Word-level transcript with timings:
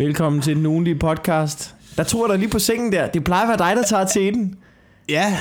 Velkommen 0.00 0.42
til 0.42 0.56
den 0.56 0.66
ugenlige 0.66 0.98
podcast. 0.98 1.74
Der 1.96 2.02
jeg 2.02 2.28
dig 2.28 2.38
lige 2.38 2.50
på 2.50 2.58
sengen 2.58 2.92
der. 2.92 3.06
Det 3.06 3.24
plejer 3.24 3.42
at 3.42 3.48
være 3.48 3.70
dig, 3.70 3.76
der 3.76 3.82
tager 3.82 4.04
til 4.04 4.34
den. 4.34 4.54
Ja, 5.08 5.36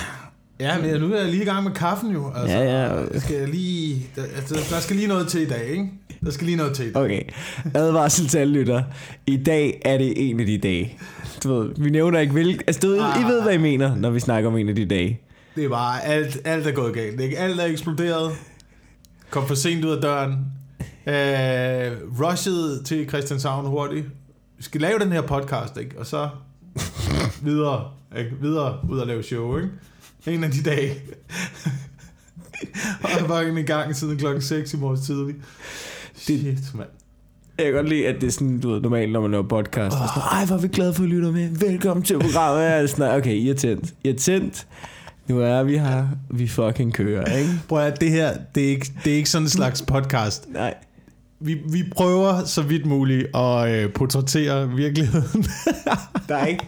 ja 0.59 0.81
men 0.81 1.01
nu 1.01 1.13
er 1.13 1.19
jeg 1.19 1.29
lige 1.29 1.41
i 1.41 1.45
gang 1.45 1.63
med 1.63 1.71
kaffen 1.71 2.11
jo. 2.11 2.31
Altså, 2.35 2.57
Ja, 2.57 2.85
ja. 2.85 3.03
Jeg 3.13 3.21
skal 3.21 3.49
lige, 3.49 4.07
der, 4.15 4.23
altså, 4.35 4.55
der 4.75 4.79
skal 4.79 4.95
lige 4.95 5.07
noget 5.07 5.27
til 5.27 5.41
i 5.41 5.45
dag, 5.45 5.63
ikke? 5.67 5.91
Der 6.25 6.31
skal 6.31 6.45
lige 6.45 6.57
noget 6.57 6.75
til 6.75 6.85
i 6.85 6.91
dag. 6.91 7.03
Okay, 7.03 7.21
advarsel 7.73 8.27
til 8.27 8.37
alle 8.37 8.53
lytter. 8.53 8.83
I 9.27 9.37
dag 9.37 9.81
er 9.85 9.97
det 9.97 10.29
en 10.29 10.39
af 10.39 10.45
de 10.45 10.57
dage. 10.57 10.97
Du 11.43 11.53
ved, 11.53 11.73
vi 11.77 11.89
nævner 11.89 12.19
ikke 12.19 12.33
hvilke... 12.33 12.63
Altså, 12.67 12.81
du 12.81 12.87
ved, 12.87 12.99
I 12.99 13.23
ved, 13.23 13.41
hvad 13.41 13.53
I 13.53 13.57
mener, 13.57 13.95
når 13.95 14.09
vi 14.09 14.19
snakker 14.19 14.49
om 14.49 14.57
en 14.57 14.69
af 14.69 14.75
de 14.75 14.85
dage. 14.85 15.21
Det 15.55 15.65
er 15.65 15.69
bare, 15.69 16.05
alt, 16.05 16.37
alt 16.45 16.67
er 16.67 16.71
gået 16.71 16.93
galt. 16.93 17.21
Ikke? 17.21 17.37
Alt 17.37 17.59
er 17.59 17.65
eksploderet. 17.65 18.31
Kom 19.29 19.47
for 19.47 19.55
sent 19.55 19.85
ud 19.85 19.91
af 19.91 20.01
døren. 20.01 20.31
Øh, 21.07 21.97
rushet 22.21 22.85
til 22.85 23.09
Christianshavn 23.09 23.65
hurtigt. 23.65 24.05
Vi 24.59 24.63
skal 24.63 24.81
lave 24.81 24.99
den 24.99 25.11
her 25.11 25.21
podcast, 25.21 25.77
ikke? 25.77 25.99
Og 25.99 26.05
så 26.05 26.29
videre, 27.41 27.91
ikke? 28.17 28.31
Videre 28.41 28.77
ud 28.89 28.99
og 28.99 29.07
lave 29.07 29.23
show, 29.23 29.57
ikke? 29.57 29.69
En 30.27 30.43
af 30.43 30.51
de 30.51 30.63
dage. 30.63 30.95
og 33.03 33.09
jeg 33.19 33.29
var 33.29 33.41
i 33.41 33.61
gang 33.61 33.95
siden 33.95 34.17
klokken 34.17 34.41
6 34.41 34.73
i 34.73 34.77
morges 34.77 35.01
tidlig. 35.01 35.35
Shit, 36.15 36.75
mand. 36.75 36.89
Jeg 37.57 37.65
kan 37.65 37.73
godt 37.73 37.89
lide, 37.89 38.07
at 38.07 38.21
det 38.21 38.27
er 38.27 38.31
sådan, 38.31 38.59
du 38.59 38.69
ved, 38.69 38.81
normalt, 38.81 39.11
når 39.11 39.21
man 39.21 39.31
laver 39.31 39.47
podcast. 39.47 39.95
Oh. 39.95 40.07
Sådan, 40.07 40.29
Ej, 40.31 40.45
hvor 40.45 40.55
er 40.55 40.61
vi 40.61 40.67
glade 40.67 40.93
for, 40.93 41.03
at 41.03 41.09
I 41.09 41.11
lytter 41.11 41.31
med. 41.31 41.49
Velkommen 41.49 42.03
til 42.03 42.19
programmet. 42.19 42.63
Jeg 42.63 42.81
er 42.81 42.87
sådan, 42.87 43.17
okay, 43.17 43.33
I 43.33 43.49
er 43.49 43.53
tændt. 43.53 43.93
I 44.03 44.09
er 44.09 44.17
tændt. 44.17 44.67
Nu 45.27 45.39
er 45.39 45.63
vi 45.63 45.77
her. 45.77 46.07
Vi 46.29 46.47
fucking 46.47 46.93
kører, 46.93 47.37
ikke? 47.37 47.49
Prøv 47.67 47.79
at 47.79 48.01
det 48.01 48.11
her, 48.11 48.37
det 48.55 48.63
er 48.63 48.69
ikke, 48.69 48.91
det 49.03 49.13
er 49.13 49.17
ikke 49.17 49.29
sådan 49.29 49.45
en 49.45 49.49
slags 49.49 49.81
podcast. 49.81 50.49
Nej. 50.49 50.73
Vi, 51.41 51.57
vi 51.71 51.83
prøver 51.95 52.45
så 52.45 52.61
vidt 52.61 52.85
muligt 52.85 53.35
at 53.35 53.69
øh, 53.69 53.93
portrættere 53.93 54.69
virkeligheden. 54.69 55.45
Der 56.29 56.35
er 56.35 56.45
ikke... 56.45 56.67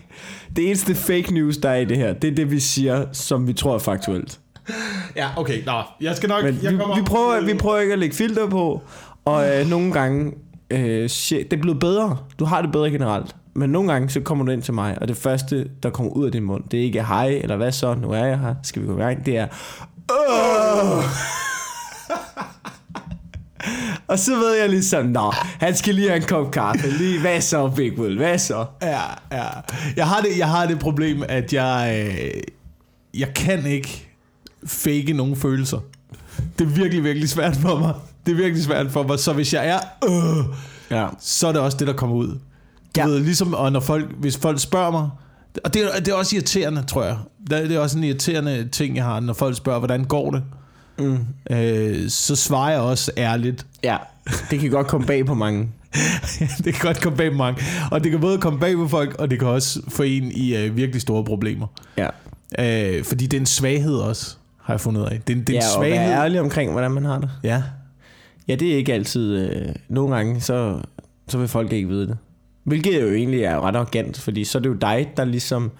Det 0.55 0.67
eneste 0.67 0.95
fake 0.95 1.33
news, 1.33 1.57
der 1.57 1.69
er 1.69 1.75
i 1.75 1.85
det 1.85 1.97
her, 1.97 2.13
det 2.13 2.31
er 2.31 2.35
det, 2.35 2.51
vi 2.51 2.59
siger, 2.59 3.05
som 3.11 3.47
vi 3.47 3.53
tror 3.53 3.75
er 3.75 3.79
faktuelt. 3.79 4.39
ja, 5.15 5.29
okay, 5.37 5.65
nå, 5.65 5.81
jeg 6.01 6.15
skal 6.15 6.29
nok... 6.29 6.43
Men 6.43 6.59
jeg 6.63 6.71
vi, 6.71 6.77
vi, 6.77 7.01
prøver, 7.05 7.41
vi 7.41 7.53
prøver 7.53 7.79
ikke 7.79 7.93
at 7.93 7.99
lægge 7.99 8.15
filter 8.15 8.49
på, 8.49 8.81
og 9.25 9.49
øh, 9.49 9.67
nogle 9.67 9.93
gange... 9.93 10.31
Øh, 10.71 11.09
shit, 11.09 11.51
det 11.51 11.57
er 11.57 11.61
blevet 11.61 11.79
bedre. 11.79 12.17
Du 12.39 12.45
har 12.45 12.61
det 12.61 12.71
bedre 12.71 12.91
generelt. 12.91 13.35
Men 13.53 13.69
nogle 13.69 13.91
gange, 13.91 14.09
så 14.09 14.19
kommer 14.19 14.45
du 14.45 14.51
ind 14.51 14.61
til 14.61 14.73
mig, 14.73 14.97
og 15.01 15.07
det 15.07 15.17
første, 15.17 15.69
der 15.83 15.89
kommer 15.89 16.11
ud 16.11 16.25
af 16.25 16.31
din 16.31 16.43
mund, 16.43 16.63
det 16.71 16.79
er 16.79 16.83
ikke 16.83 17.03
hej, 17.03 17.27
eller 17.27 17.55
hvad 17.55 17.71
så, 17.71 17.93
nu 17.93 18.11
er 18.11 18.25
jeg 18.25 18.39
her, 18.39 18.55
skal 18.63 18.81
vi 18.81 18.87
gå 18.87 18.97
i 18.97 19.01
gang, 19.01 19.25
det 19.25 19.37
er... 19.37 19.47
Åh! 20.11 21.03
Og 24.07 24.19
så 24.19 24.35
ved 24.35 24.53
jeg 24.59 24.69
ligesom, 24.69 25.05
nå, 25.05 25.31
han 25.59 25.75
skal 25.75 25.95
lige 25.95 26.07
have 26.07 26.17
en 26.21 26.27
kop 26.27 26.51
kaffe. 26.51 26.89
Lige, 26.97 27.19
hvad 27.21 27.41
så, 27.41 27.67
Big 27.67 27.95
Bull, 27.95 28.17
hvad 28.17 28.37
så? 28.39 28.65
Ja, 28.81 28.99
ja. 29.31 29.43
Jeg 29.95 30.07
har 30.07 30.21
det, 30.21 30.37
jeg 30.37 30.47
har 30.47 30.65
det 30.65 30.79
problem, 30.79 31.23
at 31.29 31.53
jeg... 31.53 32.05
Øh, 32.13 32.41
jeg 33.13 33.33
kan 33.33 33.65
ikke 33.65 34.07
fake 34.65 35.13
nogen 35.13 35.35
følelser. 35.35 35.79
Det 36.59 36.65
er 36.65 36.69
virkelig, 36.69 37.03
virkelig 37.03 37.29
svært 37.29 37.55
for 37.55 37.79
mig. 37.79 37.93
Det 38.25 38.31
er 38.31 38.35
virkelig 38.35 38.63
svært 38.63 38.91
for 38.91 39.03
mig. 39.03 39.19
Så 39.19 39.33
hvis 39.33 39.53
jeg 39.53 39.67
er... 39.67 39.79
Øh, 40.09 40.45
Ja. 40.91 41.07
så 41.19 41.47
er 41.47 41.51
det 41.51 41.61
også 41.61 41.77
det, 41.77 41.87
der 41.87 41.93
kommer 41.93 42.15
ud. 42.15 42.27
Du 42.27 42.37
Ja. 42.97 43.05
ved, 43.05 43.19
ligesom, 43.19 43.53
og 43.53 43.71
når 43.71 43.79
folk, 43.79 44.05
hvis 44.19 44.37
folk 44.37 44.59
spørger 44.59 44.91
mig, 44.91 45.09
og 45.63 45.73
det, 45.73 45.81
er- 45.83 45.99
det 45.99 46.07
er 46.07 46.13
også 46.15 46.35
irriterende, 46.35 46.83
tror 46.83 47.03
jeg. 47.03 47.17
Det 47.49 47.71
er 47.71 47.79
også 47.79 47.97
en 47.97 48.03
irriterende 48.03 48.69
ting, 48.69 48.95
jeg 48.95 49.03
har, 49.03 49.19
når 49.19 49.33
folk 49.33 49.57
spørger, 49.57 49.79
hvordan 49.79 50.03
går 50.05 50.31
det? 50.31 50.43
Mm. 50.99 51.17
Øh, 51.51 52.09
så 52.09 52.35
svarer 52.35 52.71
jeg 52.71 52.79
også 52.79 53.11
ærligt. 53.17 53.65
Ja, 53.83 53.97
det 54.51 54.59
kan 54.59 54.69
godt 54.69 54.87
komme 54.87 55.07
bag 55.07 55.25
på 55.25 55.33
mange. 55.33 55.69
det 56.63 56.73
kan 56.73 56.81
godt 56.81 57.01
komme 57.01 57.17
bag 57.17 57.31
på 57.31 57.37
mange. 57.37 57.61
Og 57.91 58.03
det 58.03 58.11
kan 58.11 58.19
både 58.21 58.37
komme 58.37 58.59
bag 58.59 58.75
på 58.75 58.87
folk, 58.87 59.15
og 59.19 59.31
det 59.31 59.39
kan 59.39 59.47
også 59.47 59.81
få 59.87 60.03
en 60.03 60.31
i 60.31 60.55
øh, 60.55 60.75
virkelig 60.75 61.01
store 61.01 61.23
problemer. 61.23 61.67
Ja, 61.97 62.07
Øh, 62.59 63.03
fordi 63.03 63.27
det 63.27 63.37
er 63.37 63.41
en 63.41 63.45
svaghed 63.45 63.95
også, 63.95 64.35
har 64.61 64.73
jeg 64.73 64.81
fundet 64.81 65.01
ud 65.01 65.05
af. 65.05 65.21
Det 65.27 65.37
er, 65.37 65.43
det 65.43 65.49
er 65.49 65.53
ja 65.53 65.59
en 65.59 65.75
og 65.77 65.81
være 65.81 65.95
svaghed. 65.95 66.13
ærlig 66.13 66.39
omkring, 66.41 66.71
hvordan 66.71 66.91
man 66.91 67.05
har 67.05 67.19
det. 67.19 67.29
Ja. 67.43 67.63
Ja, 68.47 68.55
det 68.55 68.71
er 68.73 68.77
ikke 68.77 68.93
altid... 68.93 69.37
Øh, 69.37 69.75
nogle 69.89 70.15
gange, 70.15 70.41
så, 70.41 70.79
så 71.27 71.37
vil 71.37 71.47
folk 71.47 71.71
ikke 71.71 71.87
vide 71.87 72.07
det. 72.07 72.17
Hvilket 72.63 73.01
jo 73.01 73.13
egentlig 73.13 73.43
er 73.43 73.59
ret 73.67 73.75
arrogant, 73.75 74.19
fordi 74.19 74.43
så 74.43 74.57
er 74.57 74.61
det 74.61 74.69
jo 74.69 74.73
dig, 74.73 75.11
der 75.17 75.25
ligesom... 75.25 75.71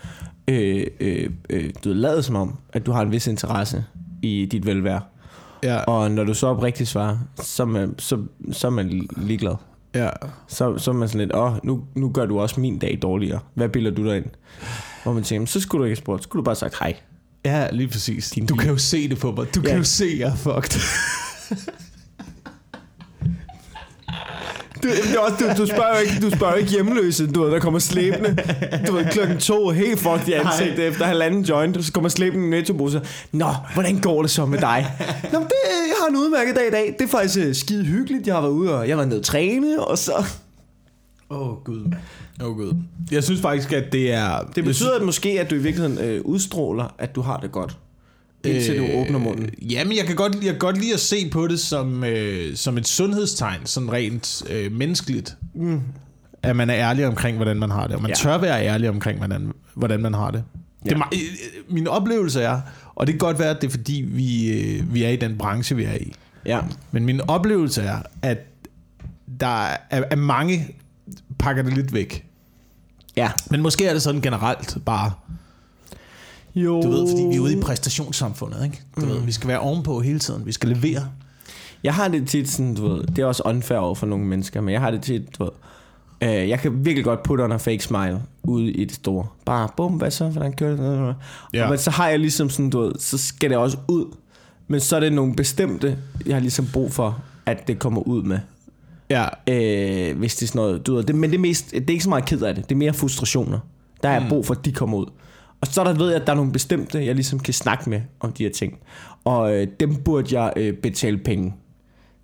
Øh, 0.48 0.88
øh, 1.00 1.30
øh, 1.50 1.70
du 1.84 1.90
ved, 1.90 1.96
lader 1.96 2.22
som 2.22 2.36
om, 2.36 2.58
at 2.74 2.86
du 2.86 2.92
har 2.92 3.02
en 3.02 3.12
vis 3.12 3.28
interesse 3.28 3.86
i 4.22 4.46
dit 4.52 4.66
velvære. 4.66 5.02
Ja. 5.64 5.78
Og 5.84 6.12
når 6.12 6.24
du 6.24 6.34
så 6.34 6.48
oprigtigt 6.48 6.90
svarer, 6.90 7.18
så 7.42 7.64
er 7.64 7.68
man, 7.68 7.96
så, 8.00 8.24
så 8.52 8.68
er 8.68 8.72
man 8.72 8.90
li- 8.90 9.22
ligeglad. 9.26 9.56
ja. 9.96 10.10
Så, 10.48 10.78
så 10.78 10.92
er 10.92 10.96
man 10.96 11.08
sådan 11.08 11.22
lidt, 11.28 11.36
åh, 11.36 11.54
nu, 11.64 11.84
nu 11.96 12.10
gør 12.10 12.26
du 12.26 12.40
også 12.40 12.60
min 12.60 12.80
dag 12.80 13.00
dårligere. 13.02 13.40
Hvad 13.54 13.70
bilder 13.70 13.92
du 13.92 14.06
dig 14.06 14.18
ind? 14.18 14.26
Hvor 15.04 15.14
man 15.14 15.24
tænker, 15.24 15.48
så 15.48 15.60
skulle 15.62 15.80
du 15.80 15.86
ikke 15.86 15.92
have 15.92 16.04
spurgt, 16.04 16.24
så 16.24 16.28
skulle 16.28 16.40
du 16.42 16.44
bare 16.44 16.52
have 16.52 16.56
sagt 16.72 16.80
hej. 16.80 16.96
Ja, 17.46 17.68
lige 17.72 17.88
præcis. 17.88 18.30
Din 18.30 18.46
du 18.46 18.56
kan 18.56 18.70
jo 18.70 18.78
se 18.78 19.10
det 19.10 19.20
på 19.20 19.32
mig. 19.32 19.56
Du 19.56 19.62
Ja. 19.64 19.68
kan 19.70 19.78
jo 19.78 19.84
se, 19.84 20.06
jeg 20.20 20.30
er 20.30 20.36
fucked. 20.36 20.80
Du, 24.84 24.88
det 24.88 25.16
er 25.16 25.20
også, 25.20 25.36
du, 25.40 25.62
du, 25.62 25.68
spørger 25.68 25.96
jo 25.96 26.02
ikke, 26.02 26.22
du 26.22 26.36
spørger 26.36 26.56
ikke 26.56 26.72
hjemløse, 26.72 27.32
du 27.32 27.44
ved, 27.44 27.52
der 27.52 27.60
kommer 27.60 27.80
slæbende, 27.80 28.38
du 28.88 28.94
ved, 28.94 29.06
klokken 29.06 29.38
to, 29.38 29.70
helt 29.70 30.00
fucked 30.00 30.28
i 30.28 30.32
ansigtet 30.32 30.88
efter 30.88 31.06
halvanden 31.06 31.44
joint, 31.44 31.78
og 31.78 31.84
så 31.84 31.92
kommer 31.92 32.10
slæbende 32.10 32.44
en 32.44 32.50
nettobusser. 32.50 33.00
Nå, 33.32 33.50
hvordan 33.74 34.00
går 34.00 34.22
det 34.22 34.32
så 34.32 34.46
med 34.46 34.60
dig? 34.60 34.86
Nå, 35.34 35.40
det, 35.40 35.52
jeg 35.88 35.96
har 36.02 36.08
en 36.10 36.16
udmærket 36.16 36.56
dag 36.56 36.68
i 36.68 36.72
dag. 36.72 36.96
Det 37.00 37.06
er 37.06 37.10
faktisk 37.10 37.48
øh, 37.48 37.56
skide 37.56 37.86
hyggeligt. 37.86 38.28
Jeg 38.28 38.36
har 38.36 38.42
været 38.42 38.54
ude, 38.54 38.78
og 38.80 38.88
jeg 38.88 38.92
har 38.92 38.98
været 38.98 39.10
nede 39.10 39.20
at 39.20 39.26
træne, 39.26 39.84
og 39.84 39.98
så... 39.98 40.26
Åh, 41.30 41.50
oh, 41.50 41.64
Gud. 41.64 41.94
Åh, 42.42 42.48
oh, 42.48 42.56
Gud. 42.56 42.74
Jeg 43.12 43.24
synes 43.24 43.42
faktisk, 43.42 43.74
at 43.74 43.92
det 43.92 44.14
er... 44.14 44.40
Det 44.56 44.64
betyder 44.64 44.96
at 44.96 45.02
måske, 45.02 45.30
at 45.40 45.50
du 45.50 45.56
i 45.56 45.58
virkeligheden 45.58 45.98
øh, 45.98 46.22
udstråler, 46.26 46.96
at 46.98 47.16
du 47.16 47.22
har 47.22 47.38
det 47.38 47.52
godt. 47.52 47.78
Indtil 48.46 48.78
du 48.78 48.84
åbner 48.94 49.20
munden. 49.20 49.46
Øh, 49.46 49.72
Jamen, 49.72 49.98
jeg 49.98 50.06
kan 50.06 50.16
godt, 50.16 50.36
jeg 50.36 50.44
kan 50.44 50.60
godt 50.60 50.78
lide 50.78 50.94
at 50.94 51.00
se 51.00 51.30
på 51.30 51.48
det 51.48 51.60
som, 51.60 52.04
øh, 52.04 52.56
som 52.56 52.78
et 52.78 52.88
sundhedstegn, 52.88 53.66
sådan 53.66 53.92
rent 53.92 54.44
øh, 54.50 54.72
menneskeligt. 54.72 55.38
Mm. 55.56 55.82
At 56.44 56.56
man 56.56 56.70
er 56.70 56.76
ærlig 56.76 57.08
omkring, 57.08 57.36
hvordan 57.38 57.58
man 57.58 57.72
har 57.72 57.88
det. 57.88 57.96
Og 57.96 58.02
man 58.02 58.10
Ja. 58.12 58.16
tør 58.16 58.38
være 58.38 58.66
ærlig 58.66 58.90
omkring, 58.90 59.18
hvordan, 59.18 59.52
hvordan 59.74 60.00
man 60.02 60.14
har 60.14 60.32
det. 60.32 60.44
Ja. 60.86 60.90
det 60.90 60.98
øh, 61.14 61.74
min 61.74 61.88
oplevelse 61.88 62.42
er, 62.42 62.62
og 62.96 63.08
det 63.08 63.14
kan 63.14 63.20
godt 63.20 63.40
være, 63.40 63.50
at 63.50 63.62
det 63.62 63.68
er 63.68 63.72
fordi, 63.72 64.06
vi, 64.08 64.52
øh, 64.60 64.94
vi 64.94 65.04
er 65.04 65.10
i 65.10 65.16
den 65.16 65.38
branche, 65.38 65.76
vi 65.76 65.84
er 65.84 65.94
i. 65.96 66.14
Ja. 66.46 66.60
Men 66.92 67.06
min 67.06 67.22
oplevelse 67.28 67.82
er, 67.82 67.98
at 68.22 68.38
der 69.40 69.66
er, 69.90 70.04
at 70.10 70.18
mange 70.18 70.68
pakker 71.40 71.64
det 71.64 71.74
lidt 71.74 71.94
væk. 71.94 72.26
Ja. 73.16 73.32
Men 73.50 73.62
måske 73.62 73.86
er 73.86 73.94
det 73.94 74.02
sådan 74.02 74.22
generelt 74.22 74.78
bare, 74.86 75.12
Jo. 76.56 76.82
du 76.82 76.90
ved, 76.90 77.08
fordi 77.10 77.22
vi 77.22 77.36
er 77.36 77.40
ude 77.40 77.58
i 77.58 77.62
præstationssamfundet, 77.62 78.64
ikke? 78.64 78.82
Du 78.96 79.02
mm. 79.02 79.08
ved, 79.08 79.22
vi 79.22 79.32
skal 79.32 79.48
være 79.48 79.60
ovenpå 79.60 80.00
hele 80.00 80.20
tiden, 80.20 80.46
vi 80.46 80.52
skal 80.52 80.70
levere. 80.70 81.08
Jeg 81.84 81.94
har 81.94 82.08
det 82.08 82.28
tit 82.28 82.50
sådan, 82.50 82.76
du 82.76 82.88
ved, 82.88 83.04
det 83.04 83.20
er 83.20 83.26
også 83.26 83.44
unfair 83.46 83.78
over 83.78 83.96
for 83.96 84.06
nogle 84.06 84.26
mennesker, 84.26 84.62
men 84.62 84.74
jeg 84.74 84.82
har 84.82 84.92
det 84.92 85.02
tit, 85.02 85.40
du 85.40 85.44
ved, 85.44 85.52
øh, 86.22 86.50
jeg 86.50 86.60
kan 86.60 86.86
virkelig 86.86 87.04
godt 87.04 87.24
putte 87.24 87.42
on 87.42 87.52
a 87.52 87.56
fake 87.56 87.84
smile 87.84 88.22
ude 88.44 88.72
i 88.72 88.86
det 88.86 88.96
store. 88.96 89.28
Bare, 89.46 89.70
bum, 89.78 89.94
hvad 89.94 90.12
så, 90.12 90.30
hvordan 90.30 90.54
kører 90.54 90.76
det? 90.76 91.16
Ja. 91.54 91.64
Ja. 91.64 91.70
Men 91.70 91.78
så 91.78 91.92
har 91.92 92.10
jeg 92.10 92.20
ligesom 92.20 92.50
sådan, 92.50 92.70
du 92.70 92.82
ved, 92.82 92.92
så 93.00 93.18
skal 93.18 93.50
det 93.50 93.58
også 93.58 93.78
ud. 93.88 94.06
Men 94.68 94.80
så 94.80 94.96
er 94.96 95.00
det 95.00 95.14
nogle 95.14 95.36
bestemte, 95.36 95.98
jeg 96.26 96.36
har 96.36 96.42
ligesom 96.42 96.68
brug 96.74 96.92
for, 96.92 97.22
at 97.46 97.68
det 97.68 97.80
kommer 97.80 98.02
ud 98.02 98.24
med. 98.24 98.40
Ja, 99.10 99.28
Øh, 99.48 100.18
hvis 100.18 100.36
det 100.36 100.44
er 100.44 100.48
sådan 100.48 100.60
noget, 100.60 100.88
du 100.88 100.96
ved, 100.96 101.04
det, 101.04 101.16
men 101.16 101.30
det 101.30 101.38
er, 101.38 101.42
mest, 101.42 101.72
det 101.72 101.90
er 101.90 101.92
ikke 101.92 102.04
så 102.04 102.10
meget 102.10 102.26
ked 102.26 102.42
af 102.42 102.56
det, 102.56 102.70
det 102.70 102.76
er 102.76 102.80
mere 102.80 102.94
frustrationer. 102.94 103.60
Der 104.04 104.10
er 104.10 104.14
jeg 104.14 104.26
brug 104.30 104.46
for, 104.46 104.54
at 104.54 104.66
de 104.66 104.72
kommer 104.72 104.98
ud. 104.98 105.06
Og 105.62 105.68
så 105.68 105.84
der 105.84 105.94
ved 105.94 106.08
jeg, 106.08 106.22
at 106.22 106.28
der 106.28 106.34
er 106.34 106.38
nogle 106.38 106.52
bestemte, 106.52 107.06
jeg 107.06 107.16
ligesom 107.16 107.40
kan 107.40 107.54
snakke 107.54 107.90
med 107.90 108.02
om 108.20 108.32
de 108.32 108.44
her 108.44 108.52
ting. 108.52 108.80
Og 109.24 109.56
øh, 109.56 109.68
dem 109.80 109.96
burde 109.96 110.42
jeg 110.42 110.54
øh, 110.56 110.74
betale 110.74 111.18
penge. 111.18 111.54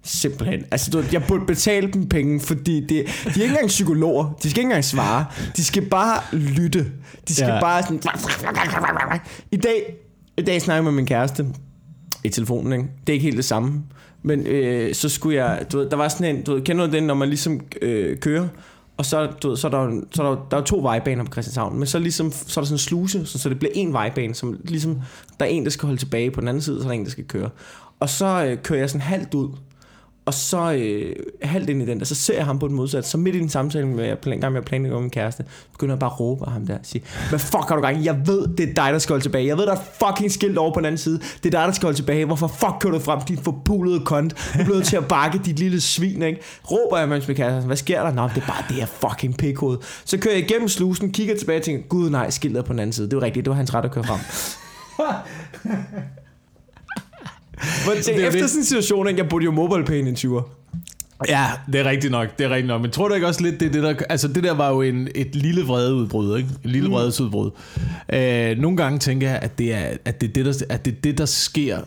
Simpelthen. 0.04 0.64
Altså, 0.72 0.92
du, 0.92 1.04
jeg 1.12 1.24
burde 1.28 1.46
betale 1.46 1.92
dem 1.92 2.10
penge, 2.10 2.40
fordi 2.40 2.80
det, 2.80 2.90
de 2.90 2.96
er 3.26 3.34
ikke 3.34 3.46
engang 3.46 3.68
psykologer. 3.68 4.34
De 4.44 4.50
skal 4.50 4.60
ikke 4.60 4.68
engang 4.68 4.86
svare. 4.86 5.26
De 5.58 5.64
skal 5.64 5.90
bare 5.90 6.22
lytte. 6.38 6.86
De 7.28 7.36
skal 7.36 7.48
ja. 7.48 7.60
bare 7.60 7.84
sådan... 7.84 8.02
I 9.52 9.58
dag, 9.58 9.96
i 10.38 10.42
dag 10.42 10.62
snakker 10.62 10.78
jeg 10.78 10.84
med 10.84 10.92
min 10.92 11.06
kæreste 11.06 11.46
i 12.24 12.30
telefonen, 12.30 12.74
ikke? 12.74 12.86
Det 13.08 13.10
er 13.10 13.14
ikke 13.14 13.24
helt 13.24 13.38
det 13.38 13.46
samme. 13.46 13.84
Men 14.24 14.48
øh, 14.48 14.96
så 14.96 15.10
skulle 15.10 15.44
jeg, 15.44 15.66
du 15.72 15.78
ved, 15.78 15.90
der 15.90 15.98
var 15.98 16.08
sådan 16.08 16.36
en, 16.36 16.44
du 16.44 16.54
ved, 16.54 16.62
kender 16.62 16.88
du 16.88 16.92
den, 16.92 17.04
når 17.04 17.14
man 17.14 17.28
ligesom 17.28 17.62
øh, 17.82 18.18
kører, 18.18 18.48
og 18.98 19.06
så, 19.06 19.26
du 19.26 19.50
ved, 19.50 19.58
så 19.58 19.68
er 19.68 19.72
der, 19.72 20.02
så 20.12 20.24
er 20.24 20.36
der, 20.36 20.42
der 20.52 20.58
er 20.58 20.62
to 20.62 20.80
vejbaner 20.82 21.24
på 21.24 21.32
Christianshavn, 21.32 21.78
men 21.78 21.88
så, 21.88 22.00
ligesom, 22.00 22.32
så 22.32 22.60
er 22.60 22.62
der 22.64 22.68
sådan 22.68 22.74
en 22.76 22.80
sluse, 22.80 23.26
så, 23.26 23.40
så 23.40 23.50
det 23.50 23.60
bliver 23.60 23.72
en 23.76 23.94
vejbane, 23.94 24.36
som 24.36 24.60
ligesom, 24.64 25.02
der 25.40 25.46
er 25.46 25.50
en, 25.50 25.64
der 25.64 25.70
skal 25.70 25.88
holde 25.88 26.02
tilbage 26.02 26.32
på 26.32 26.40
den 26.40 26.48
anden 26.48 26.62
side, 26.62 26.78
så 26.82 26.84
er 26.84 26.88
der 26.88 27.00
en, 27.00 27.06
der 27.06 27.12
skal 27.12 27.28
køre. 27.28 27.50
Og 28.00 28.10
så 28.10 28.46
øh, 28.46 28.58
kører 28.64 28.80
jeg 28.80 28.90
sådan 28.90 29.02
halvt 29.02 29.34
ud, 29.34 29.50
og 30.28 30.34
så 30.34 30.72
øh, 30.72 31.16
halvt 31.42 31.70
ind 31.70 31.82
i 31.82 31.86
den, 31.86 32.00
der, 32.00 32.06
så 32.06 32.16
ser 32.16 32.36
jeg 32.36 32.46
ham 32.46 32.60
på 32.60 32.68
den 32.68 32.76
modsatte. 32.76 33.10
Så 33.10 33.18
midt 33.18 33.36
i 33.36 33.40
den 33.40 33.50
samtale 33.50 33.88
med, 33.88 34.06
jeg 34.06 34.20
plan, 34.20 34.40
gang 34.40 34.54
med 34.54 34.62
at 34.62 34.66
planlægge 34.66 34.94
med 34.94 35.02
min 35.02 35.10
kæreste, 35.10 35.46
begynder 35.72 35.96
jeg 35.96 36.00
bare 36.00 36.12
at 36.12 36.20
råbe 36.20 36.46
af 36.46 36.52
ham 36.52 36.68
der. 36.68 36.74
Og 36.74 36.80
sige, 36.84 37.04
hvad 37.30 37.40
fuck 37.40 37.68
har 37.68 37.76
du 37.76 37.82
gang 37.82 38.02
i? 38.02 38.06
Jeg 38.06 38.28
ved, 38.28 38.48
det 38.48 38.70
er 38.70 38.74
dig, 38.74 38.94
der 38.94 39.00
skal 39.00 39.14
holde 39.14 39.26
tilbage. 39.26 39.48
Jeg 39.48 39.58
ved, 39.58 39.66
der 39.66 39.72
er 39.72 39.80
fucking 40.06 40.32
skilt 40.32 40.58
over 40.58 40.74
på 40.74 40.80
den 40.80 40.86
anden 40.86 40.98
side. 40.98 41.20
Det 41.44 41.46
er 41.56 41.60
dig, 41.60 41.68
der 41.68 41.72
skal 41.72 41.86
holde 41.86 41.98
tilbage. 41.98 42.26
Hvorfor 42.26 42.48
fuck 42.48 42.74
kører 42.80 42.94
du 42.94 43.00
frem, 43.00 43.22
din 43.22 43.38
forpulede 43.38 44.00
kont? 44.00 44.34
Du 44.34 44.52
bliver 44.54 44.66
blevet 44.66 44.86
til 44.86 44.98
at 44.98 45.08
bakke 45.08 45.42
dit 45.46 45.60
lille 45.60 45.82
svin, 45.82 46.22
ikke? 46.22 46.42
Råber 46.72 46.98
jeg, 46.98 47.10
mens 47.10 47.28
min 47.28 47.38
kæreste, 47.38 47.68
hvad 47.68 47.78
sker 47.78 48.04
der? 48.04 48.14
Nå, 48.14 48.24
det 48.36 48.44
er 48.44 48.48
bare 48.48 48.64
det 48.68 48.76
her 48.76 48.86
fucking 48.86 49.38
pikhoved. 49.38 49.78
Så 50.06 50.18
kører 50.18 50.36
jeg 50.36 50.44
igennem 50.44 50.68
slusen, 50.68 51.12
kigger 51.12 51.38
tilbage 51.38 51.60
og 51.60 51.64
tænker, 51.64 51.88
gud 51.88 52.10
nej, 52.10 52.30
skiltet 52.30 52.60
er 52.60 52.64
på 52.64 52.74
den 52.74 52.80
anden 52.80 52.94
side. 52.94 53.10
Det 53.10 53.16
var 53.16 53.22
rigtigt, 53.24 53.46
det 53.46 53.50
var 53.50 53.58
hans 53.58 53.74
ret 53.74 53.86
at 53.86 53.92
køre 53.92 54.04
frem. 54.04 54.20
Tænker, 57.96 58.14
Det 58.14 58.24
er 58.24 58.28
efter 58.28 58.42
det. 58.42 58.50
sådan 58.50 58.62
en 58.62 58.66
situation, 58.66 59.08
ikke, 59.08 59.22
jeg 59.22 59.30
burde 59.30 59.46
jo 59.46 59.52
mobile 59.52 59.86
pay 59.86 59.96
en 60.08 60.16
20'er. 60.16 60.50
Ja, 61.30 61.46
det 61.72 61.76
er 61.80 61.86
rigtigt 61.90 62.12
nok, 62.12 62.28
det 62.40 62.46
er 62.46 62.50
rigtigt 62.50 62.68
nok. 62.68 62.82
Men 62.82 62.92
tror 62.92 63.08
du 63.08 63.14
ikke 63.14 63.28
også 63.28 63.42
lidt, 63.44 63.60
det, 63.60 63.74
det 63.74 63.84
der, 63.84 63.96
altså 64.10 64.28
det 64.28 64.44
der 64.44 64.54
var 64.54 64.70
jo 64.70 64.82
en, 64.82 65.08
et 65.16 65.36
lille 65.36 65.62
vredeudbrud, 65.64 66.38
ikke? 66.38 66.50
Et 66.64 66.72
lille 66.72 66.90
vredesudbrud. 66.90 67.52
Øh, 68.14 68.58
nogle 68.58 68.78
gange 68.78 69.00
tænker 69.00 69.30
jeg, 69.30 69.40
at 69.42 69.58
det 69.58 69.74
er, 69.74 69.98
at 70.06 70.22
det, 70.22 70.30
er 70.30 70.34
det, 70.34 70.46
der, 70.46 70.66
at 70.70 70.86
det, 70.86 70.94
er 70.94 71.02
det 71.04 71.18
der 71.18 71.26
sker, 71.26 71.80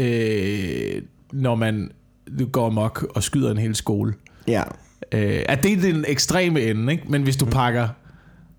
øh, 0.00 1.02
når 1.32 1.54
man 1.54 1.90
går 2.52 2.66
amok 2.66 3.06
og 3.14 3.22
skyder 3.22 3.50
en 3.50 3.58
hel 3.58 3.74
skole. 3.74 4.14
Ja. 4.48 4.62
Øh, 5.12 5.42
at 5.48 5.62
det 5.62 5.72
er 5.72 5.76
den 5.80 6.04
ekstreme 6.08 6.62
ende, 6.62 6.92
ikke? 6.92 7.04
Men 7.08 7.22
hvis 7.22 7.36
du 7.36 7.44
pakker, 7.46 7.88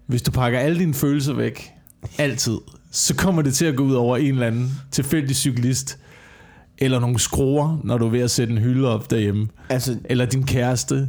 hvis 0.05 0.21
du 0.21 0.31
pakker 0.31 0.59
alle 0.59 0.79
dine 0.79 0.93
følelser 0.93 1.33
væk, 1.33 1.69
altid, 2.17 2.57
så 2.91 3.15
kommer 3.15 3.41
det 3.41 3.53
til 3.53 3.65
at 3.65 3.75
gå 3.75 3.83
ud 3.83 3.93
over 3.93 4.17
en 4.17 4.33
eller 4.33 4.47
anden 4.47 4.71
tilfældig 4.91 5.35
cyklist, 5.35 5.97
eller 6.77 6.99
nogle 6.99 7.19
skruer, 7.19 7.79
når 7.83 7.97
du 7.97 8.05
er 8.05 8.09
ved 8.09 8.19
at 8.21 8.31
sætte 8.31 8.53
en 8.53 8.59
hylde 8.59 8.89
op 8.93 9.11
derhjemme, 9.11 9.47
Altså, 9.69 9.97
eller 10.05 10.25
din 10.25 10.43
kæreste. 10.45 11.07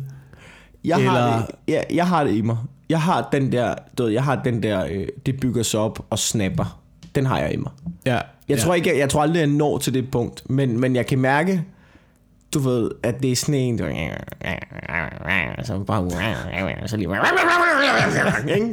jeg 0.84 0.96
har, 0.96 1.26
Eller- 1.26 1.46
det, 1.46 1.54
jeg, 1.68 1.84
jeg 1.94 2.06
har 2.08 2.24
det 2.24 2.34
i 2.34 2.40
mig. 2.40 2.56
Jeg 2.88 3.00
har 3.02 3.28
den 3.32 3.52
der, 3.52 3.74
du 3.98 4.02
ved, 4.02 4.12
jeg 4.12 4.24
har 4.24 4.40
den 4.44 4.62
der, 4.62 4.84
øh, 4.90 5.06
det 5.26 5.40
bygger 5.40 5.62
sig 5.62 5.80
op 5.80 6.06
og 6.10 6.18
snapper. 6.18 6.80
Den 7.14 7.26
har 7.26 7.38
jeg 7.38 7.52
i 7.54 7.56
mig. 7.56 7.70
Ja, 8.06 8.12
Jeg, 8.14 8.22
ja. 8.48 8.56
tror 8.56 8.74
ikke, 8.74 8.88
jeg, 8.90 8.98
jeg 8.98 9.08
tror 9.08 9.22
aldrig, 9.22 9.38
jeg 9.40 9.46
når 9.46 9.78
til 9.78 9.94
det 9.94 10.10
punkt, 10.10 10.50
men, 10.50 10.80
men 10.80 10.96
jeg 10.96 11.06
kan 11.06 11.18
mærke, 11.18 11.64
du 12.54 12.58
ved, 12.58 12.90
at 13.02 13.22
det 13.22 13.32
er 13.32 13.36
sådan 13.36 13.54
en, 13.54 13.78
så 13.78 13.84
bare, 15.86 16.10
så 16.88 16.96
lige? 16.96 17.08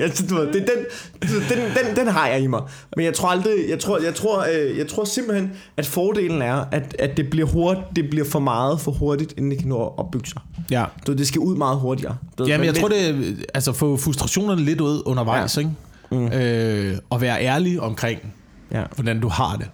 Altså, 0.04 0.28
du 0.28 0.36
ved, 0.36 0.48
det, 0.54 0.54
den, 0.54 1.30
den, 1.30 1.60
den, 1.60 1.96
den 1.96 2.08
har 2.08 2.28
jeg 2.28 2.42
i 2.42 2.48
mig. 2.48 2.62
Men 2.96 3.06
jeg 3.06 3.14
tror 3.14 3.30
aldrig, 3.30 3.54
jeg 3.70 3.80
tror, 3.80 4.00
jeg 4.04 4.16
tror, 4.16 4.46
øh, 4.54 4.78
jeg 4.78 4.88
tror 4.88 5.04
simpelthen, 5.06 5.52
at 5.78 5.86
fordelen 5.86 6.42
er, 6.42 6.66
at, 6.72 6.96
at 7.00 7.18
det 7.18 7.30
bliver 7.30 7.48
hurtigt, 7.48 7.86
det 7.96 8.10
bliver 8.10 8.26
for 8.26 8.40
meget 8.40 8.80
for 8.80 8.92
hurtigt, 8.92 9.34
inden 9.38 9.52
det 9.52 9.60
kan 9.60 9.68
nå 9.68 9.86
at 9.86 9.92
opbygge 9.98 10.30
sig. 10.30 10.42
ja. 10.72 10.86
Du 11.08 11.14
det 11.14 11.28
skal 11.28 11.40
ud 11.40 11.56
meget 11.58 11.78
hurtigere. 11.80 12.18
Du 12.38 12.44
Jamen, 12.46 12.60
men 12.60 12.66
jeg 12.66 12.74
lidt- 12.74 12.82
tror, 12.82 12.90
det 12.90 13.46
altså 13.54 13.74
få 13.74 13.98
frustrationerne 13.98 14.62
lidt 14.62 14.82
ud 14.82 15.02
undervejs, 15.06 15.58
ja. 15.58 15.62
ikke? 15.62 15.72
Mm. 16.12 16.28
Øh, 16.32 16.98
og 17.10 17.22
være 17.22 17.42
ærlig 17.42 17.82
omkring, 17.82 18.34
Ja, 18.72 18.84
hvordan 18.96 19.20
du 19.22 19.28
har 19.28 19.56
det. 19.56 19.68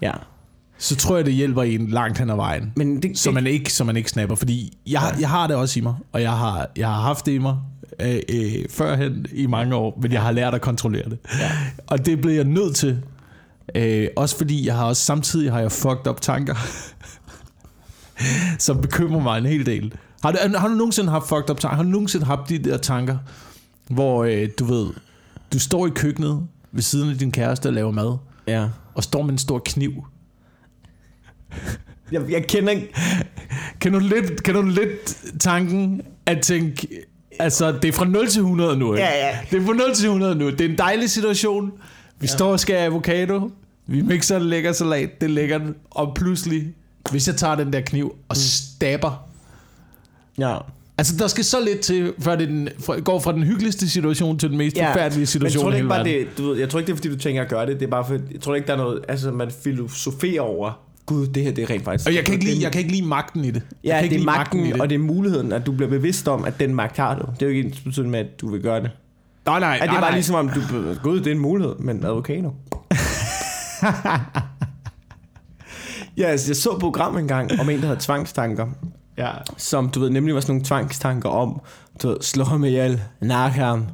ja. 0.00 0.12
Så 0.78 0.96
tror 0.96 1.16
jeg, 1.16 1.26
det 1.26 1.34
hjælper 1.34 1.62
en 1.62 1.88
langt 1.88 2.18
hen 2.18 2.30
ad 2.30 2.36
vejen. 2.36 2.72
Men 2.76 3.02
det, 3.02 3.18
Så 3.18 3.30
man 3.30 3.46
ikke, 3.46 3.72
så 3.72 3.84
man 3.84 3.96
ikke 3.96 4.10
snapper. 4.10 4.36
Fordi 4.36 4.78
jeg, 4.86 5.16
jeg 5.20 5.28
har 5.28 5.46
det 5.46 5.56
også 5.56 5.78
i 5.78 5.82
mig, 5.82 5.94
og 6.12 6.22
jeg 6.22 6.32
har, 6.32 6.68
jeg 6.76 6.88
har 6.88 7.00
haft 7.00 7.26
det 7.26 7.32
i 7.32 7.38
mig 7.38 7.56
øh, 8.00 8.20
øh, 8.28 8.68
førhen 8.70 9.26
i 9.32 9.46
mange 9.46 9.74
år, 9.74 9.98
men 10.02 10.12
jeg 10.12 10.22
har 10.22 10.32
lært 10.32 10.54
at 10.54 10.60
kontrollere 10.60 11.08
det. 11.10 11.18
Ja. 11.38 11.50
Og 11.86 12.06
det 12.06 12.20
blev 12.20 12.34
jeg 12.34 12.44
nødt 12.44 12.76
til. 12.76 13.02
Øh, 13.74 14.08
også 14.16 14.36
fordi 14.36 14.66
jeg 14.66 14.76
har 14.76 14.84
også 14.84 15.02
samtidig 15.02 15.52
har 15.52 15.60
jeg 15.60 15.72
fucked 15.72 16.06
up 16.06 16.20
tanker, 16.20 16.54
som 18.58 18.80
bekymrer 18.80 19.22
mig 19.22 19.38
en 19.38 19.46
hel 19.46 19.66
del. 19.66 19.94
Har 20.22 20.32
du, 20.32 20.38
har 20.56 20.68
du 20.68 20.74
nogensinde 20.74 21.10
haft 21.10 21.28
fucked 21.28 21.50
up 21.50 21.60
tanker? 21.60 21.76
Har 21.76 21.82
du 21.82 21.88
nogensinde 21.88 22.26
haft 22.26 22.48
de 22.48 22.58
der 22.58 22.76
tanker, 22.76 23.18
hvor 23.88 24.24
øh, 24.24 24.48
du 24.58 24.64
ved, 24.64 24.86
du 25.52 25.58
står 25.58 25.86
i 25.86 25.90
køkkenet 25.90 26.46
ved 26.72 26.82
siden 26.82 27.10
af 27.10 27.18
din 27.18 27.32
kæreste 27.32 27.66
og 27.66 27.72
laver 27.72 27.90
mad, 27.90 28.16
ja. 28.46 28.68
og 28.94 29.04
står 29.04 29.22
med 29.22 29.30
en 29.30 29.38
stor 29.38 29.62
kniv, 29.64 30.04
Jeg, 32.14 32.30
jeg 32.30 32.46
kender. 32.46 32.74
Kan 33.80 33.92
du 33.92 33.98
lidt, 33.98 34.42
kan 34.42 34.54
du 34.54 34.62
lidt 34.62 35.16
tanken 35.40 36.02
at 36.26 36.40
tænke, 36.40 36.88
altså 37.38 37.72
det 37.72 37.88
er 37.88 37.92
fra 37.92 38.04
0 38.04 38.28
til 38.28 38.40
100 38.40 38.76
nu, 38.76 38.94
ikke? 38.94 39.06
Ja, 39.06 39.26
ja. 39.28 39.38
Det 39.50 39.62
er 39.62 39.66
fra 39.66 39.72
0 39.72 39.94
til 39.94 40.04
100 40.04 40.34
nu. 40.34 40.50
Det 40.50 40.60
er 40.60 40.68
en 40.68 40.78
dejlig 40.78 41.10
situation. 41.10 41.72
Vi 42.20 42.26
ja. 42.26 42.26
står 42.26 42.52
og 42.52 42.60
skærer 42.60 42.86
avocado. 42.86 43.50
Vi 43.86 44.02
mixer 44.02 44.36
en 44.36 44.42
lækker 44.42 44.72
salat. 44.72 45.20
Det 45.20 45.26
er 45.26 45.30
lækkert. 45.30 45.62
Og 45.90 46.14
pludselig, 46.14 46.74
hvis 47.10 47.28
jeg 47.28 47.36
tager 47.36 47.54
den 47.54 47.72
der 47.72 47.80
kniv 47.80 48.14
og 48.28 48.36
stabber. 48.36 49.26
Ja. 50.38 50.56
Altså 50.98 51.16
der 51.16 51.26
skal 51.26 51.44
så 51.44 51.60
lidt 51.60 51.80
til, 51.80 52.12
før 52.18 52.36
det 52.36 52.48
den, 52.48 52.68
går 53.04 53.20
fra 53.20 53.32
den 53.32 53.42
hyggeligste 53.42 53.88
situation 53.88 54.38
til 54.38 54.48
den 54.48 54.58
mest 54.58 54.76
ja. 54.76 54.90
forfærdelige 54.90 55.20
Men 55.20 55.26
situation 55.26 55.62
tror 55.62 55.70
i 55.70 55.72
du 55.72 55.76
hele 55.76 55.84
ikke 55.84 55.88
bare 55.88 55.98
verden. 55.98 56.26
det, 56.28 56.38
du 56.38 56.48
ved, 56.48 56.58
jeg 56.58 56.68
tror 56.68 56.78
ikke 56.78 56.86
det 56.86 56.92
er 56.92 56.96
fordi 56.96 57.08
du 57.08 57.18
tænker 57.18 57.42
at 57.42 57.48
gøre 57.48 57.66
det 57.66 57.80
Det 57.80 57.86
er 57.86 57.90
bare 57.90 58.06
for 58.06 58.14
Jeg 58.32 58.40
tror 58.40 58.54
ikke 58.54 58.66
der 58.66 58.72
er 58.72 58.76
noget 58.76 59.00
Altså 59.08 59.30
man 59.30 59.50
filosoferer 59.64 60.40
over 60.40 60.80
Gud 61.06 61.26
det 61.26 61.42
her 61.42 61.52
det 61.52 61.64
er 61.64 61.70
rent 61.70 61.84
faktisk 61.84 62.08
Og 62.08 62.14
jeg 62.14 62.24
kan, 62.24 62.34
ikke 62.34 62.44
lide, 62.46 62.62
jeg 62.62 62.72
kan 62.72 62.78
ikke 62.80 62.92
lide 62.92 63.06
magten 63.06 63.44
i 63.44 63.50
det. 63.50 63.54
jeg 63.54 63.64
Ja 63.84 63.94
kan 63.94 64.04
ikke 64.04 64.12
det 64.14 64.16
er 64.16 64.18
lide 64.18 64.26
magten 64.38 64.60
i 64.66 64.72
det. 64.72 64.80
Og 64.80 64.88
det 64.88 64.94
er 64.94 64.98
muligheden 64.98 65.52
At 65.52 65.66
du 65.66 65.72
bliver 65.72 65.88
bevidst 65.90 66.28
om 66.28 66.44
At 66.44 66.60
den 66.60 66.74
magt 66.74 66.96
har 66.96 67.14
du 67.18 67.26
Det 67.34 67.42
er 67.42 67.46
jo 67.46 67.52
ikke 67.56 67.68
ens 67.68 67.80
betydende 67.80 68.10
med 68.10 68.20
At 68.20 68.40
du 68.40 68.50
vil 68.50 68.62
gøre 68.62 68.80
det 68.82 68.90
Nej, 69.46 69.60
nej, 69.60 69.74
At 69.74 69.80
det 69.82 69.86
nej, 69.88 69.96
er 69.96 70.00
bare 70.00 70.10
nej. 70.10 70.16
ligesom 70.16 70.34
om 70.34 70.48
du 70.48 70.60
Gud 71.02 71.18
det 71.18 71.26
er 71.26 71.32
en 71.32 71.38
mulighed 71.38 71.74
Men 71.78 72.04
advokato 72.04 72.48
Ja 76.16 76.24
altså 76.26 76.48
jeg 76.50 76.56
så 76.56 76.70
et 76.70 76.78
program 76.80 77.16
engang 77.18 77.50
Om 77.60 77.70
en 77.70 77.76
der 77.80 77.86
hedder 77.86 78.00
tvangstanker 78.00 78.66
Ja. 79.18 79.30
som 79.56 79.88
du 79.88 80.00
ved 80.00 80.10
nemlig 80.10 80.34
var 80.34 80.40
sådan 80.40 80.52
nogle 80.54 80.64
tvangstanker 80.64 81.28
om, 81.28 81.60
du 82.02 82.08
ved, 82.08 82.16
slå 82.20 82.44
ham 82.44 82.64
ihjel, 82.64 83.02
nakke 83.20 83.58
ham, 83.58 83.86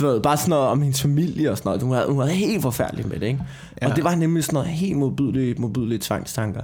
du 0.00 0.06
ved, 0.06 0.20
bare 0.20 0.36
sådan 0.36 0.50
noget 0.50 0.68
om 0.68 0.82
hendes 0.82 1.02
familie 1.02 1.50
og 1.50 1.58
sådan 1.58 1.68
noget. 1.68 1.82
Hun 1.82 1.90
var, 1.90 2.06
hun 2.06 2.18
var 2.18 2.26
helt 2.26 2.62
forfærdelig 2.62 3.08
med 3.08 3.20
det, 3.20 3.26
ikke? 3.26 3.44
Ja. 3.82 3.90
Og 3.90 3.96
det 3.96 4.04
var 4.04 4.14
nemlig 4.14 4.44
sådan 4.44 4.54
noget 4.54 4.68
helt 4.68 4.96
modbydelige, 4.96 5.54
modbydelige 5.58 5.98
tvangstanker. 6.02 6.62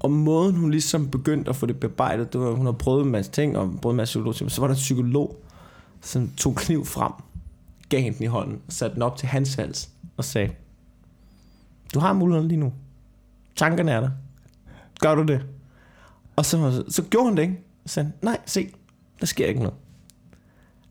Og 0.00 0.10
måden 0.10 0.56
hun 0.56 0.70
ligesom 0.70 1.10
begyndte 1.10 1.48
at 1.48 1.56
få 1.56 1.66
det 1.66 1.80
bearbejdet, 1.80 2.32
det 2.32 2.40
var, 2.40 2.50
hun 2.50 2.66
havde 2.66 2.76
prøvet 2.76 3.04
en 3.04 3.10
masse 3.10 3.30
ting, 3.30 3.58
og 3.58 3.74
prøvet 3.82 3.92
en 3.92 3.96
masse 3.96 4.12
psykolog, 4.12 4.34
så 4.34 4.60
var 4.60 4.66
der 4.66 4.74
en 4.74 4.78
psykolog, 4.78 5.42
som 6.00 6.30
tog 6.36 6.54
kniv 6.54 6.84
frem, 6.86 7.12
gav 7.88 8.00
hende 8.00 8.18
den 8.18 8.24
i 8.24 8.28
hånden, 8.28 8.60
satte 8.68 8.94
den 8.94 9.02
op 9.02 9.16
til 9.16 9.28
hans 9.28 9.54
hals, 9.54 9.88
og 10.16 10.24
sagde, 10.24 10.50
du 11.94 12.00
har 12.00 12.12
muligheden 12.12 12.48
lige 12.48 12.60
nu. 12.60 12.72
Tankerne 13.56 13.90
er 13.90 14.00
der. 14.00 14.10
Gør 15.00 15.14
du 15.14 15.22
det? 15.22 15.46
Og 16.36 16.46
så, 16.46 16.84
så 16.88 17.02
gjorde 17.02 17.26
han 17.26 17.36
det 17.36 17.42
ikke. 17.42 17.60
Så 17.86 17.94
sagde 17.94 18.12
nej, 18.22 18.38
se, 18.46 18.68
der 19.20 19.26
sker 19.26 19.46
ikke 19.46 19.60
noget. 19.60 19.74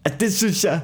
At 0.06 0.20
det 0.20 0.34
synes 0.34 0.66
jeg, 0.66 0.82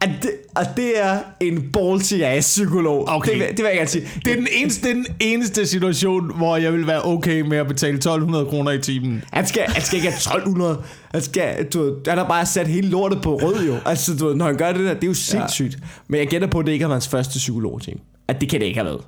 at 0.00 0.10
det, 0.22 0.30
at 0.56 0.68
det 0.76 1.02
er 1.02 1.18
en 1.40 1.70
ballsy 1.72 2.14
ass 2.14 2.48
psykolog. 2.48 3.08
Okay. 3.08 3.40
Det, 3.40 3.48
det 3.48 3.58
vil 3.58 3.64
jeg 3.64 3.76
gerne 3.76 3.88
sige. 3.88 4.08
Det 4.24 4.32
er 4.32 4.36
den 4.36 4.48
eneste, 4.52 4.90
er 4.90 4.94
den 4.94 5.06
eneste 5.20 5.66
situation, 5.66 6.36
hvor 6.36 6.56
jeg 6.56 6.72
vil 6.72 6.86
være 6.86 7.04
okay 7.04 7.40
med 7.40 7.58
at 7.58 7.66
betale 7.66 7.96
1200 7.96 8.46
kroner 8.46 8.70
i 8.70 8.80
timen. 8.80 9.24
Han 9.32 9.46
skal, 9.46 9.62
han 9.68 9.82
skal 9.82 9.96
ikke 9.96 10.10
have 10.10 10.36
1200. 10.36 10.82
Han 11.12 11.22
skal, 11.22 11.66
du 11.66 11.96
han 12.08 12.18
har 12.18 12.28
bare 12.28 12.46
sat 12.46 12.66
hele 12.68 12.88
lortet 12.88 13.22
på 13.22 13.36
rød 13.36 13.66
jo. 13.66 13.76
Altså, 13.86 14.16
du 14.16 14.34
når 14.34 14.46
han 14.46 14.56
gør 14.56 14.72
det 14.72 14.80
der, 14.80 14.94
det 14.94 15.04
er 15.04 15.08
jo 15.08 15.14
sindssygt. 15.14 15.74
Ja. 15.74 15.86
Men 16.08 16.20
jeg 16.20 16.28
gætter 16.28 16.48
på, 16.48 16.58
at 16.58 16.66
det 16.66 16.72
ikke 16.72 16.84
været 16.84 16.94
hans 16.94 17.08
første 17.08 17.36
psykologteam. 17.36 17.98
At 18.28 18.40
det 18.40 18.48
kan 18.48 18.60
det 18.60 18.66
ikke 18.66 18.80
have 18.80 18.86
været. 18.86 19.04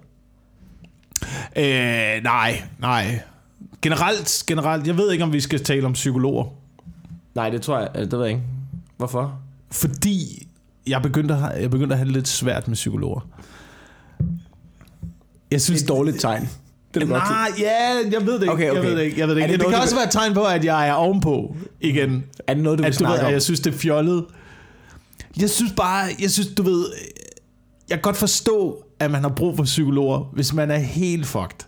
Øh, 1.57 2.23
nej, 2.23 2.63
nej. 2.79 3.21
Generelt, 3.83 4.45
generelt, 4.47 4.87
jeg 4.87 4.97
ved 4.97 5.13
ikke, 5.13 5.25
om 5.25 5.33
vi 5.33 5.41
skal 5.41 5.65
tale 5.65 5.87
om 5.87 5.93
psykologer. 5.93 6.45
Nej, 7.35 7.51
det 7.51 7.63
tror 7.63 7.79
jeg, 7.79 7.89
øh, 7.95 8.01
det 8.01 8.13
ved 8.13 8.21
jeg 8.21 8.29
ikke. 8.29 8.43
Hvorfor? 8.97 9.39
Fordi 9.71 10.47
jeg 10.87 11.03
begyndte 11.03 11.35
at, 11.35 11.41
have- 11.41 11.53
jeg 11.53 11.71
begyndte 11.71 11.95
at 11.95 11.99
have 11.99 12.11
lidt 12.13 12.29
svært 12.29 12.69
med 12.69 12.75
psykologer. 12.75 13.29
Jeg 15.51 15.61
synes, 15.61 15.83
Det 15.83 15.91
er 15.91 15.95
et 15.95 15.97
dårligt 15.99 16.21
tegn. 16.21 16.43
Det 16.43 16.49
er 16.95 17.01
det 17.01 17.09
godt. 17.09 17.23
Nej, 17.23 17.49
ja, 17.59 17.95
jeg 18.13 18.27
ved 18.27 18.35
det 18.35 18.43
ikke. 18.43 18.53
Okay, 18.53 18.71
okay. 18.71 18.75
Jeg 18.75 18.83
ved 18.91 18.97
det 18.97 19.03
ikke. 19.05 19.21
Jeg 19.21 19.29
ved 19.29 19.35
det 19.35 19.43
Er 19.43 19.47
ikke. 19.47 19.53
det 19.53 19.61
Det, 19.61 19.67
det 19.67 19.73
noget, 19.73 19.75
kan 19.75 19.83
også 19.83 19.95
vil- 19.95 19.99
være 19.99 20.07
et 20.07 20.13
tegn 20.13 20.35
på, 20.35 20.43
at 20.45 20.65
jeg 20.65 20.89
er 20.89 20.93
ovenpå 20.93 21.57
igen. 21.81 22.25
Er 22.47 22.55
det 22.55 22.63
noget, 22.63 22.79
du 22.79 22.83
vil 22.83 22.89
at, 22.89 22.99
du 22.99 23.05
ved, 23.05 23.09
snakke 23.09 23.21
at 23.21 23.27
om? 23.27 23.33
jeg 23.33 23.43
synes, 23.43 23.61
det 23.61 23.75
er 23.75 23.79
fjollet. 23.79 24.25
Jeg 25.41 25.51
synes 25.51 25.73
bare, 25.77 26.09
jeg 26.21 26.31
synes, 26.31 26.49
du 26.49 26.63
ved, 26.63 26.85
jeg 27.89 27.97
kan 27.99 28.03
godt 28.03 28.17
forstå, 28.17 28.85
at 29.01 29.11
man 29.11 29.23
har 29.23 29.29
brug 29.29 29.57
for 29.57 29.65
psykologer, 29.65 30.31
hvis 30.33 30.53
man 30.55 30.71
er 30.71 30.79
helt 30.79 31.27
fucked. 31.27 31.59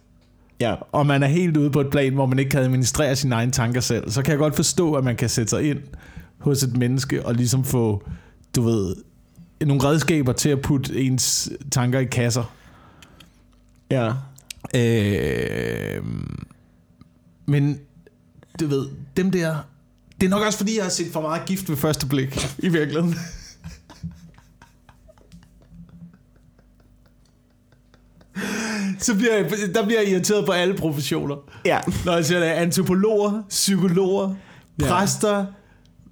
Ja. 0.61 0.75
og 0.93 1.07
man 1.07 1.23
er 1.23 1.27
helt 1.27 1.57
ude 1.57 1.71
på 1.71 1.81
et 1.81 1.87
plan, 1.91 2.15
hvor 2.15 2.27
man 2.27 2.39
ikke 2.39 2.51
kan 2.51 2.61
administrere 2.61 3.17
sine 3.17 3.35
egne 3.35 3.53
tanker 3.53 3.81
selv, 3.81 4.11
så 4.11 4.23
kan 4.23 4.31
jeg 4.31 4.39
godt 4.39 4.57
forstå, 4.57 4.95
at 4.95 5.05
man 5.05 5.17
kan 5.17 5.29
sætte 5.29 5.51
sig 5.51 5.71
ind 5.71 5.79
hos 6.41 6.63
et 6.63 6.77
menneske 6.77 7.27
og 7.27 7.35
ligesom 7.35 7.65
få, 7.65 8.03
du 8.57 8.63
ved, 8.63 8.95
nogle 9.67 9.85
redskaber 9.85 10.33
til 10.33 10.49
at 10.49 10.61
putte 10.61 10.97
ens 11.01 11.51
tanker 11.73 11.99
i 11.99 12.05
kasser. 12.05 12.55
Ja. 13.91 14.13
Øh, 14.75 16.03
men 17.47 17.81
du 18.61 18.67
ved, 18.67 18.89
dem 19.17 19.31
der, 19.31 19.57
det 20.21 20.27
er 20.27 20.31
nok 20.31 20.43
også 20.47 20.59
fordi, 20.59 20.77
jeg 20.77 20.85
har 20.85 20.91
set 20.91 21.13
for 21.13 21.21
meget 21.21 21.45
gift 21.47 21.69
ved 21.71 21.77
første 21.77 22.07
blik, 22.07 22.47
i 22.59 22.69
virkeligheden. 22.69 23.15
så 28.99 29.15
bliver 29.15 29.35
jeg, 29.35 29.51
der 29.75 29.85
bliver 29.87 30.01
jeg 30.01 30.11
irriteret 30.11 30.47
på 30.47 30.53
alle 30.53 30.75
professioner. 30.75 31.37
Ja. 31.65 31.81
Når 32.05 32.15
jeg 32.15 32.25
siger 32.25 32.39
det, 32.41 32.47
antropologer, 32.47 33.43
psykologer, 33.49 34.35
Ja. 34.81 34.87
præster, 34.89 35.47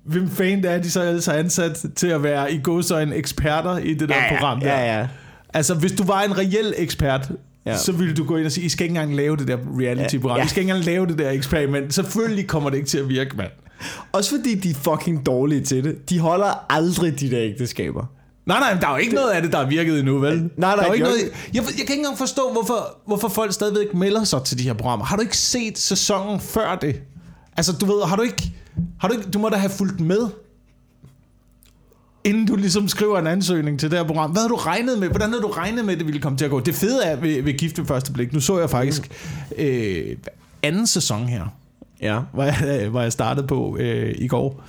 hvem 0.06 0.30
fanden 0.30 0.64
er 0.64 0.78
de 0.78 0.90
så 0.90 1.02
ellers 1.02 1.26
har 1.26 1.32
ansat 1.32 1.84
til 1.96 2.06
at 2.06 2.22
være 2.22 2.52
i 2.52 2.60
godsøjne 2.62 3.14
eksperter 3.14 3.78
i 3.78 3.94
det 3.94 4.08
der 4.08 4.16
ja, 4.16 4.28
program 4.28 4.60
der? 4.60 4.78
Ja, 4.78 4.98
ja. 4.98 5.08
Altså, 5.54 5.74
hvis 5.74 5.92
du 5.92 6.04
var 6.04 6.22
en 6.22 6.38
reel 6.38 6.74
ekspert, 6.76 7.30
ja. 7.66 7.76
Så 7.76 7.92
ville 7.92 8.14
du 8.14 8.24
gå 8.24 8.36
ind 8.36 8.46
og 8.46 8.52
sige, 8.52 8.64
I 8.64 8.68
skal 8.68 8.84
ikke 8.84 8.92
engang 8.92 9.16
lave 9.16 9.36
det 9.36 9.48
der 9.48 9.56
reality-program. 9.80 10.38
Ja. 10.38 10.44
I 10.44 10.48
skal 10.48 10.60
ikke 10.60 10.70
engang 10.70 10.86
lave 10.86 11.06
det 11.06 11.18
der 11.18 11.30
eksperiment. 11.30 11.94
Selvfølgelig 11.94 12.46
kommer 12.46 12.70
det 12.70 12.76
ikke 12.76 12.88
til 12.88 12.98
at 12.98 13.08
virke, 13.08 13.36
mand. 13.36 13.50
Også 14.12 14.36
fordi 14.36 14.54
de 14.54 14.70
er 14.70 14.74
fucking 14.74 15.26
dårlige 15.26 15.60
til 15.60 15.84
det. 15.84 16.10
De 16.10 16.18
holder 16.18 16.66
aldrig 16.70 17.20
de 17.20 17.30
der 17.30 17.42
ægteskaber. 17.42 18.06
Nej, 18.46 18.58
nej, 18.60 18.80
der 18.80 18.86
er 18.86 18.90
jo 18.90 18.96
ikke 18.96 19.14
noget 19.14 19.30
af 19.30 19.42
det, 19.42 19.52
der 19.52 19.58
er 19.58 19.66
virket 19.66 19.98
endnu, 19.98 20.18
vel? 20.18 20.38
Nej, 20.38 20.48
nej, 20.56 20.74
der 20.74 20.82
er 20.82 20.86
jo 20.86 20.92
ikke 20.92 21.04
har 21.04 21.12
noget, 21.12 21.24
jeg, 21.24 21.32
jeg 21.54 21.64
kan 21.64 21.80
ikke 21.80 21.94
engang 21.94 22.18
forstå, 22.18 22.52
hvorfor, 22.52 22.98
hvorfor 23.06 23.28
folk 23.28 23.52
stadigvæk 23.52 23.94
melder 23.94 24.24
sig 24.24 24.42
til 24.42 24.58
de 24.58 24.62
her 24.62 24.72
programmer. 24.72 25.04
Har 25.04 25.16
du 25.16 25.22
ikke 25.22 25.36
set 25.36 25.78
sæsonen 25.78 26.40
før 26.40 26.76
det? 26.76 27.00
Altså, 27.56 27.72
du 27.72 27.86
ved, 27.86 28.04
har 28.04 28.16
du 28.16 28.22
ikke... 28.22 28.52
Har 29.00 29.08
du, 29.08 29.14
ikke, 29.14 29.30
du 29.30 29.38
må 29.38 29.48
da 29.48 29.56
have 29.56 29.70
fulgt 29.70 30.00
med, 30.00 30.28
inden 32.24 32.46
du 32.46 32.56
ligesom 32.56 32.88
skriver 32.88 33.18
en 33.18 33.26
ansøgning 33.26 33.80
til 33.80 33.90
det 33.90 33.98
her 33.98 34.06
program. 34.06 34.30
Hvad 34.30 34.42
har 34.42 34.48
du 34.48 34.54
regnet 34.56 34.98
med? 34.98 35.08
Hvordan 35.08 35.28
havde 35.30 35.42
du 35.42 35.48
regnet 35.50 35.84
med, 35.84 35.92
at 35.92 35.98
det 35.98 36.06
ville 36.06 36.20
komme 36.20 36.38
til 36.38 36.44
at 36.44 36.50
gå? 36.50 36.60
Det 36.60 36.74
fede 36.74 37.04
er 37.04 37.16
ved, 37.16 37.42
ved 37.42 37.52
Gift 37.58 37.78
ved 37.78 37.86
første 37.86 38.12
blik. 38.12 38.32
Nu 38.32 38.40
så 38.40 38.58
jeg 38.58 38.70
faktisk 38.70 39.10
øh, 39.58 40.16
anden 40.62 40.86
sæson 40.86 41.26
her, 41.28 41.44
Ja. 42.00 42.20
hvor 42.32 42.42
jeg, 42.44 42.88
hvor 42.88 43.00
jeg 43.00 43.12
startede 43.12 43.46
på 43.46 43.76
øh, 43.80 44.14
i 44.18 44.28
går. 44.28 44.64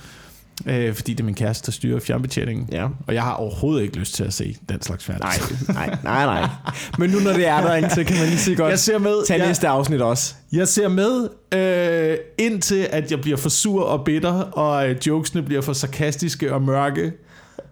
Øh, 0.66 0.94
fordi 0.94 1.12
det 1.12 1.20
er 1.20 1.24
min 1.24 1.34
kæreste, 1.34 1.66
der 1.66 1.72
styrer 1.72 2.00
fjernbetjeningen. 2.00 2.68
Ja. 2.72 2.86
Og 3.06 3.14
jeg 3.14 3.22
har 3.22 3.32
overhovedet 3.34 3.82
ikke 3.82 3.96
lyst 3.96 4.14
til 4.14 4.24
at 4.24 4.32
se 4.34 4.56
den 4.68 4.82
slags 4.82 5.04
fjern. 5.04 5.20
Nej, 5.20 5.34
nej, 5.68 5.96
nej, 6.04 6.24
nej. 6.24 6.48
Men 6.98 7.10
nu 7.10 7.18
når 7.18 7.32
det 7.32 7.46
er 7.46 7.60
der, 7.60 7.74
ikke, 7.74 7.90
så 7.90 8.04
kan 8.04 8.16
man 8.16 8.26
lige 8.26 8.38
så 8.38 8.54
godt 8.54 8.70
Jeg 8.70 8.78
ser 8.78 8.98
med. 8.98 9.26
tage 9.26 9.40
Jeg, 9.40 9.48
næste 9.48 9.68
afsnit 9.68 10.02
også. 10.02 10.34
jeg 10.52 10.68
ser 10.68 10.88
med 10.88 11.28
øh, 11.54 12.16
indtil, 12.38 12.88
at 12.90 13.10
jeg 13.10 13.20
bliver 13.20 13.36
for 13.36 13.48
sur 13.48 13.84
og 13.84 14.04
bitter, 14.04 14.32
og 14.32 14.90
øh, 14.90 14.96
jokesene 15.06 15.42
bliver 15.42 15.60
for 15.62 15.72
sarkastiske 15.72 16.54
og 16.54 16.62
mørke. 16.62 17.12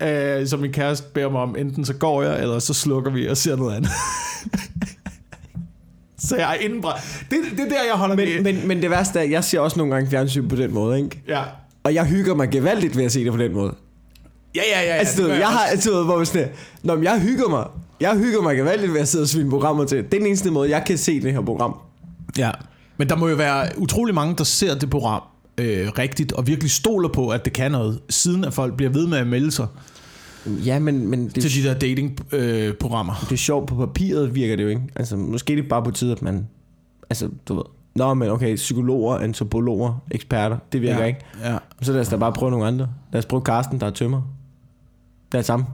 Øh, 0.03 0.47
som 0.47 0.61
min 0.61 0.73
kæreste 0.73 1.07
beder 1.15 1.31
mig 1.31 1.41
om. 1.41 1.57
Enten 1.59 1.85
så 1.85 1.95
går 1.95 2.23
jeg, 2.23 2.43
eller 2.43 2.59
så 2.59 2.75
slukker 2.75 3.11
vi 3.11 3.27
og 3.29 3.37
ser 3.37 3.57
noget 3.57 3.77
andet. 3.77 3.91
så 6.19 6.37
jeg 6.37 6.51
er 6.51 6.55
indenbra. 6.61 6.99
Det, 7.31 7.39
det 7.51 7.61
er 7.61 7.69
der, 7.69 7.85
jeg 7.89 7.95
holder 7.95 8.17
Men, 8.17 8.43
med. 8.43 8.53
men, 8.53 8.69
men 8.69 8.83
det 8.83 8.91
værste 8.91 9.19
er, 9.19 9.23
at 9.23 9.31
jeg 9.31 9.45
ser 9.45 9.61
også 9.61 9.79
nogle 9.79 9.95
gange 9.95 10.11
fjernsyn 10.11 10.49
på 10.49 10.57
den 10.57 10.75
måde, 10.75 10.99
ikke? 10.99 11.23
ja. 11.29 11.43
Og 11.87 11.95
jeg 11.95 12.05
hygger 12.05 12.35
mig 12.35 12.51
gevaldigt 12.51 12.97
ved 12.97 13.05
at 13.05 13.13
se 13.13 13.25
det 13.25 13.33
på 13.33 13.39
den 13.39 13.53
måde. 13.53 13.75
Ja, 14.55 14.61
ja, 14.73 14.81
ja. 14.81 14.87
ja 14.87 14.95
Altså, 14.95 15.23
du 15.23 15.29
jeg 15.29 15.49
har 15.49 15.65
altid 15.65 15.93
hvor 15.93 16.17
man 16.17 16.27
sådan, 16.27 16.49
Nå, 16.83 16.95
men 16.95 17.05
jeg 17.05 17.21
hygger 17.21 17.49
mig. 17.49 17.67
Jeg 18.01 18.17
hygger 18.17 18.43
mig 18.43 18.57
gevaldigt 18.57 18.93
ved 18.93 19.01
at 19.01 19.09
sidde 19.09 19.23
og 19.23 19.29
svine 19.29 19.51
programmer 19.51 19.85
til. 19.85 19.99
Det 19.99 20.15
er 20.15 20.19
den 20.19 20.27
eneste 20.27 20.51
måde, 20.51 20.71
jeg 20.71 20.85
kan 20.87 20.99
se 20.99 21.21
det 21.21 21.33
her 21.33 21.41
program. 21.41 21.75
Ja, 22.39 22.51
men 22.97 23.09
der 23.09 23.17
må 23.17 23.29
jo 23.29 23.35
være 23.35 23.69
utrolig 23.77 24.15
mange, 24.15 24.35
der 24.39 24.45
ser 24.45 24.75
det 24.75 24.91
program 24.91 25.23
øh, 25.59 25.89
rigtigt, 25.99 26.33
og 26.33 26.47
virkelig 26.47 26.71
stoler 26.71 27.09
på, 27.09 27.29
at 27.29 27.45
det 27.45 27.53
kan 27.53 27.71
noget, 27.71 28.01
siden 28.11 28.45
at 28.45 28.55
folk 28.55 28.77
bliver 28.77 28.93
ved 28.93 29.07
med 29.07 29.19
at 29.19 29.27
melde 29.27 29.51
sig 29.51 29.67
Ja, 30.47 30.79
men, 30.79 31.07
men 31.07 31.29
det, 31.29 31.43
til 31.43 31.63
de 31.63 31.69
der 31.69 31.79
datingprogrammer. 31.79 32.69
Øh, 32.69 32.75
programmer. 32.75 33.15
det 33.21 33.33
er 33.33 33.37
sjovt. 33.37 33.69
På 33.69 33.75
papiret 33.75 34.35
virker 34.35 34.57
det 34.57 34.63
jo 34.63 34.69
ikke. 34.69 34.83
Altså, 34.97 35.17
måske 35.17 35.53
er 35.53 35.57
det 35.57 35.69
bare 35.69 35.83
på 35.83 35.91
tide, 35.91 36.13
at 36.13 36.23
man... 36.23 36.47
Altså, 37.11 37.29
du 37.49 37.55
ved... 37.55 37.65
Nå, 37.97 38.15
men 38.15 38.31
okay, 38.31 38.57
psykologer, 38.57 39.17
antropologer, 39.17 40.03
eksperter, 40.11 40.57
det 40.73 40.83
virker 40.83 40.99
ja. 41.01 41.05
ikke. 41.05 41.21
Ja. 41.45 41.57
Så 41.83 41.93
lad 41.93 42.01
os 42.01 42.09
da 42.09 42.17
bare 42.17 42.33
prøve 42.33 42.51
nogle 42.51 42.67
andre. 42.67 42.89
Lad 43.13 43.19
os 43.19 43.27
prøve 43.27 43.43
Carsten, 43.43 43.81
der 43.81 43.87
er 43.87 43.91
tømmer. 43.91 44.23
Det 45.33 45.39
er 45.39 45.43
samme. 45.43 45.67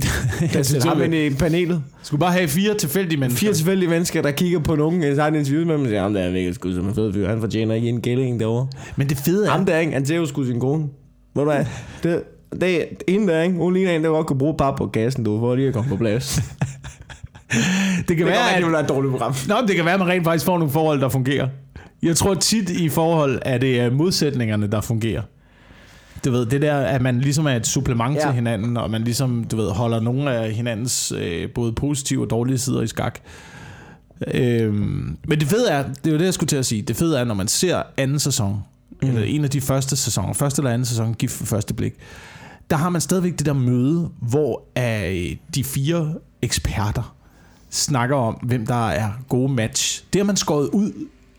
Lad 0.52 0.60
os 0.60 0.66
sætte 0.66 0.88
ham 0.88 1.02
ind 1.02 1.14
i 1.14 1.30
panelet. 1.30 1.82
Skulle 2.02 2.20
bare 2.20 2.32
have 2.32 2.48
fire 2.48 2.74
tilfældige 2.74 3.20
mennesker. 3.20 3.46
Fire 3.46 3.54
tilfældige 3.54 3.88
mennesker, 3.88 4.22
der 4.22 4.30
kigger 4.30 4.58
på 4.58 4.74
nogen, 4.76 5.14
så 5.14 5.20
har 5.20 5.28
en 5.28 5.34
interview 5.34 5.66
med 5.66 5.74
dem, 5.74 5.82
og 5.82 5.88
siger, 5.88 6.02
ham 6.02 6.14
der 6.14 6.20
er 6.20 6.32
mega 6.32 6.52
skud 6.52 6.74
som 6.74 6.88
en 6.88 6.94
fed 6.94 7.12
fyr. 7.12 7.28
Han 7.28 7.40
fortjener 7.40 7.74
ikke 7.74 7.88
en 7.88 8.00
gælling 8.00 8.40
derovre. 8.40 8.68
Men 8.96 9.08
det 9.08 9.16
fede 9.16 9.46
er... 9.46 9.50
Ham 9.50 9.66
der, 9.66 9.78
ikke? 9.78 9.92
Han 9.92 10.06
ser 10.06 10.16
jo 10.16 10.26
sgu 10.26 10.44
sin 10.44 10.60
kone. 10.60 10.88
Ved 11.34 11.44
du? 11.44 11.52
Det, 12.02 12.22
det 12.60 12.80
er 12.80 12.84
en 13.08 13.28
der, 13.28 13.42
ikke? 13.42 13.56
Hun 13.56 13.74
ligner 13.74 13.92
en, 13.92 14.04
der 14.04 14.10
godt 14.10 14.26
kunne 14.26 14.38
bruge 14.38 14.54
bare 14.58 14.74
på 14.76 14.86
gassen, 14.86 15.24
du, 15.24 15.38
for 15.38 15.54
lige 15.54 15.68
at 15.68 15.74
komme 15.74 15.90
på 15.90 15.96
plads. 15.96 16.40
det 17.50 17.58
det 18.08 18.16
kan 18.16 18.16
kan 18.16 18.26
være, 18.26 18.34
være, 18.34 18.56
at 18.56 18.62
det 18.62 18.72
være 18.72 18.80
et 18.80 18.88
dårligt 18.88 19.10
program. 19.10 19.34
Nå, 19.48 19.54
det 19.68 19.76
kan 19.76 19.84
være, 19.84 19.94
at 19.94 20.00
man 20.00 20.08
rent 20.08 20.24
faktisk 20.24 20.44
får 20.44 20.58
nogle 20.58 20.72
forhold, 20.72 21.00
der 21.00 21.08
fungerer. 21.08 21.48
Jeg 22.02 22.16
tror 22.16 22.34
tit 22.34 22.70
i 22.70 22.88
forhold, 22.88 23.38
at 23.42 23.60
det 23.60 23.80
er 23.80 23.90
modsætningerne, 23.90 24.66
der 24.66 24.80
fungerer. 24.80 25.22
Du 26.24 26.30
ved, 26.30 26.46
det 26.46 26.62
der, 26.62 26.76
at 26.76 27.02
man 27.02 27.20
ligesom 27.20 27.46
er 27.46 27.50
et 27.50 27.66
supplement 27.66 28.16
ja. 28.16 28.20
Til 28.20 28.32
hinanden, 28.32 28.76
og 28.76 28.90
man 28.90 29.02
ligesom, 29.02 29.44
du 29.44 29.56
ved, 29.56 29.70
holder 29.70 30.00
nogle 30.00 30.32
af 30.34 30.52
hinandens 30.52 31.12
øh, 31.16 31.48
både 31.54 31.72
positive 31.72 32.24
og 32.24 32.30
dårlige 32.30 32.58
sider 32.58 32.82
i 32.82 32.86
skak. 32.86 33.18
Øhm, 34.34 35.16
men 35.28 35.40
det 35.40 35.48
fede 35.48 35.70
er, 35.70 35.82
det 35.82 36.06
er 36.06 36.10
jo 36.10 36.18
det, 36.18 36.24
jeg 36.24 36.34
skulle 36.34 36.48
til 36.48 36.56
at 36.56 36.66
sige, 36.66 36.82
det 36.82 36.96
fede 36.96 37.18
er, 37.18 37.24
når 37.24 37.34
man 37.34 37.48
ser 37.48 37.82
anden 37.96 38.18
sæson, 38.18 38.62
mm. 39.02 39.08
eller 39.08 39.22
en 39.22 39.44
af 39.44 39.50
de 39.50 39.60
første 39.60 39.96
sæsoner, 39.96 40.32
første 40.32 40.60
eller 40.60 40.70
anden 40.70 40.86
sæson, 40.86 41.14
gift 41.14 41.40
ved 41.40 41.46
første 41.46 41.74
blik, 41.74 41.94
der 42.70 42.76
har 42.76 42.88
man 42.88 43.00
stadigvæk 43.00 43.38
det 43.38 43.46
der 43.46 43.52
møde, 43.52 44.08
hvor 44.20 44.62
øh, 44.78 45.36
de 45.54 45.64
fire 45.64 46.14
eksperter 46.42 47.16
snakker 47.70 48.16
om, 48.16 48.34
hvem 48.34 48.66
der 48.66 48.88
er 48.88 49.10
gode 49.28 49.52
match. 49.52 50.04
Det 50.12 50.18
har 50.20 50.26
man 50.26 50.36
skåret 50.36 50.68
ud 50.68 50.92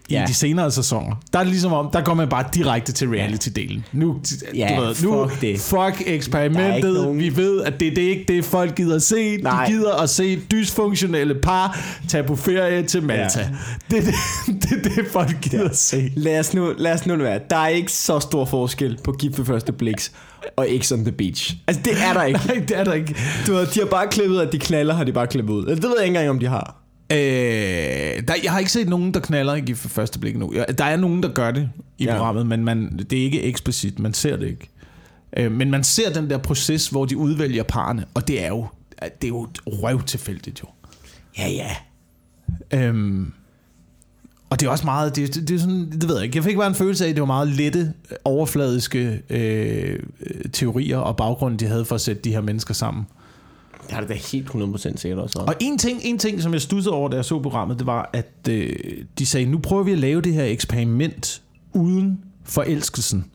i 0.09 0.13
Ja. 0.13 0.25
de 0.27 0.33
senere 0.33 0.71
sæsoner. 0.71 1.15
Der 1.33 1.39
er 1.39 1.43
det 1.43 1.51
ligesom 1.51 1.73
om, 1.73 1.89
der 1.93 2.01
går 2.01 2.13
man 2.13 2.29
bare 2.29 2.43
direkte 2.53 2.91
til 2.91 3.07
reality-delen. 3.07 3.81
Nu, 3.93 4.19
Ja, 4.55 4.73
du 4.77 4.81
ved, 4.81 4.95
nu 5.03 5.27
fuck 5.27 5.41
det. 5.41 5.59
fuck 5.59 6.07
er 6.07 6.13
eksperimentet. 6.15 6.93
nogen- 6.93 7.19
Vi 7.19 7.35
ved, 7.35 7.61
at 7.63 7.79
det, 7.79 7.95
det 7.95 8.03
er 8.05 8.09
ikke 8.09 8.25
det, 8.27 8.45
folk 8.45 8.75
gider 8.75 8.95
at 8.95 9.01
se. 9.03 9.37
Nej. 9.37 9.65
De 9.65 9.71
gider 9.71 9.93
at 9.95 10.09
se 10.09 10.39
dysfunktionelle 10.51 11.35
par 11.35 11.79
tage 12.09 12.23
på 12.23 12.35
ferie 12.35 12.83
til 12.83 13.03
Malta. 13.03 13.39
Ja. 13.39 13.47
Det 13.91 13.97
er 13.97 14.03
det, 14.03 14.13
det, 14.69 14.83
det, 14.95 15.05
folk 15.11 15.41
gider 15.41 15.69
at 15.69 15.77
se. 15.77 16.11
Lad 16.15 16.39
os, 16.39 16.53
nu, 16.53 16.73
lad 16.77 16.93
os 16.93 17.05
nu 17.05 17.15
være. 17.15 17.39
Der 17.49 17.57
er 17.57 17.67
ikke 17.67 17.91
så 17.91 18.19
stor 18.19 18.45
forskel 18.45 18.97
på 19.03 19.11
Gift 19.11 19.37
ved 19.37 19.45
første 19.45 19.71
bliks 19.71 20.11
og 20.55 20.67
X 20.81 20.91
on 20.91 21.03
the 21.03 21.11
Beach. 21.11 21.55
Altså, 21.67 21.81
det 21.85 21.93
er 22.09 22.13
der 22.13 22.23
ikke. 22.23 22.39
Nej, 22.47 22.55
det 22.67 22.77
er 22.79 22.83
der 22.83 22.93
ikke. 22.93 23.15
Du 23.47 23.53
ved, 23.53 23.67
de 23.67 23.79
har 23.79 23.87
bare 23.87 24.07
klippet, 24.07 24.39
at 24.41 24.51
de 24.51 24.59
knaller, 24.59 24.93
har 24.93 25.03
de 25.03 25.13
bare 25.13 25.27
klippet 25.27 25.53
ud. 25.53 25.65
Det 25.65 25.83
ved 25.83 25.93
jeg 25.97 26.05
ikke 26.07 26.17
engang, 26.17 26.29
om 26.29 26.39
de 26.39 26.47
har. 26.47 26.80
Øh, 27.11 28.27
der, 28.27 28.33
jeg 28.43 28.51
har 28.51 28.59
ikke 28.59 28.71
set 28.71 28.89
nogen, 28.89 29.13
der 29.13 29.19
knaller 29.19 29.55
i 29.55 29.73
for 29.73 29.89
første 29.89 30.19
blik 30.19 30.37
nu. 30.37 30.53
Der 30.77 30.83
er 30.83 30.97
nogen, 30.97 31.23
der 31.23 31.29
gør 31.29 31.51
det 31.51 31.69
i 31.97 32.05
ja. 32.05 32.17
Programmet, 32.17 32.47
men 32.47 32.65
man, 32.65 32.97
det 33.09 33.19
er 33.19 33.23
ikke 33.23 33.41
eksplicit. 33.41 33.99
Man 33.99 34.13
ser 34.13 34.37
det 34.37 34.47
ikke. 34.47 34.69
Øh, 35.37 35.51
men 35.51 35.71
man 35.71 35.83
ser 35.83 36.13
den 36.13 36.29
der 36.29 36.37
proces, 36.37 36.87
hvor 36.87 37.05
de 37.05 37.17
udvælger 37.17 37.63
parerne, 37.63 38.05
og 38.13 38.27
det 38.27 38.43
er 38.43 38.47
jo, 38.47 38.67
det 39.01 39.23
er 39.23 39.27
jo 39.27 39.47
røvtilfældigt 39.65 40.61
jo. 40.61 40.67
Ja, 41.37 41.49
ja. 41.49 41.75
Øhm, 42.73 43.33
og 44.49 44.59
det 44.59 44.67
er 44.67 44.71
også 44.71 44.85
meget, 44.85 45.15
det, 45.15 45.35
det, 45.35 45.47
det 45.47 45.55
er 45.55 45.59
sådan, 45.59 45.91
det 45.91 46.07
ved 46.09 46.15
jeg 46.15 46.25
ikke, 46.25 46.37
jeg 46.37 46.43
fik 46.43 46.57
bare 46.57 46.67
en 46.67 46.75
følelse 46.75 47.05
af, 47.05 47.09
at 47.09 47.15
det 47.15 47.21
var 47.21 47.25
meget 47.27 47.47
lette, 47.47 47.93
overfladiske 48.23 49.21
øh, 49.29 49.99
øh, 50.19 50.51
teorier 50.53 50.97
og 50.97 51.17
baggrunde, 51.17 51.57
de 51.57 51.65
havde 51.65 51.85
for 51.85 51.95
at 51.95 52.01
sætte 52.01 52.21
de 52.21 52.31
her 52.31 52.41
mennesker 52.41 52.73
sammen. 52.73 53.07
Det 53.83 53.91
har 53.91 54.01
det 54.01 54.09
da 54.09 54.13
helt 54.13 54.49
100% 54.49 54.97
sikkert 54.97 55.19
også. 55.19 55.39
Og 55.39 55.55
en 55.59 55.77
ting, 55.77 55.99
en 56.03 56.17
ting, 56.17 56.41
som 56.41 56.53
jeg 56.53 56.61
stussede 56.61 56.95
over, 56.95 57.09
da 57.09 57.15
jeg 57.15 57.25
så 57.25 57.39
programmet, 57.39 57.79
det 57.79 57.87
var, 57.87 58.09
at 58.13 58.31
øh, 58.49 58.75
de 59.19 59.25
sagde, 59.25 59.45
nu 59.45 59.57
prøver 59.57 59.83
vi 59.83 59.91
at 59.91 59.99
lave 59.99 60.21
det 60.21 60.33
her 60.33 60.43
eksperiment 60.43 61.41
uden 61.73 62.19
forelskelsen. 62.43 63.25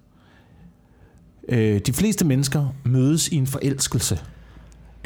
Øh, 1.48 1.80
de 1.80 1.92
fleste 1.92 2.24
mennesker 2.24 2.74
mødes 2.84 3.28
i 3.28 3.36
en 3.36 3.46
forelskelse. 3.46 4.14
Ja. 4.14 4.20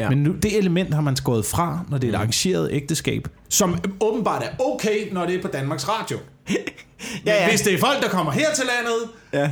Ja. 0.04 0.09
Men 0.11 0.18
nu, 0.18 0.32
det 0.32 0.59
element 0.59 0.94
har 0.94 1.00
man 1.00 1.16
skåret 1.16 1.44
fra, 1.44 1.85
når 1.88 1.99
det 1.99 2.09
er 2.09 2.12
et 2.12 2.16
arrangeret 2.16 2.68
ægteskab, 2.73 3.28
som 3.49 3.78
åbenbart 4.00 4.42
er 4.42 4.49
okay, 4.59 5.12
når 5.12 5.26
det 5.26 5.35
er 5.35 5.42
på 5.42 5.49
Danmarks 5.49 5.88
Radio. 5.88 6.18
ja, 7.26 7.35
ja. 7.35 7.49
Hvis 7.49 7.61
det 7.61 7.75
er 7.75 7.78
folk, 7.78 8.02
der 8.02 8.09
kommer 8.09 8.33
her 8.33 8.54
til 8.54 8.64
landet, 8.64 9.09
Ja. 9.33 9.50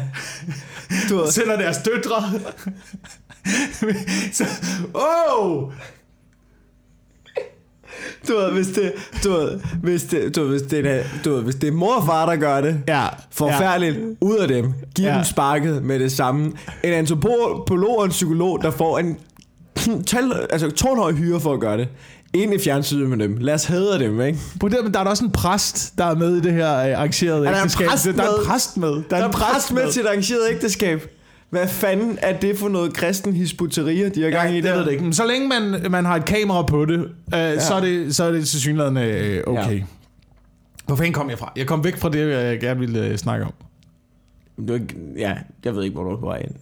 Du 1.09 1.17
ved, 1.17 1.31
sender 1.33 1.57
deres 1.57 1.77
døtre. 1.77 2.23
så, 4.33 4.45
oh, 4.95 5.73
du 8.29 8.37
ved, 8.37 8.53
hvis 8.53 8.67
det, 8.67 8.93
du 9.25 9.31
ved, 9.31 9.61
hvis 9.83 10.03
det, 10.03 10.37
du 10.37 10.43
ved, 10.43 10.51
hvis 10.51 10.63
det, 10.63 10.87
er, 10.87 11.03
du 11.25 11.33
ved, 11.35 11.43
hvis 11.43 11.55
det 11.55 11.69
er 11.69 11.73
mor 11.73 11.95
og 11.95 12.07
far, 12.07 12.27
der 12.27 12.37
gør 12.37 12.61
det, 12.61 12.83
ja, 12.89 13.07
forfærdeligt, 13.31 13.97
ja. 13.97 14.03
ud 14.21 14.37
af 14.37 14.49
dem, 14.49 14.73
giv 14.95 15.05
ja. 15.05 15.15
dem 15.15 15.25
sparket 15.25 15.83
med 15.83 15.99
det 15.99 16.13
samme. 16.13 16.53
En 16.85 16.93
antropolog 16.93 17.99
og 17.99 18.05
en 18.05 18.11
psykolog, 18.11 18.63
der 18.63 18.71
får 18.71 18.99
en 18.99 19.19
tal, 20.07 20.47
altså 20.51 20.71
tårnhøj 20.71 21.13
hyre 21.13 21.41
for 21.41 21.53
at 21.53 21.61
gøre 21.61 21.79
det, 21.79 21.89
ind 22.35 22.55
i 22.55 22.59
fjernsynet 22.59 23.09
med 23.09 23.19
dem. 23.19 23.37
Lad 23.37 23.55
os 23.55 23.65
hædre 23.65 23.99
dem, 23.99 24.21
ikke? 24.21 24.39
På 24.61 24.69
det, 24.69 24.79
men 24.83 24.93
der 24.95 25.01
er 25.01 25.05
der 25.05 25.11
også 25.11 25.25
en 25.25 25.31
præst, 25.31 25.99
der 25.99 26.05
er 26.05 26.15
med 26.15 26.37
i 26.37 26.41
det 26.41 26.53
her 26.53 26.77
øh, 26.79 26.99
arrangerede 26.99 27.47
Er 27.47 27.51
der 27.51 27.61
ægteskab. 27.61 27.89
præst 27.89 28.05
der 28.05 28.23
er 28.23 28.39
en 28.39 28.47
præst 28.47 28.77
med. 28.77 29.03
Der 29.11 29.17
er 29.17 29.27
en 29.27 29.33
præst 29.33 29.73
med 29.73 29.93
til 29.93 30.03
et 30.03 30.07
arrangeret 30.07 30.41
ægteskab. 30.51 31.09
Hvad 31.51 31.69
fanden 31.69 32.19
er 32.23 32.39
det 32.39 32.59
for 32.59 32.69
noget 32.69 32.95
kristen 32.95 33.33
hisputeria, 33.33 34.09
de 34.09 34.23
har 34.23 34.31
gang 34.31 34.53
i 34.53 34.57
det 34.57 34.65
der? 34.65 34.75
ved 34.75 34.83
jeg 34.83 34.93
ikke. 34.93 35.05
Men 35.05 35.13
så 35.13 35.27
længe 35.27 35.49
man, 35.49 35.91
man 35.91 36.05
har 36.05 36.17
et 36.17 36.25
kamera 36.25 36.63
på 36.63 36.85
det, 36.85 36.99
øh, 36.99 37.09
ja. 37.33 37.61
så, 37.61 37.75
er 37.75 37.81
det 37.81 38.17
så 38.17 38.25
er 38.25 38.31
det 38.31 38.49
til 38.49 38.61
synligheden 38.61 38.97
øh, 38.97 39.43
okay. 39.47 39.63
Ja. 39.63 39.71
Ja. 39.71 39.83
Hvor 40.87 40.97
fanden 40.97 41.13
kom 41.13 41.31
jeg 41.31 41.39
fra? 41.39 41.53
Jeg 41.57 41.67
kom 41.67 41.85
væk 41.85 41.97
fra 41.97 42.09
det, 42.09 42.31
jeg 42.31 42.61
gerne 42.61 42.81
ville 42.81 43.07
øh, 43.07 43.17
snakke 43.17 43.45
om. 43.45 43.53
Du, 44.69 44.75
er 44.75 44.79
ja, 45.17 45.35
jeg 45.65 45.75
ved 45.75 45.83
ikke, 45.85 45.95
hvor 45.95 46.05
du 46.05 46.11
er 46.11 46.21
på 46.21 46.27
vej 46.27 46.39
ind. 46.39 46.55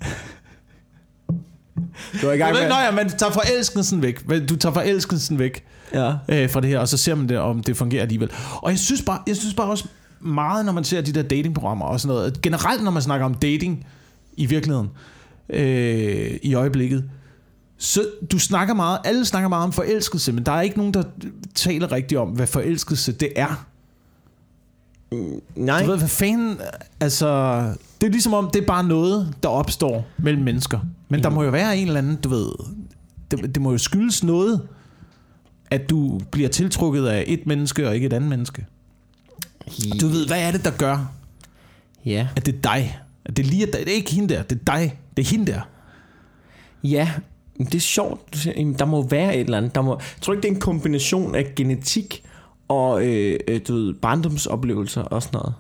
Du 2.23 2.27
er 2.27 2.33
i 2.33 2.37
gang 2.37 2.53
med... 2.53 2.61
ikke, 2.61 2.69
nej, 2.69 2.91
man 2.91 3.09
tager 3.09 3.33
forelskelsen 3.33 4.03
væk. 4.03 4.29
Du 4.49 4.57
tager 4.57 4.73
forelskelsen 4.73 5.39
væk 5.39 5.65
Ja. 5.95 6.13
øh, 6.29 6.51
fra 6.51 6.61
det 6.61 6.71
her, 6.71 6.79
og 6.79 6.89
så 6.89 6.97
ser 6.97 7.15
man 7.15 7.29
det, 7.29 7.39
om 7.39 7.63
det 7.63 7.77
fungerer 7.77 8.03
alligevel. 8.03 8.31
Og 8.57 8.71
jeg 8.71 8.79
synes 8.79 9.03
bare, 9.03 9.19
jeg 9.27 9.37
synes 9.37 9.55
bare 9.55 9.71
også 9.71 9.85
meget, 10.21 10.65
når 10.65 10.73
man 10.73 10.85
ser 10.85 11.01
de 11.01 11.13
der 11.13 11.23
datingprogrammer 11.23 11.85
og 11.87 12.01
sådan 12.01 12.17
noget, 12.17 12.43
generelt 12.43 12.85
når 12.85 12.91
man 12.91 13.03
snakker 13.03 13.27
om 13.27 13.35
dating 13.35 13.87
i 14.37 14.47
virkeligheden, 14.47 14.89
øh, 15.51 16.31
i 16.43 16.55
øjeblikket, 16.55 17.05
så 17.79 18.07
du 18.33 18.39
snakker 18.39 18.75
meget, 18.75 18.99
alle 19.05 19.25
snakker 19.25 19.49
meget 19.49 19.65
om 19.65 19.73
forelskelse, 19.73 20.33
men 20.33 20.47
der 20.47 20.53
er 20.53 20.61
ikke 20.61 20.77
nogen, 20.79 20.95
der 20.95 21.03
taler 21.55 21.93
rigtigt 21.93 22.21
om, 22.21 22.29
hvad 22.29 22.47
forelskelse 22.47 23.13
det 23.13 23.29
er. 23.37 23.67
Nej. 25.57 25.83
Du 25.83 25.91
ved, 25.91 25.99
hvad 25.99 26.09
fanden, 26.09 26.59
altså, 27.01 27.27
det 28.01 28.07
er 28.07 28.11
ligesom 28.11 28.35
om, 28.35 28.51
det 28.53 28.63
er 28.63 28.67
bare 28.67 28.85
noget, 28.85 29.35
der 29.43 29.49
opstår 29.49 30.07
mellem 30.19 30.43
mennesker. 30.43 30.81
Men 31.09 31.23
der 31.23 31.31
må 31.31 31.43
jo 31.43 31.51
være 31.51 31.79
en 31.79 31.87
eller 31.87 31.99
anden, 31.99 32.17
du 32.17 32.29
ved, 32.29 32.49
det, 33.31 33.55
det 33.55 33.63
må 33.63 33.73
jo 33.73 33.79
skyldes 33.79 34.25
noget, 34.25 34.69
at 35.71 35.91
du 35.91 36.21
bliver 36.31 36.49
tiltrukket 36.49 37.07
af 37.07 37.25
et 37.27 37.47
menneske 37.47 37.89
og 37.89 37.95
ikke 37.95 38.07
et 38.07 38.13
andet 38.13 38.31
menneske. 38.31 38.67
Du 40.01 40.07
ved, 40.09 40.27
hvad 40.27 40.43
er 40.43 40.51
det, 40.51 40.65
der 40.65 40.71
gør, 40.71 41.13
Ja. 42.05 42.29
at 42.37 42.47
det 42.47 42.55
er 42.55 42.61
dig? 42.61 42.99
At 43.25 43.37
det 43.37 43.47
er 43.47 43.51
lige, 43.51 43.67
at 43.67 43.73
det 43.73 43.89
er 43.89 43.93
ikke 43.95 44.13
hende 44.13 44.35
der, 44.35 44.43
det 44.43 44.59
er 44.61 44.65
dig, 44.73 44.99
det 45.17 45.27
er 45.27 45.31
hende 45.31 45.53
der. 45.53 45.61
Ja, 46.85 47.11
men 47.57 47.67
det 47.67 47.75
er 47.75 47.79
sjovt. 47.81 48.47
Jamen, 48.47 48.75
Der 48.75 48.85
må 48.85 49.09
være 49.09 49.35
et 49.37 49.41
eller 49.41 49.59
andet. 49.59 49.75
Der 49.75 49.83
må, 49.83 49.93
jeg 49.95 50.21
tror 50.21 50.33
ikke, 50.33 50.43
det 50.43 50.49
er 50.51 50.55
en 50.55 50.61
kombination 50.61 51.35
af 51.35 51.53
genetik 51.57 52.23
og 52.69 53.07
øh, 53.07 53.39
øh, 53.49 53.61
du 53.69 53.75
ved, 53.75 53.95
barndomsoplevelser 53.95 55.03
og 55.03 55.23
sådan 55.23 55.39
noget. 55.41 55.55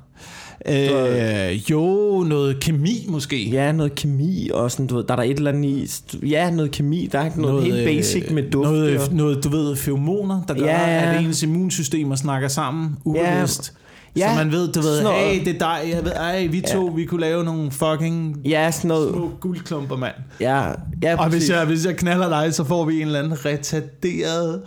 Øh, 0.68 1.70
jo, 1.70 2.24
noget 2.28 2.60
kemi 2.60 3.06
måske. 3.08 3.48
Ja, 3.50 3.72
noget 3.72 3.94
kemi 3.94 4.50
og 4.54 4.70
sådan, 4.70 4.86
du 4.86 4.96
ved, 4.96 5.04
der 5.04 5.12
er 5.12 5.16
der 5.16 5.22
et 5.22 5.36
eller 5.36 5.50
andet 5.52 5.64
i... 6.12 6.26
Ja, 6.26 6.50
noget 6.50 6.70
kemi. 6.70 7.08
Der 7.12 7.18
er 7.18 7.22
noget, 7.36 7.38
noget 7.40 7.64
helt 7.64 7.76
øh, 7.78 7.84
basic 7.84 8.30
med 8.30 8.50
duft. 8.50 8.64
Noget, 8.70 8.98
og- 9.08 9.14
noget, 9.14 9.44
du 9.44 9.48
ved, 9.48 9.76
feromoner, 9.76 10.42
der 10.48 10.54
gør, 10.54 10.64
Ja, 10.64 10.90
ja. 11.10 11.14
at 11.18 11.24
ens 11.24 11.42
immunsystemer 11.42 12.16
snakker 12.16 12.48
sammen 12.48 12.96
ubevidst. 13.04 13.72
Ja, 14.16 14.28
så 14.28 14.44
man 14.44 14.52
ved, 14.52 14.72
du 14.72 14.80
ved, 14.80 15.02
noget. 15.02 15.18
hey, 15.18 15.44
det 15.44 15.54
er 15.54 15.58
dig, 15.58 15.90
jeg 15.94 16.04
ved, 16.04 16.12
ej, 16.12 16.46
vi 16.46 16.60
to, 16.60 16.84
vi 16.84 17.04
kunne 17.04 17.20
lave 17.20 17.44
nogle 17.44 17.70
fucking 17.70 18.36
Ja, 18.44 18.70
sådan 18.70 18.88
noget... 18.88 19.10
små 19.14 19.30
guldklumper, 19.40 19.96
mand. 19.96 20.14
Ja, 20.40 20.62
ja 21.02 21.16
Og 21.16 21.28
hvis 21.28 21.34
præcis. 21.36 21.50
jeg, 21.50 21.64
hvis 21.64 21.86
jeg 21.86 21.96
knaller 21.96 22.28
dig, 22.28 22.54
så 22.54 22.64
får 22.64 22.84
vi 22.84 23.00
en 23.00 23.06
eller 23.06 23.18
anden 23.18 23.44
retarderet 23.44 24.60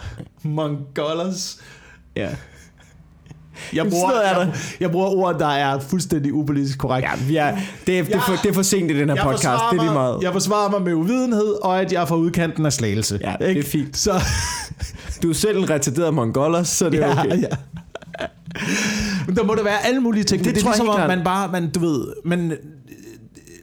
mongolos. 0.43 1.57
Ja. 2.19 2.29
Jeg 3.73 3.87
bruger, 3.89 4.09
er 4.11 4.33
der. 4.33 4.45
jeg, 4.45 4.53
jeg 4.79 4.91
bruger 4.91 5.07
ord, 5.07 5.39
der 5.39 5.47
er 5.47 5.79
fuldstændig 5.79 6.33
upolitisk 6.33 6.77
korrekt. 6.77 7.07
Ja, 7.07 7.25
vi 7.27 7.35
er, 7.35 7.57
det, 7.87 7.99
er, 7.99 8.03
det, 8.03 8.15
er 8.15 8.21
for, 8.21 8.35
det 8.43 8.49
er 8.49 8.53
for 8.53 8.61
sent 8.61 8.91
i 8.91 8.99
den 8.99 9.09
her 9.09 9.15
Jeg 9.15 9.23
podcast. 9.23 9.43
Det 9.71 9.79
er 9.79 9.83
lige 9.83 9.93
meget. 9.93 10.21
Jeg 10.21 10.31
forsvarer 10.31 10.69
mig 10.69 10.81
med 10.81 10.93
uvidenhed, 10.93 11.63
og 11.63 11.81
at 11.81 11.91
jeg 11.91 12.01
er 12.01 12.05
fra 12.05 12.15
udkanten 12.15 12.65
af 12.65 12.73
slagelse. 12.73 13.19
Ja, 13.23 13.35
det 13.39 13.59
er 13.59 13.63
fint. 13.63 13.97
Så, 13.97 14.11
Du 15.23 15.29
er 15.29 15.33
selv 15.33 15.57
en 15.57 15.69
retarderet 15.69 16.13
mongoler, 16.13 16.63
så 16.63 16.89
det 16.89 17.03
er 17.03 17.07
ja, 17.07 17.19
okay. 17.19 17.41
ja. 17.41 17.47
Men 19.27 19.35
der 19.35 19.43
må 19.43 19.55
der 19.55 19.63
være 19.63 19.85
alle 19.85 19.99
mulige 19.99 20.23
ting. 20.23 20.43
Det 20.43 20.47
Det, 20.47 20.55
det 20.55 20.61
er 20.61 20.63
tror 20.63 20.71
jeg 20.71 20.79
ligesom, 20.85 21.01
om 21.01 21.07
man 21.07 21.23
bare, 21.23 21.51
man, 21.51 21.69
du 21.71 21.79
ved, 21.79 22.07
man 22.25 22.51
øh, 22.51 22.57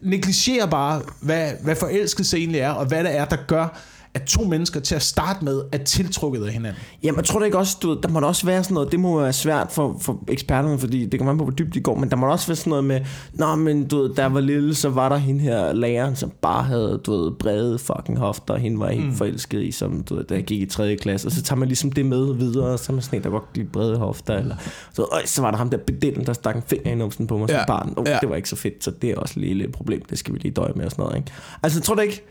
negligerer 0.02 0.66
bare, 0.66 1.02
hvad, 1.20 1.50
hvad 1.62 1.76
forelskelse 1.76 2.38
egentlig 2.38 2.60
er, 2.60 2.70
og 2.70 2.86
hvad 2.86 3.04
det 3.04 3.16
er, 3.16 3.24
der 3.24 3.36
gør, 3.46 3.78
at 4.16 4.22
to 4.22 4.44
mennesker 4.44 4.80
til 4.80 4.94
at 4.94 5.02
starte 5.02 5.44
med 5.44 5.62
er 5.72 5.78
tiltrukket 5.78 6.44
af 6.44 6.52
hinanden. 6.52 6.82
Jamen, 7.02 7.16
jeg 7.16 7.24
tror 7.24 7.38
det 7.38 7.46
ikke 7.46 7.58
også, 7.58 7.76
du 7.82 7.88
ved, 7.88 7.96
der 8.02 8.08
må 8.08 8.20
da 8.20 8.26
også 8.26 8.46
være 8.46 8.64
sådan 8.64 8.74
noget, 8.74 8.92
det 8.92 9.00
må 9.00 9.20
være 9.20 9.32
svært 9.32 9.72
for, 9.72 9.96
for 10.00 10.24
eksperterne, 10.28 10.78
fordi 10.78 11.06
det 11.06 11.20
kommer 11.20 11.32
an 11.32 11.38
på, 11.38 11.44
hvor 11.44 11.52
dybt 11.52 11.74
de 11.74 11.80
går, 11.80 11.94
men 11.94 12.10
der 12.10 12.16
må 12.16 12.26
da 12.26 12.32
også 12.32 12.46
være 12.46 12.56
sådan 12.56 12.70
noget 12.70 12.84
med, 12.84 13.00
nå, 13.32 13.54
men 13.54 13.88
du 13.88 14.02
ved, 14.02 14.14
da 14.14 14.22
jeg 14.22 14.34
var 14.34 14.40
lille, 14.40 14.74
så 14.74 14.88
var 14.88 15.08
der 15.08 15.16
hende 15.16 15.40
her 15.40 15.72
læreren, 15.72 16.16
som 16.16 16.32
bare 16.42 16.62
havde, 16.62 17.00
du 17.06 17.22
ved, 17.22 17.32
brede 17.32 17.78
fucking 17.78 18.18
hofter, 18.18 18.54
og 18.54 18.60
hende 18.60 18.80
var 18.80 18.90
helt 18.90 19.06
mm. 19.06 19.14
forelsket 19.14 19.62
i, 19.62 19.70
som, 19.70 20.02
du 20.02 20.14
ved, 20.14 20.24
da 20.24 20.34
jeg 20.34 20.44
gik 20.44 20.60
i 20.60 20.66
3. 20.66 20.96
klasse, 20.96 21.28
og 21.28 21.32
så 21.32 21.42
tager 21.42 21.58
man 21.58 21.68
ligesom 21.68 21.92
det 21.92 22.06
med 22.06 22.34
videre, 22.34 22.66
og 22.66 22.78
så 22.78 22.92
er 22.92 22.94
man 22.94 23.02
sådan 23.02 23.18
en, 23.18 23.24
der 23.24 23.30
godt 23.30 23.52
kan 23.52 23.62
lide 23.62 23.72
brede 23.72 23.96
hofter, 23.96 24.34
eller 24.38 24.56
så, 24.92 25.06
øj, 25.12 25.26
så 25.26 25.42
var 25.42 25.50
der 25.50 25.58
ham 25.58 25.70
der 25.70 25.78
bedillen, 25.86 26.26
der 26.26 26.32
stak 26.32 26.56
en 26.56 26.62
finger 26.66 26.90
i 26.90 26.94
numsen 26.94 27.26
på 27.26 27.38
mig 27.38 27.48
som 27.48 27.56
Ja, 27.56 27.66
barn, 27.66 27.94
oh, 27.96 28.08
ja. 28.08 28.18
det 28.20 28.28
var 28.28 28.36
ikke 28.36 28.48
så 28.48 28.56
fedt, 28.56 28.84
så 28.84 28.90
det 28.90 29.10
er 29.10 29.16
også 29.16 29.40
lige 29.40 29.64
et 29.64 29.72
problem, 29.72 30.02
det 30.10 30.18
skal 30.18 30.34
vi 30.34 30.38
lige 30.38 30.52
døje 30.52 30.72
med 30.76 30.84
og 30.84 30.90
sådan 30.90 31.02
noget, 31.02 31.16
ikke? 31.16 31.32
Altså, 31.62 31.80
tror 31.80 31.94
du 31.94 32.00
ikke, 32.00 32.22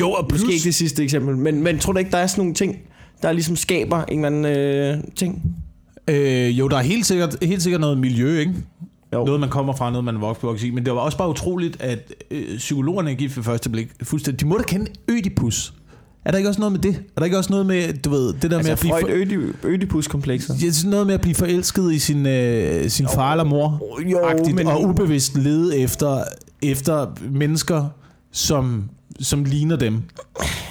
Jo, 0.00 0.10
og 0.10 0.26
Måske 0.30 0.52
ikke 0.52 0.64
det 0.64 0.74
sidste 0.74 1.02
eksempel, 1.02 1.36
men, 1.36 1.62
men 1.62 1.78
tror 1.78 1.92
du 1.92 1.98
ikke, 1.98 2.10
der 2.10 2.18
er 2.18 2.26
sådan 2.26 2.40
nogle 2.42 2.54
ting, 2.54 2.76
der 3.22 3.32
ligesom 3.32 3.56
skaber 3.56 4.04
en 4.04 4.24
eller 4.24 4.26
anden 4.26 4.44
øh, 4.44 5.04
ting? 5.16 5.42
Øh, 6.08 6.58
jo, 6.58 6.68
der 6.68 6.76
er 6.76 6.82
helt 6.82 7.06
sikkert, 7.06 7.36
helt 7.42 7.62
sikkert 7.62 7.80
noget 7.80 7.98
miljø, 7.98 8.38
ikke? 8.38 8.54
Jo. 9.14 9.24
Noget, 9.24 9.40
man 9.40 9.48
kommer 9.48 9.72
fra, 9.72 9.90
noget, 9.90 10.04
man 10.04 10.14
er 10.16 10.20
vokset 10.20 10.66
i. 10.66 10.70
Men 10.70 10.84
det 10.84 10.92
var 10.92 11.00
også 11.00 11.18
bare 11.18 11.28
utroligt, 11.30 11.82
at 11.82 12.12
øh, 12.30 12.56
psykologerne 12.58 13.10
er 13.10 13.14
givet 13.14 13.36
ved 13.36 13.44
første 13.44 13.70
blik. 13.70 13.88
Fuldstændig. 14.02 14.40
De 14.40 14.46
må 14.46 14.56
da 14.58 14.62
kende 14.62 14.86
Ødipus. 15.08 15.74
Er 16.24 16.30
der 16.30 16.38
ikke 16.38 16.48
også 16.50 16.60
noget 16.60 16.72
med 16.72 16.80
det? 16.80 16.94
Er 17.16 17.20
der 17.20 17.24
ikke 17.24 17.38
også 17.38 17.50
noget 17.50 17.66
med, 17.66 17.92
du 17.92 18.10
ved, 18.10 18.32
det 18.32 18.42
der 18.42 18.48
med 18.48 18.56
Altså 18.56 18.72
at 18.72 18.78
blive... 18.78 18.92
Freud 18.92 19.02
For, 19.02 19.68
Ødi- 19.68 19.68
Ødipus-komplekset. 19.74 20.62
ja, 20.62 20.70
sådan 20.70 20.90
noget 20.90 21.06
med 21.06 21.14
at 21.14 21.20
blive 21.20 21.34
forelsket 21.34 21.92
i 21.92 21.98
sin, 21.98 22.26
øh, 22.26 22.90
sin 22.90 23.06
far 23.14 23.32
eller 23.32 23.44
mor. 23.44 23.82
Jo, 24.10 24.18
men- 24.54 24.66
og 24.66 24.82
ubevidst 24.82 25.38
lede 25.38 25.78
efter, 25.78 26.24
efter 26.62 27.06
mennesker, 27.30 27.86
som, 28.32 28.84
som 29.20 29.44
ligner 29.44 29.76
dem. 29.76 30.02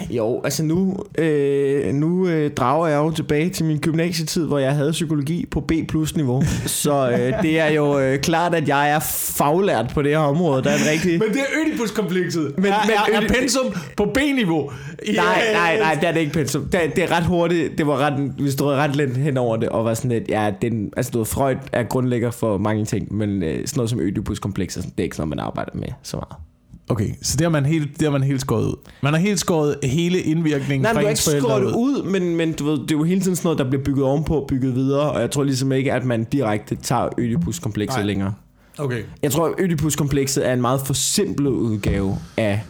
Jo, 0.09 0.41
altså 0.43 0.63
nu, 0.63 0.97
øh, 1.17 1.93
nu 1.93 2.27
øh, 2.27 2.51
drager 2.51 2.87
jeg 2.87 2.97
jo 2.97 3.11
tilbage 3.11 3.49
til 3.49 3.65
min 3.65 3.77
gymnasietid, 3.79 4.45
hvor 4.45 4.59
jeg 4.59 4.75
havde 4.75 4.91
psykologi 4.91 5.45
på 5.51 5.59
B-plus-niveau. 5.61 6.43
Så 6.65 7.09
øh, 7.11 7.41
det 7.43 7.59
er 7.59 7.67
jo 7.67 7.99
øh, 7.99 8.19
klart, 8.19 8.55
at 8.55 8.67
jeg 8.67 8.91
er 8.91 8.99
faglært 9.09 9.91
på 9.93 10.01
det 10.01 10.11
her 10.11 10.17
område. 10.17 10.63
Der 10.63 10.69
er 10.69 10.75
en 10.75 10.89
rigtig... 10.91 11.19
Men 11.19 11.29
det 11.29 11.39
er 11.39 11.59
Ødipus-komplekset. 11.67 12.43
Men, 12.43 12.61
Men- 12.63 12.71
er, 12.71 12.77
men 13.07 13.15
er, 13.15 13.21
er 13.21 13.27
pensum 13.39 13.65
på 13.97 14.05
B-niveau. 14.13 14.71
Nej, 15.15 15.25
nej, 15.53 15.77
nej, 15.77 15.97
det 16.01 16.07
er 16.07 16.11
det 16.11 16.19
ikke 16.19 16.33
pensum. 16.33 16.65
Det, 16.65 16.79
det 16.95 17.03
er 17.03 17.11
ret 17.11 17.25
hurtigt. 17.25 17.77
Det 17.77 17.87
var 17.87 17.97
ret, 17.97 18.33
vi 18.39 18.51
stod 18.51 18.73
ret 18.73 18.95
lidt 18.95 19.17
hen 19.17 19.37
over 19.37 19.57
det, 19.57 19.69
og 19.69 19.85
var 19.85 19.93
sådan 19.93 20.11
lidt, 20.11 20.29
ja, 20.29 20.51
den, 20.61 20.89
altså 20.97 21.11
du 21.11 21.17
ved, 21.17 21.25
Freud 21.25 21.55
er 21.71 21.83
grundlægger 21.83 22.31
for 22.31 22.57
mange 22.57 22.85
ting, 22.85 23.15
men 23.15 23.43
øh, 23.43 23.53
sådan 23.67 23.67
noget 23.75 23.89
som 23.89 23.99
Ødipus-komplekset, 23.99 24.83
det 24.83 24.91
er 24.97 25.03
ikke 25.03 25.15
sådan 25.15 25.27
noget, 25.27 25.37
man 25.37 25.45
arbejder 25.45 25.71
med 25.73 25.87
så 26.03 26.17
meget. 26.17 26.52
Okay, 26.89 27.09
så 27.21 27.37
det 27.37 27.45
har 27.45 27.49
man 27.49 27.65
helt, 27.65 27.89
det 27.99 28.01
har 28.01 28.09
man 28.11 28.23
helt 28.23 28.41
skåret 28.41 28.65
ud. 28.65 28.75
Man 29.01 29.13
har 29.13 29.19
helt 29.19 29.39
skåret 29.39 29.75
hele 29.83 30.19
indvirkningen 30.19 30.81
Nej, 30.81 30.93
fra 30.93 30.99
du 30.99 31.05
har 31.05 31.09
ikke 31.09 31.21
skåret 31.21 31.61
det 31.65 31.71
ud, 31.75 32.03
men, 32.03 32.35
men 32.35 32.53
du 32.53 32.65
ved, 32.65 32.73
det 32.79 32.91
er 32.91 32.95
jo 32.95 33.03
hele 33.03 33.21
tiden 33.21 33.35
sådan 33.35 33.45
noget, 33.47 33.59
der 33.59 33.69
bliver 33.69 33.83
bygget 33.83 34.05
ovenpå, 34.05 34.45
bygget 34.49 34.75
videre, 34.75 35.11
og 35.11 35.21
jeg 35.21 35.31
tror 35.31 35.43
ligesom 35.43 35.71
ikke, 35.71 35.93
at 35.93 36.05
man 36.05 36.23
direkte 36.23 36.75
tager 36.75 37.09
Ødipus-komplekset 37.17 38.05
længere. 38.05 38.33
Okay. 38.77 39.03
Jeg 39.23 39.31
tror, 39.31 39.47
at 39.47 39.53
Ødipus-komplekset 39.59 40.47
er 40.47 40.53
en 40.53 40.61
meget 40.61 40.81
forsimplet 40.85 41.49
udgave 41.51 42.17
af, 42.37 42.61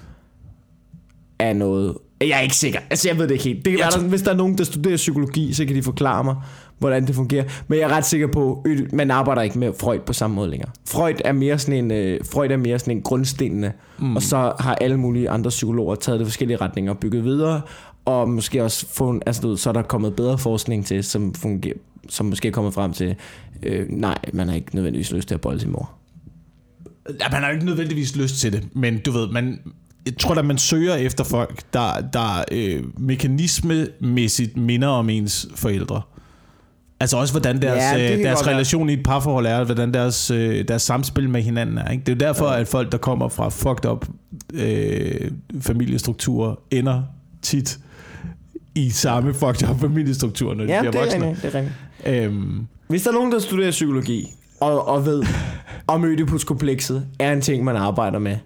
af 1.40 1.56
noget. 1.56 1.94
Jeg 2.22 2.30
er 2.30 2.40
ikke 2.40 2.56
sikker. 2.56 2.80
Altså, 2.90 3.10
jeg 3.10 3.18
ved 3.18 3.24
det 3.28 3.32
ikke 3.32 3.44
helt. 3.44 3.66
Det 3.66 3.72
kan 3.72 3.80
Jeg 3.80 3.80
være, 3.84 3.92
tror- 3.92 4.02
der, 4.02 4.10
hvis 4.10 4.22
der 4.22 4.32
er 4.32 4.36
nogen, 4.36 4.58
der 4.58 4.64
studerer 4.64 4.98
psykologi, 4.98 5.54
så 5.54 5.66
kan 5.66 5.76
de 5.76 5.84
forklare 5.84 6.24
mig, 6.24 6.36
hvordan 6.84 7.08
det 7.08 7.16
fungerer. 7.16 7.44
Men 7.68 7.80
jeg 7.80 7.90
er 7.92 7.96
ret 7.96 8.06
sikker 8.06 8.28
på, 8.28 8.66
at 8.66 8.94
man 8.94 9.12
arbejder 9.12 9.42
ikke 9.42 9.60
med 9.60 9.74
Freud 9.80 10.00
på 10.00 10.14
samme 10.14 10.36
måde 10.36 10.50
længere. 10.50 10.70
Freud 10.88 11.14
er 11.26 11.32
mere 11.32 11.60
sådan 11.60 11.86
en, 11.86 11.92
øh, 11.92 12.20
Freud 12.34 12.50
er 12.50 12.58
mere 12.58 12.80
sådan 12.80 12.98
en 12.98 13.02
grundstenende, 13.04 13.72
mm. 14.00 14.16
og 14.16 14.22
så 14.22 14.54
har 14.60 14.76
alle 14.76 14.98
mulige 14.98 15.30
andre 15.30 15.50
psykologer 15.50 15.96
taget 15.96 16.20
det 16.20 16.28
forskellige 16.28 16.58
retninger 16.58 16.92
og 16.92 16.98
bygget 16.98 17.24
videre, 17.24 17.62
og 18.06 18.30
måske 18.30 18.64
også 18.64 19.04
en- 19.04 19.22
altså, 19.26 19.48
ved, 19.48 19.58
så 19.58 19.70
er 19.70 19.74
der 19.74 19.82
kommet 19.82 20.16
bedre 20.16 20.38
forskning 20.38 20.86
til, 20.86 21.04
som, 21.04 21.34
fungerer, 21.34 21.76
som 22.10 22.26
måske 22.26 22.48
er 22.48 22.52
kommet 22.52 22.74
frem 22.74 22.94
til, 22.94 23.16
øh, 23.64 23.86
nej, 23.90 24.18
man 24.34 24.48
har 24.48 24.56
ikke 24.56 24.76
nødvendigvis 24.76 25.12
lyst 25.12 25.28
til 25.28 25.36
at 25.36 25.42
bolde 25.42 25.60
sin 25.60 25.72
mor. 25.72 25.92
Ja, 27.10 27.26
man 27.32 27.44
har 27.44 27.50
ikke 27.50 27.66
nødvendigvis 27.66 28.16
lyst 28.16 28.36
til 28.36 28.54
det, 28.54 28.68
men 28.76 29.00
du 29.00 29.12
ved, 29.12 29.28
man, 29.32 29.60
jeg 30.06 30.18
tror 30.18 30.36
at 30.36 30.46
man 30.46 30.58
søger 30.58 30.96
efter 30.96 31.24
folk, 31.24 31.62
der, 31.74 32.02
der 32.14 32.44
øh, 32.52 32.84
mekanismemæssigt 32.98 34.58
minder 34.58 34.88
om 34.88 35.10
ens 35.10 35.48
forældre. 35.56 36.02
Altså 37.04 37.18
også, 37.18 37.34
hvordan 37.34 37.62
deres, 37.62 37.78
Ja, 37.82 37.98
det 37.98 38.04
ja, 38.10 38.16
kan 38.16 38.26
deres 38.26 38.38
godt 38.38 38.46
være. 38.46 38.54
relation 38.56 38.90
i 38.90 38.94
et 38.94 39.04
parforhold 39.04 39.46
er, 39.46 39.64
hvordan 39.64 39.94
deres, 39.94 40.32
øh, 40.32 40.68
deres 40.68 40.82
samspil 40.82 41.30
med 41.30 41.42
hinanden 41.42 41.78
er. 41.78 41.90
Ikke? 41.92 42.04
Det 42.06 42.12
er 42.22 42.26
jo 42.26 42.28
derfor, 42.28 42.46
Ja. 42.46 42.54
ja. 42.54 42.60
at 42.62 42.68
folk, 42.68 42.92
der 42.92 42.98
kommer 42.98 43.30
fra 43.30 43.50
fucked 43.50 43.86
up 43.92 44.06
øh, 44.54 45.32
familiestrukturer, 45.62 46.56
ender 46.72 47.02
tit 47.42 47.80
i 48.76 48.90
samme 48.90 49.34
fucked 49.34 49.70
up 49.70 49.80
familiestruktur, 49.80 50.54
når 50.54 50.64
de 50.66 50.74
Ja, 50.74 50.80
bliver 50.82 50.94
er 50.94 51.00
voksne. 51.00 51.28
rigtigt. 51.28 51.54
Det 51.54 51.56
er 51.56 51.60
rigtigt. 52.06 52.26
Øhm, 52.26 52.68
Hvis 52.88 53.02
der 53.04 53.10
er 53.10 53.14
nogen, 53.14 53.32
der 53.32 53.40
studerer 53.40 53.72
psykologi, 53.72 54.28
og, 54.62 54.88
og 54.88 55.06
ved, 55.06 55.24
om 55.88 56.06
Ødipus-komplekset 56.06 57.06
er 57.20 57.34
en 57.34 57.42
ting, 57.42 57.64
man 57.64 57.76
arbejder 57.76 58.20
med, 58.20 58.38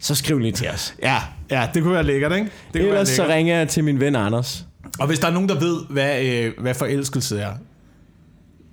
så 0.00 0.14
skriv 0.14 0.38
lige 0.38 0.52
til 0.52 0.68
os. 0.74 0.94
ja, 1.02 1.16
ja, 1.50 1.68
det 1.74 1.82
kunne 1.82 1.94
være 1.94 2.02
lækkert, 2.04 2.32
ikke? 2.32 2.44
Det 2.44 2.52
kunne 2.72 2.80
Ellers 2.82 2.94
være 2.96 3.06
så 3.06 3.22
lækkert. 3.22 3.36
ringer 3.36 3.56
jeg 3.56 3.68
til 3.68 3.84
min 3.84 4.00
ven 4.00 4.16
Anders. 4.16 4.66
Og 5.00 5.06
hvis 5.06 5.18
der 5.18 5.26
er 5.28 5.32
nogen, 5.32 5.48
der 5.48 5.60
ved, 5.60 5.76
hvad, 5.90 6.22
øh, 6.24 6.52
hvad 6.58 6.74
forelskelse 6.74 7.38
er, 7.40 7.50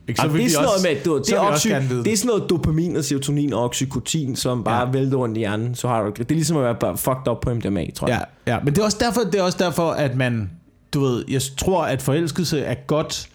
ikke, 0.07 0.21
Så 0.21 0.27
det 0.27 0.45
er 0.45 0.49
sådan 0.49 0.65
noget 0.65 0.83
med, 0.83 1.03
du, 1.03 1.17
det, 1.17 1.33
er 1.33 1.39
også 1.39 1.75
oxy, 1.75 1.85
det 1.89 2.13
er 2.13 2.17
sådan 2.17 2.27
noget 2.27 2.49
dopamin 2.49 2.95
og 2.95 3.03
serotonin 3.03 3.53
og 3.53 3.63
oxycotin, 3.63 4.35
som 4.35 4.63
bare 4.63 4.85
ja. 4.85 4.91
vælter 4.91 5.17
rundt 5.17 5.37
i 5.37 5.39
hjernen. 5.39 5.75
Så 5.75 5.87
har 5.87 6.03
du, 6.03 6.11
det 6.17 6.31
er 6.31 6.35
ligesom 6.35 6.57
at 6.57 6.63
være 6.63 6.75
bare 6.79 6.97
fucked 6.97 7.27
up 7.27 7.37
på 7.41 7.53
MDMA, 7.53 7.85
tror 7.95 8.07
jeg. 8.07 8.25
Ja, 8.47 8.53
ja, 8.53 8.59
men 8.63 8.73
det 8.73 8.81
er, 8.81 8.85
også 8.85 8.97
derfor, 8.99 9.21
det 9.21 9.35
er 9.35 9.43
også 9.43 9.57
derfor, 9.57 9.91
at 9.91 10.15
man, 10.15 10.51
du 10.93 10.99
ved, 10.99 11.25
jeg 11.29 11.41
tror, 11.57 11.83
at 11.85 12.01
forelskelse 12.01 12.59
er 12.59 12.75
godt 12.87 13.29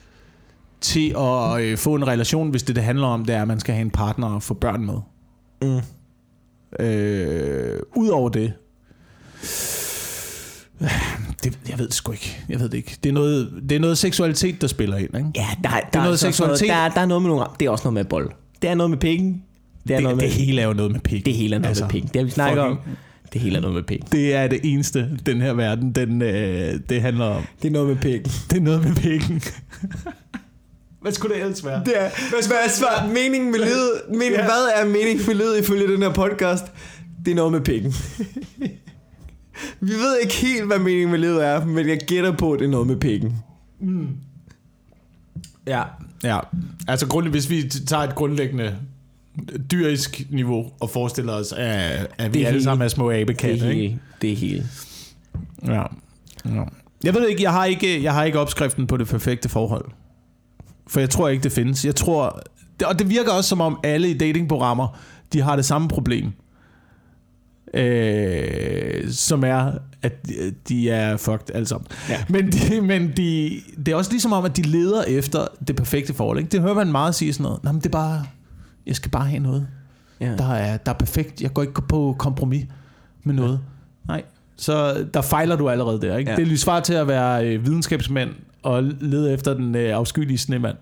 til 0.80 1.14
at 1.18 1.60
øh, 1.60 1.78
få 1.78 1.94
en 1.94 2.08
relation, 2.08 2.50
hvis 2.50 2.62
det, 2.62 2.76
det 2.76 2.84
handler 2.84 3.06
om, 3.06 3.24
det 3.24 3.34
er, 3.34 3.42
at 3.42 3.48
man 3.48 3.60
skal 3.60 3.74
have 3.74 3.82
en 3.82 3.90
partner 3.90 4.34
og 4.34 4.42
få 4.42 4.54
børn 4.54 4.86
med. 4.86 4.98
Mm. 5.62 5.80
Øh, 6.84 7.80
Udover 7.96 8.28
det, 8.28 8.52
Det, 11.44 11.58
jeg 11.68 11.78
ved 11.78 11.86
det 11.86 11.94
sgu 11.94 12.12
ikke. 12.12 12.38
Jeg 12.48 12.60
ved 12.60 12.68
det 12.68 12.76
ikke. 12.78 12.96
Det 13.02 13.08
er 13.08 13.12
noget, 13.12 13.62
det 13.68 13.76
er 13.76 13.80
noget 13.80 13.98
seksualitet, 13.98 14.60
der 14.60 14.66
spiller 14.66 14.96
ind, 14.96 15.16
ikke? 15.16 15.28
Ja, 15.36 15.46
der, 15.62 15.68
der, 15.68 15.76
er 15.76 15.82
noget 15.94 16.10
også 16.12 16.26
seksualitet. 16.26 16.68
Der, 16.68 16.88
der 16.88 17.00
er 17.00 17.06
noget 17.06 17.22
med 17.22 17.30
nogle... 17.30 17.44
Det 17.60 17.66
er 17.66 17.70
også 17.70 17.84
noget 17.84 17.94
med 17.94 18.04
bold. 18.04 18.30
Det 18.62 18.70
er 18.70 18.74
noget 18.74 18.90
med 18.90 18.98
penge. 18.98 19.42
Det 19.88 19.90
er 19.90 19.96
Det, 19.96 20.02
noget 20.02 20.16
med... 20.16 20.24
det 20.24 20.32
hele 20.32 20.62
er 20.62 20.66
jo 20.66 20.72
noget 20.72 20.92
med 20.92 21.00
pik. 21.00 21.26
det 21.26 21.34
hele 21.34 21.54
er 21.54 21.58
noget 21.58 21.68
Altså, 21.68 21.84
med 21.84 21.90
penge. 21.90 22.08
Det 22.12 22.16
har 22.20 22.24
vi 22.24 22.30
snakket 22.30 22.58
om. 22.62 22.78
Det 23.32 23.40
hele 23.40 23.56
er 23.56 23.60
noget 23.60 23.74
med 23.74 23.82
penge. 23.82 24.06
Det 24.12 24.34
er 24.34 24.46
det 24.48 24.60
eneste, 24.64 25.18
den 25.26 25.40
her 25.40 25.52
verden, 25.52 25.92
den, 25.92 26.22
øh, 26.22 26.80
det 26.88 27.02
handler 27.02 27.24
om. 27.24 27.42
Det 27.62 27.68
er 27.68 27.72
noget 27.72 27.88
med 27.88 27.96
penge. 27.96 28.30
Det 28.50 28.56
er 28.56 28.60
noget 28.60 28.84
med 28.84 28.94
pikken. 28.96 29.42
Hvad 31.02 31.12
skulle 31.12 31.34
det 31.34 31.42
ellers 31.42 31.64
være? 31.64 31.82
Det 31.84 31.92
er, 31.96 32.10
hvad 32.30 32.56
er 32.66 32.70
svar, 32.70 33.06
meningen 33.06 33.50
med 33.50 33.58
livet? 33.58 33.92
Men, 34.08 34.32
Ja. 34.32 34.44
Hvad 34.44 34.68
er 34.76 34.84
meningen 34.86 35.26
med 35.26 35.34
livet 35.34 35.58
ifølge 35.58 35.92
den 35.92 36.02
her 36.02 36.12
podcast? 36.12 36.64
Det 37.24 37.30
er 37.30 37.34
noget 37.34 37.52
med 37.52 37.60
penge. 37.60 37.94
Vi 39.80 39.92
ved 39.92 40.18
ikke 40.22 40.34
helt, 40.34 40.66
hvad 40.66 40.78
meningen 40.78 41.10
med 41.10 41.18
livet 41.18 41.46
er, 41.46 41.64
men 41.64 41.88
jeg 41.88 41.98
gætter 42.06 42.32
på, 42.36 42.52
at 42.52 42.58
det 42.60 42.66
er 42.66 42.70
noget 42.70 42.86
med 42.86 42.96
penge. 42.96 43.36
Ja, 45.66 45.82
ja. 46.24 46.38
Altså 46.88 47.06
grund, 47.06 47.28
hvis 47.28 47.50
vi 47.50 47.62
tager 47.86 48.02
et 48.02 48.14
grundlæggende 48.14 48.76
dyrisk 49.70 50.22
niveau 50.30 50.70
og 50.80 50.90
forestiller 50.90 51.32
os, 51.32 51.52
at, 51.52 52.06
at 52.18 52.34
vi 52.34 52.38
Det 52.38 52.42
er 52.42 52.46
alle 52.46 52.50
hele. 52.50 52.62
sammen 52.62 52.84
er 52.84 52.88
små 52.88 53.10
Det 53.10 53.20
abekatte, 53.20 53.68
ikke? 53.68 53.80
hele. 53.82 53.98
Det 54.22 54.36
hele. 54.36 54.66
Ja. 55.66 55.82
ja. 56.44 56.62
Jeg 57.04 57.14
ved 57.14 57.28
ikke, 57.28 57.42
jeg 57.42 57.52
har 57.52 57.64
ikke, 57.64 58.02
jeg 58.02 58.12
har 58.14 58.24
ikke 58.24 58.38
opskriften 58.38 58.86
på 58.86 58.96
det 58.96 59.06
perfekte 59.08 59.48
forhold. 59.48 59.84
For 60.86 61.00
jeg 61.00 61.10
tror 61.10 61.28
ikke, 61.28 61.42
det 61.42 61.52
findes. 61.52 61.84
Jeg 61.84 61.96
tror, 61.96 62.40
og 62.84 62.98
det 62.98 63.10
virker 63.10 63.32
også 63.32 63.48
som 63.48 63.60
om 63.60 63.80
alle 63.84 64.10
i 64.10 64.18
datingprogrammer, 64.18 64.98
de 65.32 65.40
har 65.40 65.56
det 65.56 65.64
samme 65.64 65.88
problem. 65.88 66.32
Øh, 67.74 69.10
som 69.10 69.44
er, 69.44 69.72
at 70.02 70.12
de- 70.68 70.90
er 70.90 71.16
fucked 71.16 71.54
alle 71.54 71.66
sammen. 71.66 71.86
Ja. 72.08 72.24
Men, 72.28 72.52
de, 72.52 72.80
men 72.80 73.12
de, 73.16 73.60
det 73.86 73.88
er 73.88 73.96
også 73.96 74.10
ligesom 74.10 74.32
om, 74.32 74.44
at 74.44 74.56
de 74.56 74.62
leder 74.62 75.02
efter 75.02 75.46
det 75.68 75.76
perfekte 75.76 76.14
forhold. 76.14 76.38
Ikke? 76.38 76.50
Det 76.50 76.60
hører 76.60 76.74
man 76.74 76.92
meget 76.92 77.14
sige 77.14 77.32
sådan 77.32 77.42
noget. 77.44 77.64
Nå, 77.64 77.72
men 77.72 77.80
det 77.80 77.86
er 77.86 77.90
bare, 77.90 78.24
jeg 78.86 78.96
skal 78.96 79.10
bare 79.10 79.26
have 79.26 79.42
noget 79.42 79.66
Ja. 80.20 80.36
der 80.36 80.52
er, 80.54 80.76
der 80.76 80.92
er 80.92 80.96
perfekt. 80.96 81.40
Jeg 81.40 81.52
går 81.54 81.62
ikke 81.62 81.82
på 81.88 82.16
kompromis 82.18 82.64
med 83.24 83.34
noget. 83.34 83.60
Nej. 84.08 84.22
Så 84.56 85.06
der 85.14 85.20
fejler 85.22 85.56
du 85.56 85.68
allerede 85.68 86.00
der. 86.00 86.16
Ikke? 86.16 86.30
Ja. 86.30 86.38
Ja. 86.40 86.44
Det 86.44 86.52
er 86.52 86.56
svar 86.56 86.80
til 86.80 86.94
at 86.94 87.08
være 87.08 87.46
øh, 87.48 87.66
videnskabsmand 87.66 88.30
og 88.62 88.82
lede 88.82 89.32
efter 89.32 89.54
den 89.54 89.74
øh, 89.74 89.96
afskyelige 89.96 90.38
snemand. 90.38 90.76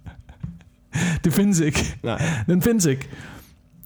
det 1.24 1.32
findes 1.32 1.60
ikke. 1.60 1.96
Nej. 2.02 2.22
Den 2.46 2.62
findes 2.62 2.86
ikke. 2.86 3.08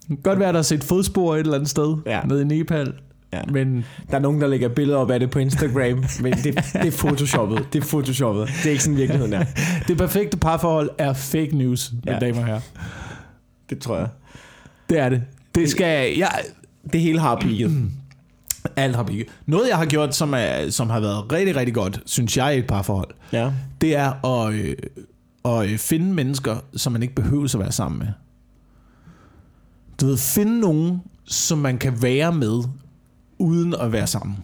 Det 0.09 0.17
kan 0.17 0.23
godt 0.23 0.39
være, 0.39 0.53
der 0.53 0.59
er 0.59 0.63
set 0.63 0.85
fodspor 0.85 1.35
et 1.35 1.41
eller 1.41 1.55
andet 1.55 1.69
sted 1.71 1.97
Ja. 2.07 2.21
nede 2.23 2.43
i 2.43 2.45
Nepal. 2.45 2.93
Ja. 3.33 3.41
Men 3.53 3.85
Der 4.11 4.17
er 4.17 4.21
nogen, 4.21 4.41
der 4.41 4.47
lægger 4.47 4.69
billeder 4.69 4.99
op 4.99 5.11
af 5.11 5.21
det 5.21 5.31
på 5.31 5.39
Instagram, 5.39 6.05
men 6.23 6.33
det, 6.33 6.45
det 6.73 6.87
er 6.87 6.91
photoshoppet. 6.99 7.67
Det 7.73 7.83
er 7.85 7.87
photoshoppet. 7.89 8.49
Det 8.49 8.67
er 8.67 8.71
ikke 8.71 8.83
sådan 8.83 8.97
virkeligheden 8.97 9.33
er. 9.33 9.45
det 9.89 9.99
perfekte 9.99 10.37
parforhold 10.37 10.91
er 10.99 11.13
fake 11.13 11.57
news, 11.57 11.93
mine 11.93 12.13
Ja. 12.13 12.19
damer 12.19 12.41
og 12.41 12.47
herrer. 12.47 12.61
Det 13.71 13.79
tror 13.79 13.99
jeg. 13.99 14.09
Det 14.91 14.99
er 14.99 15.09
det. 15.09 15.23
Det 15.55 15.71
skal... 15.71 16.19
Jeg, 16.19 16.31
Det 16.93 17.01
hele 17.01 17.21
har 17.21 17.37
peaked. 17.41 17.71
alt 18.77 18.97
har 18.97 19.03
bygget. 19.03 19.27
Noget, 19.47 19.69
jeg 19.69 19.77
har 19.77 19.87
gjort, 19.87 20.15
som, 20.17 20.35
er, 20.37 20.71
som 20.71 20.91
har 20.91 21.01
været 21.01 21.33
rigtig, 21.33 21.57
rigtig 21.57 21.75
godt, 21.75 22.01
synes 22.07 22.37
jeg, 22.37 22.57
i 22.57 22.59
et 22.59 22.67
parforhold, 22.67 23.09
Ja. 23.33 23.51
det 23.81 23.97
er 23.97 24.27
at, 24.27 24.55
øh, 24.55 24.75
at 25.45 25.71
øh, 25.71 25.79
finde 25.79 26.07
mennesker, 26.13 26.57
som 26.77 26.93
man 26.93 27.03
ikke 27.03 27.15
behøver 27.15 27.45
at 27.55 27.61
være 27.61 27.73
sammen 27.73 27.99
med. 27.99 28.07
Du 30.01 30.07
ved, 30.07 30.17
finde 30.19 30.61
nogen, 30.61 31.01
som 31.25 31.59
man 31.59 31.79
kan 31.79 32.03
være 32.03 32.33
med, 32.33 32.63
uden 33.39 33.75
at 33.81 33.93
være 33.93 34.07
sammen. 34.07 34.37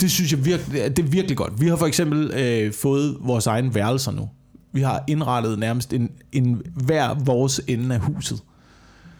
Det 0.00 0.10
synes 0.10 0.32
jeg 0.32 0.44
virkelig, 0.44 0.96
det 0.96 1.04
er 1.04 1.08
virkelig 1.08 1.36
godt. 1.36 1.60
Vi 1.60 1.68
har 1.68 1.76
for 1.76 1.86
eksempel 1.86 2.30
øh, 2.34 2.72
fået 2.72 3.16
vores 3.20 3.46
egen 3.46 3.74
værelser 3.74 4.12
nu. 4.12 4.28
Vi 4.72 4.80
har 4.82 5.04
indrettet 5.06 5.58
nærmest 5.58 5.92
en, 5.92 6.10
en 6.32 6.62
hver 6.74 7.14
vores 7.24 7.60
ende 7.66 7.94
af 7.94 8.00
huset. 8.00 8.42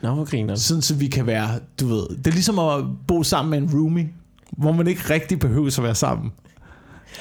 Nå, 0.03 0.25
griner? 0.25 0.55
Sådan 0.55 0.83
så 0.83 0.95
vi 0.95 1.07
kan 1.07 1.27
være, 1.27 1.49
du 1.81 1.87
ved, 1.89 2.07
det 2.17 2.27
er 2.27 2.31
ligesom 2.31 2.59
at 2.59 2.85
bo 3.09 3.23
sammen 3.23 3.51
med 3.51 3.59
en 3.71 3.79
roomie, 3.81 4.09
hvor 4.53 4.73
man 4.73 4.87
ikke 4.87 5.01
rigtig 5.11 5.39
behøver 5.39 5.75
at 5.79 5.83
være 5.85 5.95
sammen. 5.95 6.33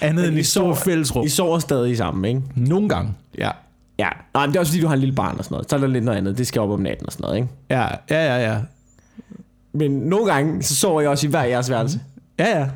Andet 0.02 0.22
Men 0.24 0.30
end 0.30 0.38
I 0.38 0.40
i 0.40 0.44
store 0.44 0.64
sover- 0.76 0.84
fællesrum. 0.86 1.26
I 1.26 1.30
sover 1.30 1.60
stadig 1.60 1.98
sammen, 1.98 2.26
ikke? 2.26 2.42
Nogle 2.56 2.90
gange. 2.90 3.14
Ja. 3.38 3.52
Ja. 4.00 4.10
Nej, 4.34 4.46
men 4.46 4.52
det 4.54 4.56
er 4.56 4.60
også 4.60 4.72
fordi, 4.72 4.82
du 4.82 4.88
har 4.88 4.94
en 4.94 5.00
lille 5.00 5.16
barn 5.16 5.38
og 5.38 5.44
sådan 5.44 5.56
noget. 5.56 5.70
Så 5.70 5.76
er 5.76 5.80
der 5.80 5.88
lidt 5.88 6.04
noget 6.04 6.18
andet. 6.18 6.38
Det 6.38 6.48
skal 6.48 6.62
op 6.62 6.70
om 6.70 6.80
natten 6.80 7.06
og 7.06 7.12
sådan 7.14 7.24
noget, 7.24 7.36
ikke? 7.38 7.50
Ja, 7.70 7.82
ja, 8.10 8.36
ja, 8.36 8.52
ja. 8.54 8.60
Men 9.74 9.92
nogle 9.92 10.34
gange, 10.34 10.64
så 10.64 10.76
sover 10.76 11.02
jeg 11.02 11.10
også 11.10 11.28
i 11.28 11.30
hver 11.30 11.44
jeres 11.44 11.70
værelse. 11.70 12.00
Ja, 12.40 12.60
ja. 12.60 12.68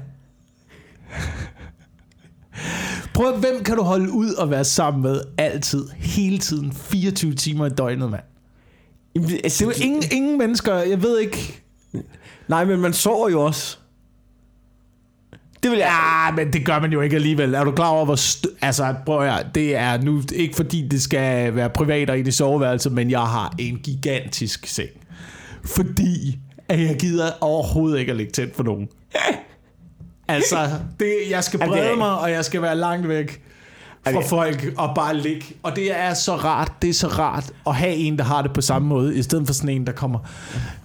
Prøv 3.14 3.34
at, 3.34 3.40
hvem 3.40 3.64
kan 3.64 3.76
du 3.76 3.84
holde 3.84 4.12
ud 4.12 4.34
og 4.34 4.50
være 4.50 4.64
sammen 4.64 5.04
med 5.04 5.22
altid, 5.38 5.88
hele 5.98 6.38
tiden, 6.38 6.74
24 6.74 7.34
timer 7.34 7.66
i 7.66 7.70
døgnet, 7.70 8.12
mand? 8.12 8.24
Jamen, 9.16 9.30
Det 9.30 9.40
Altså, 9.44 9.66
er 9.66 9.70
jo 9.78 9.84
ingen, 9.84 10.04
ingen 10.12 10.38
mennesker, 10.38 10.76
jeg 10.76 11.04
ved 11.04 11.20
ikke... 11.20 11.62
Nej, 12.48 12.66
men 12.66 12.80
man 12.80 12.94
sover 12.94 13.30
jo 13.30 13.42
også. 13.42 13.78
Det 15.64 15.72
vil 15.72 15.80
jeg... 15.80 16.26
Ja, 16.28 16.36
men 16.36 16.54
det 16.54 16.66
gør 16.66 16.80
man 16.80 16.92
jo 16.92 17.02
ikke 17.02 17.16
alligevel. 17.16 17.54
Er 17.54 17.64
du 17.64 17.72
klar 17.72 17.88
over, 17.90 18.06
hvor... 18.06 18.16
St- 18.16 18.58
altså, 18.62 18.96
prøv 19.06 19.22
at 19.24 19.32
høre, 19.34 19.44
det 19.56 19.76
er 19.76 20.02
nu 20.02 20.22
ikke 20.36 20.56
fordi, 20.56 20.88
det 20.88 21.02
skal 21.02 21.56
være 21.56 21.70
privat 21.70 22.10
og 22.10 22.20
i 22.20 22.22
det 22.22 22.34
soveværelse, 22.34 22.90
men 22.90 23.12
jeg 23.12 23.20
har 23.20 23.56
en 23.58 23.80
gigantisk 23.84 24.66
seng. 24.68 24.90
Fordi 25.66 26.40
at 26.70 26.80
jeg 26.80 26.96
gider 27.00 27.32
overhovedet 27.42 28.00
ikke 28.00 28.12
at 28.12 28.18
lægge 28.18 28.32
tæt 28.32 28.52
på 28.52 28.64
nogen. 28.64 28.88
Altså, 30.28 30.70
det, 31.00 31.16
jeg 31.30 31.44
skal 31.44 31.60
brede 31.60 31.96
mig, 31.98 32.20
og 32.20 32.32
jeg 32.32 32.46
skal 32.46 32.62
være 32.62 32.76
langt 32.76 33.08
væk 33.08 33.42
Jamen, 34.08 34.24
folk 34.24 34.74
og 34.78 34.96
bare 34.96 35.18
ligge. 35.18 35.46
Og 35.64 35.76
det 35.76 35.98
er 36.00 36.14
så 36.14 36.36
rart, 36.36 36.72
det 36.82 36.90
er 36.90 36.94
så 36.94 37.08
rart 37.08 37.52
at 37.68 37.76
have 37.76 37.94
en, 37.96 38.18
der 38.18 38.24
har 38.24 38.42
det 38.42 38.54
på 38.54 38.62
samme 38.62 38.88
måde, 38.88 39.18
i 39.18 39.22
stedet 39.24 39.48
for 39.48 39.54
sådan 39.54 39.70
en, 39.70 39.86
der 39.88 39.92
kommer 39.92 40.20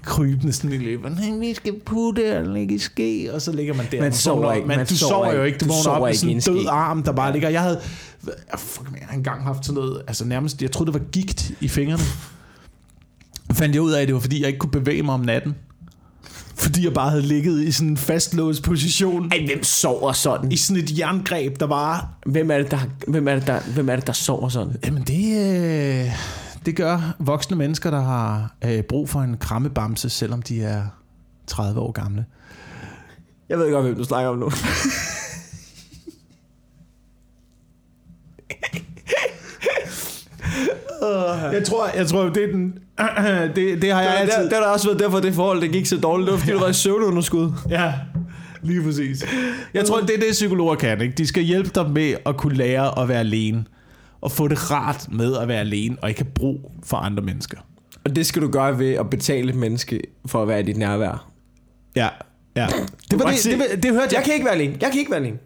krybende 0.02 0.52
sådan 0.52 0.72
i 0.72 0.78
løbet. 0.78 1.12
Nej, 1.12 1.38
vi 1.38 1.54
skal 1.54 1.74
putte 1.86 2.38
og 2.38 2.44
ligge 2.44 2.74
i 2.74 2.78
ske, 2.78 3.30
og 3.34 3.42
så 3.42 3.52
ligger 3.52 3.74
man 3.74 3.86
der. 3.92 4.00
Man 4.00 4.12
sover 4.12 4.52
ikke, 4.52 4.68
man 4.68 4.86
du 4.86 4.96
sover 4.96 5.10
sover 5.10 5.34
jo 5.34 5.42
ikke. 5.42 5.58
Du, 5.58 5.64
Du 5.64 5.70
vågner 5.72 5.90
op 5.90 6.06
med 6.08 6.14
sådan 6.14 6.34
en 6.36 6.40
død 6.40 6.66
arm, 6.70 7.02
der 7.02 7.12
bare 7.12 7.32
ligger. 7.32 7.48
Jeg 7.48 7.62
havde, 7.62 7.80
ah, 8.52 8.58
fuck, 8.58 8.90
man, 8.90 9.00
jeg 9.00 9.08
har 9.08 9.16
engang 9.16 9.42
haft 9.42 9.66
sådan 9.66 9.80
noget, 9.80 10.02
altså 10.06 10.24
nærmest, 10.24 10.62
jeg 10.62 10.70
troede, 10.70 10.92
det 10.92 11.00
var 11.00 11.06
gigt 11.06 11.52
i 11.60 11.68
fingrene. 11.68 12.02
Fandt 13.52 13.74
jeg 13.74 13.82
ud 13.82 13.92
af, 13.92 14.02
at 14.02 14.08
det 14.08 14.14
var, 14.14 14.20
fordi 14.20 14.40
jeg 14.40 14.46
ikke 14.48 14.58
kunne 14.58 14.70
bevæge 14.70 15.02
mig 15.02 15.14
om 15.14 15.20
natten. 15.20 15.54
Fordi 16.56 16.84
jeg 16.84 16.94
bare 16.94 17.10
havde 17.10 17.22
ligget 17.22 17.62
i 17.62 17.72
sådan 17.72 17.88
en 17.88 17.96
fastlåst 17.96 18.62
position. 18.62 19.32
Ej, 19.32 19.46
hvem 19.46 19.62
sover 19.62 20.12
sådan? 20.12 20.52
I 20.52 20.56
sådan 20.56 20.82
et 20.82 20.98
jerngreb, 20.98 21.60
der 21.60 21.66
bare... 21.66 22.08
Hvem 22.26 22.50
er 22.50 22.58
det, 22.58 22.70
der, 22.70 22.78
hvem 23.08 23.28
er 23.28 23.34
det, 23.34 23.46
der, 23.46 23.60
hvem 23.74 23.88
er 23.88 23.96
det, 23.96 24.06
der 24.06 24.12
sover 24.12 24.48
sådan? 24.48 24.76
Jamen 24.84 25.02
det, 25.02 25.38
øh, 26.04 26.10
det 26.66 26.76
gør 26.76 27.14
voksne 27.18 27.56
mennesker, 27.56 27.90
der 27.90 28.00
har 28.00 28.54
øh, 28.64 28.82
brug 28.82 29.08
for 29.08 29.20
en 29.20 29.36
krammebamse, 29.36 30.10
selvom 30.10 30.42
de 30.42 30.62
er 30.62 30.82
30 31.46 31.80
år 31.80 31.92
gamle. 31.92 32.24
Jeg 33.48 33.58
ved 33.58 33.72
godt, 33.72 33.84
hvem 33.84 33.96
du 33.96 34.04
snakker 34.04 34.30
om 34.30 34.38
nu. 34.38 34.50
Jeg 41.52 41.64
tror, 41.64 41.88
jeg 41.96 42.06
tror 42.06 42.24
det 42.28 42.44
er 42.44 42.52
den... 42.52 42.78
det, 43.56 43.82
det 43.82 43.92
har 43.92 44.02
jeg 44.02 44.12
Det, 44.20 44.26
det, 44.26 44.32
altid... 44.32 44.44
det 44.44 44.52
har 44.52 44.60
da 44.60 44.66
også 44.66 44.88
været 44.88 45.00
derfor, 45.00 45.20
det 45.20 45.34
forhold, 45.34 45.60
det 45.60 45.72
gik 45.72 45.86
så 45.86 45.96
dårligt. 45.96 46.26
Det 46.26 46.32
var, 46.32 46.38
fordi 46.38 46.52
du 46.52 46.58
var 46.58 46.68
i 46.68 46.72
søvnunderskud. 46.72 47.52
Ja, 47.70 47.92
lige 48.62 48.82
præcis. 48.82 49.24
Jeg 49.74 49.84
tror, 49.84 50.00
det 50.00 50.10
er 50.10 50.18
det, 50.20 50.30
psykologer 50.30 50.74
kan. 50.74 51.00
Ikke? 51.00 51.14
De 51.14 51.26
skal 51.26 51.42
hjælpe 51.42 51.70
dig 51.74 51.90
med 51.90 52.14
at 52.26 52.36
kunne 52.36 52.54
lære 52.54 53.02
at 53.02 53.08
være 53.08 53.20
alene. 53.20 53.64
Og 54.20 54.32
få 54.32 54.48
det 54.48 54.70
rart 54.70 55.06
med 55.12 55.36
at 55.36 55.48
være 55.48 55.60
alene, 55.60 55.96
og 56.02 56.08
ikke 56.08 56.20
have 56.20 56.32
brug 56.34 56.72
for 56.84 56.96
andre 56.96 57.22
mennesker. 57.22 57.58
Og 58.04 58.16
det 58.16 58.26
skal 58.26 58.42
du 58.42 58.48
gøre 58.50 58.78
ved 58.78 58.92
at 58.92 59.10
betale 59.10 59.48
et 59.48 59.54
menneske 59.54 60.00
for 60.26 60.42
at 60.42 60.48
være 60.48 60.60
i 60.60 60.62
dit 60.62 60.76
nærvær. 60.76 61.30
Ja, 61.96 62.08
ja. 62.56 62.66
Det, 63.10 63.18
var 63.18 63.30
det, 63.30 63.44
det, 63.44 63.58
det, 63.70 63.82
det 63.82 63.92
hørte 63.92 64.06
jeg. 64.10 64.12
Jeg 64.12 64.24
kan 64.24 64.34
ikke 64.34 64.44
være 64.44 64.54
alene. 64.54 64.76
Jeg 64.80 64.90
kan 64.90 64.98
ikke 64.98 65.10
være 65.10 65.20
alene. 65.20 65.38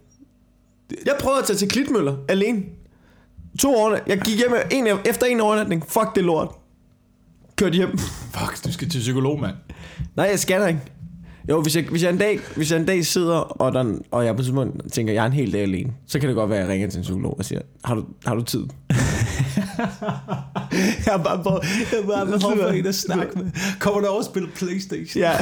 Jeg 1.07 1.15
prøvede 1.21 1.41
at 1.41 1.47
tage 1.47 1.57
til 1.57 1.69
Klitmøller 1.69 2.17
alene. 2.29 2.63
To 3.59 3.75
år. 3.75 3.99
Jeg 4.07 4.21
gik 4.21 4.37
hjem 4.39 4.53
en, 4.71 4.99
efter 5.05 5.27
en 5.27 5.41
overnatning. 5.41 5.85
Fuck 5.89 6.15
det 6.15 6.25
lort. 6.25 6.49
Kørte 7.57 7.75
hjem. 7.75 7.99
Fuck, 8.33 8.65
du 8.65 8.73
skal 8.73 8.89
til 8.89 8.99
psykolog, 8.99 9.41
mand. 9.41 9.55
Nej, 10.17 10.27
jeg 10.31 10.39
skal 10.39 10.61
da 10.61 10.67
ikke. 10.67 10.81
Jo, 11.49 11.63
hvis 11.63 11.77
jeg, 11.77 11.85
hvis 11.91 12.03
jeg, 12.03 12.11
en, 12.11 12.19
dag, 12.19 12.41
hvis 12.57 12.71
jeg 12.71 12.81
en 12.81 12.87
dag 12.87 13.07
sidder, 13.07 13.37
og, 13.37 13.73
der, 13.73 13.99
og 14.11 14.25
jeg 14.25 14.37
på 14.37 14.43
tidspunkt 14.43 14.93
tænker, 14.93 15.13
jeg 15.13 15.23
er 15.23 15.27
en 15.27 15.33
hel 15.33 15.53
dag 15.53 15.63
alene, 15.63 15.93
så 16.07 16.19
kan 16.21 16.29
det 16.29 16.37
godt 16.37 16.51
være, 16.51 16.59
at 16.59 16.65
jeg 16.65 16.73
ringer 16.73 16.89
til 16.89 16.99
en 16.99 17.03
psykolog 17.03 17.39
og 17.39 17.45
siger, 17.45 17.61
har 17.85 17.95
du, 17.95 18.05
har 18.27 18.35
du 18.35 18.43
tid? 18.43 18.65
Jeg 21.07 21.13
har 21.15 21.19
bare, 21.19 21.43
på, 21.43 21.61
jeg 21.93 22.01
har 22.01 22.07
bare 22.07 22.27
behov 22.27 22.57
for 22.57 22.69
en 22.69 22.87
at 22.87 22.95
snakke 22.95 23.39
med. 23.39 23.51
Kommer 23.81 24.01
der 24.01 24.09
over 24.09 24.19
og 24.19 24.25
spille 24.25 24.49
Playstation? 24.49 25.23
Ja. 25.23 25.33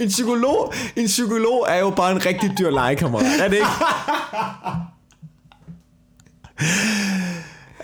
en, 0.00 0.08
psykolog, 0.08 0.72
en 0.96 1.06
psykolog 1.06 1.66
er 1.68 1.78
jo 1.78 1.90
bare 1.90 2.12
en 2.12 2.26
rigtig 2.26 2.50
dyr 2.58 2.70
legekammerat, 2.70 3.40
er 3.40 3.48
det 3.48 3.56
ikke? 3.56 3.66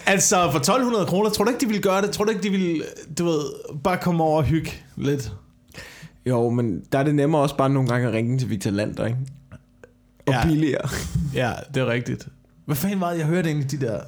Altså, 0.06 0.50
for 0.50 0.58
1200 0.58 1.06
kroner, 1.06 1.30
tror 1.30 1.44
du 1.44 1.50
ikke, 1.50 1.60
de 1.60 1.66
ville 1.66 1.82
gøre 1.82 2.02
det? 2.02 2.10
Tror 2.10 2.24
du 2.24 2.30
ikke, 2.30 2.42
de 2.42 2.50
ville, 2.50 2.82
du 3.18 3.24
ved, 3.24 3.40
bare 3.84 3.98
komme 4.02 4.24
over 4.24 4.36
og 4.36 4.44
hygge 4.44 4.70
lidt? 4.96 5.32
Jo, 6.26 6.50
men 6.50 6.80
der 6.92 6.98
er 6.98 7.02
det 7.02 7.14
nemmere 7.14 7.42
også 7.42 7.56
bare 7.56 7.70
nogle 7.70 7.88
gange 7.88 8.08
at 8.08 8.14
ringe 8.14 8.38
til 8.38 8.50
Victor 8.50 8.70
Lander, 8.70 9.06
ikke? 9.06 9.18
Og 10.26 10.32
Ja. 10.32 10.46
billigere. 10.46 10.88
Ja, 11.34 11.52
det 11.74 11.80
er 11.80 11.86
rigtigt. 11.86 12.28
Hvad 12.66 12.76
fanden 12.76 13.00
var 13.00 13.10
det, 13.10 13.18
jeg 13.18 13.26
hørte 13.26 13.48
egentlig 13.48 13.70
de 13.70 13.80
der... 13.86 14.00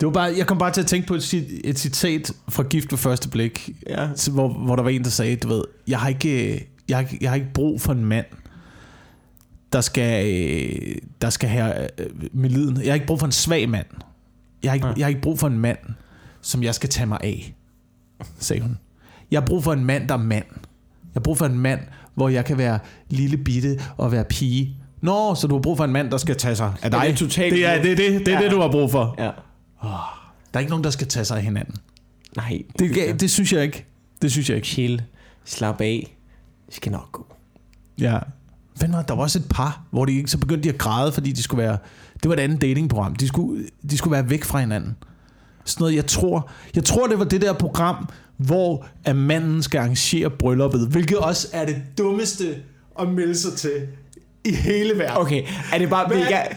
Det 0.00 0.06
var 0.06 0.12
bare, 0.12 0.34
jeg 0.36 0.46
kom 0.46 0.58
bare 0.58 0.72
til 0.72 0.80
at 0.80 0.86
tænke 0.86 1.08
på 1.08 1.14
et, 1.14 1.34
et 1.64 1.78
citat 1.78 2.32
fra 2.48 2.62
Gift 2.62 2.92
ved 2.92 2.98
første 2.98 3.28
blik, 3.28 3.70
Ja. 3.88 4.08
hvor, 4.30 4.48
hvor 4.48 4.76
der 4.76 4.82
var 4.82 4.90
en, 4.90 5.04
der 5.04 5.10
sagde, 5.10 5.36
du 5.36 5.48
ved, 5.48 5.62
jeg 5.88 5.98
har 5.98 6.08
ikke, 6.08 6.66
jeg 6.88 6.96
har, 6.96 7.06
jeg 7.20 7.30
har 7.30 7.34
ikke 7.34 7.52
brug 7.54 7.80
for 7.80 7.92
en 7.92 8.04
mand, 8.04 8.26
der 9.72 9.80
skal, 9.80 10.26
øh, 10.34 10.96
der 11.22 11.30
skal 11.30 11.48
have 11.48 12.00
øh, 12.00 12.06
medliden. 12.32 12.76
Jeg 12.76 12.86
har 12.86 12.94
ikke 12.94 13.06
brug 13.06 13.18
for 13.18 13.26
en 13.26 13.32
svag 13.32 13.68
mand. 13.68 13.86
Jeg 14.62 14.70
har, 14.70 14.74
ikke, 14.74 14.86
Nej. 14.86 14.94
jeg 14.96 15.04
har 15.04 15.08
ikke 15.08 15.20
brug 15.20 15.38
for 15.38 15.46
en 15.46 15.58
mand, 15.58 15.78
som 16.40 16.62
jeg 16.62 16.74
skal 16.74 16.88
tage 16.88 17.06
mig 17.06 17.18
af, 17.22 17.54
sagde 18.38 18.62
hun. 18.62 18.78
Jeg 19.30 19.40
har 19.40 19.46
brug 19.46 19.64
for 19.64 19.72
en 19.72 19.84
mand, 19.84 20.08
der 20.08 20.14
er 20.14 20.18
mand. 20.18 20.44
Jeg 21.02 21.12
har 21.14 21.20
brug 21.20 21.38
for 21.38 21.46
en 21.46 21.58
mand, 21.58 21.80
hvor 22.14 22.28
jeg 22.28 22.44
kan 22.44 22.58
være 22.58 22.78
lille 23.10 23.36
bitte 23.36 23.80
og 23.96 24.12
være 24.12 24.24
pige. 24.24 24.76
Nå, 25.00 25.34
så 25.34 25.46
du 25.46 25.54
har 25.54 25.62
brug 25.62 25.76
for 25.76 25.84
en 25.84 25.92
mand, 25.92 26.10
der 26.10 26.16
skal 26.16 26.36
tage 26.36 26.56
sig 26.56 26.74
af 26.82 26.90
dig. 26.90 27.00
det 27.02 27.10
er 27.10 27.14
totalt- 27.16 27.54
det 27.54 27.66
er 27.66 27.82
det, 27.82 27.92
er 27.92 27.96
det, 27.96 28.26
det, 28.26 28.28
er 28.34 28.38
Ja. 28.38 28.44
det, 28.44 28.50
du 28.52 28.60
har 28.60 28.70
brug 28.70 28.90
for. 28.90 29.14
Ja. 29.18 29.30
Der 30.52 30.54
er 30.54 30.58
ikke 30.58 30.70
nogen, 30.70 30.84
der 30.84 30.90
skal 30.90 31.06
tage 31.06 31.24
sig 31.24 31.36
af 31.36 31.42
hinanden. 31.42 31.74
Nej. 32.36 32.62
Det, 32.78 32.94
det, 32.94 33.20
det 33.20 33.30
synes 33.30 33.52
jeg 33.52 33.62
ikke. 33.62 33.86
Det 34.22 34.32
synes 34.32 34.48
jeg 34.48 34.56
ikke. 34.56 34.68
Chill. 34.68 35.02
Slap 35.44 35.80
af. 35.80 36.16
Det 36.66 36.74
skal 36.74 36.92
nok 36.92 37.12
gå. 37.12 37.26
Ja. 38.00 38.18
Hvad 38.78 38.88
var, 38.88 39.02
der 39.02 39.14
var 39.14 39.22
også 39.22 39.38
et 39.38 39.48
par, 39.50 39.82
hvor 39.90 40.04
de 40.04 40.16
ikke 40.16 40.30
så 40.30 40.38
begyndte 40.38 40.68
de 40.68 40.74
at 40.74 40.78
græde, 40.78 41.12
fordi 41.12 41.32
de 41.32 41.42
skulle 41.42 41.62
være... 41.62 41.78
Det 42.22 42.28
var 42.28 42.34
et 42.34 42.40
andet 42.40 42.60
datingprogram. 42.60 43.16
De 43.16 43.28
skulle, 43.28 43.64
de 43.90 43.98
skulle 43.98 44.12
være 44.12 44.30
væk 44.30 44.44
fra 44.44 44.60
hinanden. 44.60 44.96
Sådan 45.64 45.82
noget, 45.82 45.94
jeg 45.94 46.06
tror... 46.06 46.50
Jeg 46.74 46.84
tror, 46.84 47.06
det 47.06 47.18
var 47.18 47.24
det 47.24 47.40
der 47.40 47.52
program, 47.52 48.08
hvor 48.36 48.86
at 49.04 49.16
manden 49.16 49.62
skal 49.62 49.78
arrangere 49.78 50.30
brylluppet, 50.30 50.88
hvilket 50.88 51.18
også 51.18 51.48
er 51.52 51.66
det 51.66 51.82
dummeste 51.98 52.56
at 53.00 53.08
melde 53.08 53.34
sig 53.34 53.52
til 53.52 53.88
i 54.44 54.52
hele 54.52 54.98
verden. 54.98 55.16
Okay, 55.16 55.42
er 55.72 55.78
det 55.78 55.90
bare... 55.90 56.06
Hvad? 56.06 56.18
gerne, 56.18 56.56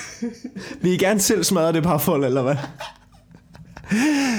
vil 0.82 0.92
I 0.92 0.96
gerne 0.96 1.20
selv 1.20 1.44
smadre 1.44 1.72
det 1.72 1.82
parforhold, 1.82 2.24
eller 2.24 2.42
hvad? 2.42 2.56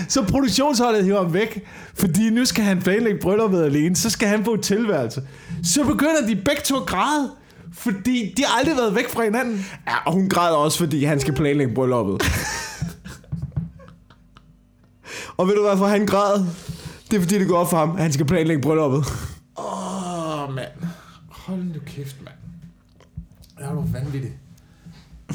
Så 0.08 0.24
produktionsholdet 0.24 1.04
hiver 1.04 1.24
ham 1.24 1.34
væk, 1.34 1.66
fordi 1.94 2.30
nu 2.30 2.46
skal 2.46 2.64
han 2.64 2.82
planlægge 2.82 3.20
brylluppet 3.20 3.64
alene, 3.64 3.96
så 3.96 4.10
skal 4.10 4.28
han 4.28 4.44
på 4.44 4.54
et 4.54 4.62
tilværelse. 4.62 5.22
Så 5.64 5.84
begynder 5.84 6.28
de 6.28 6.36
begge 6.36 6.62
to 6.66 6.76
at 6.76 6.86
græde, 6.86 7.32
fordi 7.74 8.34
de 8.38 8.44
har 8.46 8.60
aldrig 8.60 8.78
været 8.78 8.96
væk 8.96 9.10
fra 9.10 9.24
hinanden. 9.24 9.66
Ja, 9.88 9.96
og 10.06 10.14
hun 10.14 10.30
græder 10.30 10.56
også, 10.56 10.78
fordi 10.78 11.04
han 11.04 11.20
skal 11.20 11.34
planlægge 11.34 11.74
brylluppet. 11.74 12.22
og 15.38 15.48
ved 15.48 15.56
du 15.56 15.62
hvorfor 15.62 15.88
han 15.88 16.06
græd? 16.06 16.46
Det 17.12 17.18
er 17.18 17.22
fordi, 17.22 17.40
det 17.40 17.48
går 17.48 17.58
op 17.58 17.70
for 17.70 17.78
ham, 17.78 17.96
at 17.96 18.02
han 18.02 18.14
skal 18.14 18.26
planlægge 18.26 18.62
brylluppet. 18.62 19.06
Åh, 19.58 20.44
oh, 20.44 20.54
mand. 20.56 20.72
Hold 21.30 21.60
nu 21.60 21.80
kæft, 21.86 22.16
mand. 22.24 22.36
Er 23.60 23.74
du 23.74 23.84
vanvittig. 23.94 24.32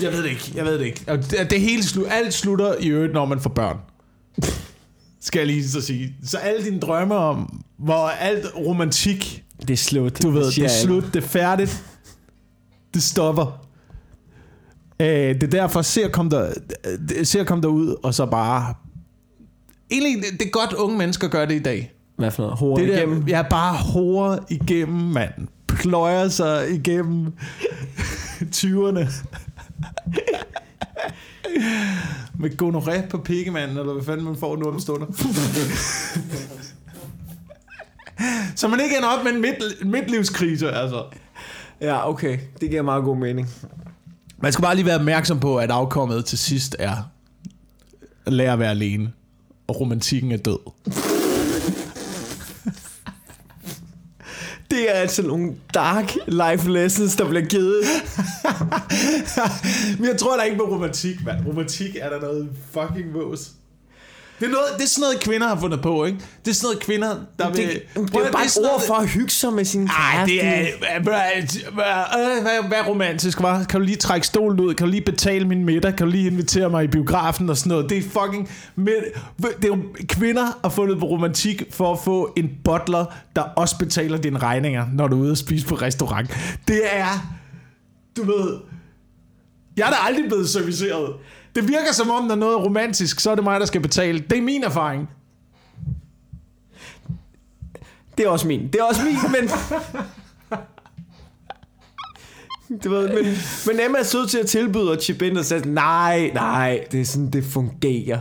Jeg 0.03 0.13
ved 0.13 0.23
det 0.23 0.31
ikke, 0.31 0.53
jeg 0.55 0.65
ved 0.65 0.79
det 0.79 0.85
ikke. 0.85 1.05
Det, 1.07 1.51
det 1.51 1.61
hele 1.61 1.83
slu, 1.83 2.05
alt 2.05 2.35
slutter 2.35 2.75
i 2.81 2.89
øvrigt, 2.89 3.13
når 3.13 3.25
man 3.25 3.41
får 3.41 3.51
børn. 3.51 3.77
Skal 5.21 5.39
jeg 5.39 5.47
lige 5.47 5.69
så 5.69 5.81
sige. 5.81 6.15
Så 6.25 6.39
alle 6.39 6.65
dine 6.65 6.81
drømme 6.81 7.15
om, 7.15 7.63
hvor 7.79 8.09
alt 8.09 8.47
romantik, 8.57 9.45
Det 9.61 9.71
er 9.71 9.77
slut. 9.77 10.23
du 10.23 10.31
ved, 10.31 10.45
det 10.53 10.65
er 10.65 10.69
slut, 10.69 11.05
det 11.15 11.17
er 11.25 11.29
færdigt, 11.29 11.85
det 12.95 13.03
stopper. 13.03 13.67
Øh, 15.01 15.07
det 15.09 15.43
er 15.43 15.47
derfor, 15.47 15.83
se 15.83 16.05
at 16.05 16.13
komme 16.13 16.31
der, 16.31 16.53
se 17.25 17.41
at 17.41 17.47
komme 17.47 17.63
derud, 17.63 17.97
og 18.03 18.15
så 18.15 18.27
bare... 18.27 18.75
Egentlig, 19.91 20.23
det- 20.39 20.47
er 20.47 20.51
godt, 20.51 20.73
unge 20.73 20.99
mennesker 20.99 21.29
gør 21.29 21.45
det 21.45 21.55
i 21.55 21.63
dag. 21.63 21.93
Hvad 22.17 22.31
for 22.31 22.43
noget? 22.43 22.59
Hår 22.59 22.77
Det 22.77 22.89
igennem? 22.89 23.21
der, 23.23 23.29
jeg 23.29 23.39
er 23.39 23.49
bare 23.49 23.75
hårde 23.77 24.41
igennem, 24.51 24.99
mand. 25.01 25.33
Pløjer 25.69 26.29
sig 26.29 26.71
igennem 26.75 27.33
20'erne. 28.55 29.13
Med 32.39 32.51
gonoré 32.63 33.09
på 33.09 33.19
pikkemanden, 33.19 33.79
eller 33.79 33.93
hvad 33.93 34.05
fanden 34.05 34.25
man 34.25 34.37
får 34.37 34.57
nu 34.57 34.65
om 34.65 34.81
stunder. 34.81 35.07
Så 38.57 38.69
man 38.69 38.81
ikke 38.81 38.97
ender 38.97 39.09
op 39.09 39.25
med 39.25 39.33
en 39.33 39.41
midt, 39.41 39.87
midtlivskrise, 39.87 40.71
altså. 40.71 41.05
Ja, 41.81 42.09
okay. 42.09 42.39
Det 42.61 42.71
giver 42.71 42.83
meget 42.83 43.05
god 43.05 43.17
mening. 43.17 43.49
Man 44.39 44.53
skal 44.53 44.63
bare 44.63 44.75
lige 44.75 44.87
være 44.87 44.99
opmærksom 44.99 45.41
på, 45.41 45.57
at 45.57 45.71
afkommet 45.71 46.25
til 46.25 46.39
sidst 46.39 46.77
er 46.79 46.97
at 48.27 48.33
lære 48.33 48.53
at 48.53 48.59
være 48.59 48.71
alene. 48.71 49.13
Og 49.69 49.81
romantikken 49.81 50.33
er 50.33 50.37
død. 50.37 50.59
Det 54.73 54.91
er 54.91 54.93
altså 54.93 55.23
nogle 55.23 55.55
dark 55.75 56.15
life 56.27 56.71
lessons, 56.71 57.17
der 57.17 57.29
bliver 57.29 57.45
givet. 57.45 57.85
Men 59.99 60.09
jeg 60.09 60.17
tror 60.19 60.37
da 60.37 60.43
ikke 60.43 60.57
på 60.57 60.65
romantik, 60.65 61.25
mand. 61.25 61.47
Romantik 61.47 61.97
er 62.01 62.11
der 62.11 62.21
noget 62.21 62.49
fucking 62.71 63.15
vås. 63.15 63.51
Det 64.43 64.49
er, 64.49 64.53
noget, 64.53 64.69
det 64.77 64.83
er 64.83 64.89
sådan 64.89 65.01
noget, 65.01 65.21
kvinder 65.21 65.49
har 65.49 65.61
fundet 65.61 65.83
på, 65.83 66.05
ikke? 66.05 66.19
Det 66.45 66.51
er 66.51 66.55
sådan 66.55 66.67
noget, 66.67 66.81
kvinder, 66.81 67.17
der 67.39 67.49
Det, 67.49 67.57
vil... 67.57 67.69
det, 67.69 67.83
Prøv 67.95 68.23
det 68.23 68.29
er 68.29 68.33
bare 68.33 68.45
et 68.45 68.59
ord 68.73 68.83
for 68.87 68.95
at 68.95 69.09
hygge 69.09 69.31
sig 69.31 69.53
med 69.53 69.65
sin 69.65 69.87
Ej, 69.87 70.25
det 70.25 70.45
er... 70.45 70.51
kæreste. 70.51 70.79
Hvad, 71.73 72.69
hvad, 72.69 72.79
er 72.79 72.85
romantisk, 72.89 73.41
hva'? 73.41 73.65
Kan 73.65 73.81
du 73.81 73.87
lige 73.87 73.97
trække 73.97 74.27
stolen 74.27 74.61
ud? 74.61 74.75
Kan 74.75 74.87
du 74.87 74.91
lige 74.91 75.05
betale 75.05 75.49
min 75.49 75.65
middag? 75.65 75.97
Kan 75.97 76.07
du 76.07 76.13
lige 76.13 76.27
invitere 76.27 76.71
mig 76.71 76.85
i 76.85 76.87
biografen 76.87 77.51
og 77.51 77.57
sådan 77.57 77.71
noget? 77.71 77.91
Det 77.91 77.99
er 77.99 78.03
fucking... 78.03 78.51
Men, 78.77 78.95
det 79.39 79.65
er 79.65 79.69
jo, 79.69 79.79
kvinder 80.09 80.47
har 80.63 80.69
fundet 80.71 80.99
på 80.99 81.07
romantik 81.07 81.63
for 81.71 81.93
at 81.93 81.99
få 82.05 82.33
en 82.37 82.51
butler, 82.65 83.05
der 83.37 83.43
også 83.43 83.79
betaler 83.79 84.19
dine 84.19 84.39
regninger, 84.39 84.87
når 84.93 85.09
du 85.09 85.17
er 85.17 85.21
ude 85.23 85.31
og 85.31 85.37
spise 85.39 85.67
på 85.67 85.75
restaurant. 85.75 86.31
Det 86.69 86.81
er... 86.93 87.37
Du 88.17 88.25
ved... 88.25 88.57
Jeg 89.77 89.87
er 89.87 89.91
da 89.91 89.97
aldrig 90.07 90.25
blevet 90.29 90.49
serviceret. 90.49 91.13
Det 91.55 91.69
virker 91.69 91.93
som 91.93 92.11
om, 92.11 92.25
når 92.25 92.35
noget 92.35 92.55
er 92.55 92.59
romantisk, 92.59 93.21
så 93.21 93.31
er 93.31 93.35
det 93.35 93.45
mig, 93.45 93.61
der 93.61 93.67
skal 93.67 93.81
betale. 93.81 94.19
Det 94.31 94.39
er 94.39 94.43
min 94.43 94.65
erfaring. 94.65 95.09
Det 98.19 98.25
er 98.27 98.29
også 98.29 98.47
min. 98.49 98.67
Det 98.67 98.75
er 98.75 98.85
også 98.85 99.03
min, 99.05 99.17
men... 99.33 99.51
Du 102.85 102.91
ved, 102.91 103.09
men, 103.09 103.25
men 103.67 103.81
Emma 103.87 103.99
er 103.99 104.03
sød 104.03 104.29
til 104.29 104.39
at 104.39 104.47
tilbyde 104.47 104.93
at 104.93 105.03
chip 105.03 105.23
ind 105.23 105.39
og 105.39 105.45
sige, 105.45 105.69
nej, 105.75 106.31
nej, 106.35 106.85
det 106.93 107.01
er 107.01 107.05
sådan, 107.05 107.31
det 107.31 107.45
fungerer. 107.45 108.19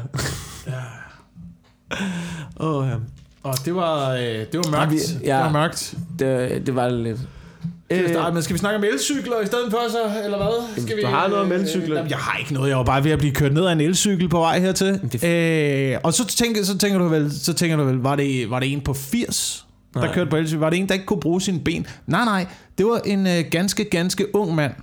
Åh, 2.60 2.76
oh, 2.76 2.88
ja. 2.88 2.96
Og 3.44 3.54
det 3.66 3.76
var, 3.76 4.12
øh, 4.12 4.20
det 4.22 4.54
var 4.58 4.72
mørkt. 4.72 4.92
vi- 4.92 5.26
ja. 5.26 5.36
Det 5.38 5.44
var 5.46 5.52
mørkt. 5.52 5.96
det, 6.20 6.66
det 6.66 6.76
var 6.76 6.90
lidt... 6.90 7.20
Skal 7.96 8.04
vi, 8.04 8.10
Øh, 8.10 8.16
starte, 8.16 8.34
men 8.34 8.44
skal 8.44 8.54
vi 8.54 8.60
snakke 8.60 8.78
om 8.78 8.84
elcykler 8.84 9.42
i 9.42 9.46
stedet 9.46 9.72
for 9.72 9.80
så, 9.90 9.98
eller 10.26 10.38
hvad? 10.38 10.84
Skal 10.84 10.98
vi, 10.98 11.02
du 11.02 11.08
har 11.08 11.28
noget 11.28 11.44
om 11.46 11.52
elcykler. 11.52 11.96
Jamen, 11.96 12.10
jeg 12.10 12.18
har 12.18 12.38
ikke 12.38 12.54
noget. 12.54 12.70
Jeg 12.70 12.78
var 12.78 12.84
bare 12.84 13.04
ved 13.04 13.12
at 13.12 13.20
blive 13.20 13.34
kørt 13.34 13.54
ned 13.54 13.66
af 13.66 13.72
en 13.72 13.82
elcykel 13.82 14.30
på 14.30 14.40
vej 14.40 14.60
hertil. 14.60 15.00
Øh, 15.24 15.98
og 16.04 16.14
så 16.14 16.28
tænker, 16.28 16.64
så 16.64 16.78
tænker 16.78 17.00
du 17.00 17.08
vel, 17.08 17.32
så 17.42 17.54
tænker 17.54 17.78
du 17.78 17.84
vel, 17.84 17.96
var 17.98 18.16
det, 18.16 18.50
var 18.50 18.60
det 18.60 18.72
en 18.74 18.82
på 18.82 18.94
80, 18.94 19.66
der 19.94 20.00
Nej. 20.00 20.14
kørte 20.14 20.30
på 20.30 20.36
elcykel? 20.36 20.60
Var 20.60 20.70
det 20.70 20.80
en, 20.80 20.88
der 20.88 20.94
ikke 20.94 21.06
kunne 21.06 21.20
bruge 21.20 21.42
sine 21.42 21.60
ben? 21.60 21.86
Nej, 22.08 22.26
nej. 22.26 22.46
Det 22.78 22.86
var 22.86 23.02
en 23.06 23.28
øh, 23.28 23.44
ganske, 23.52 23.84
ganske 23.84 24.36
ung 24.36 24.56
mand, 24.56 24.74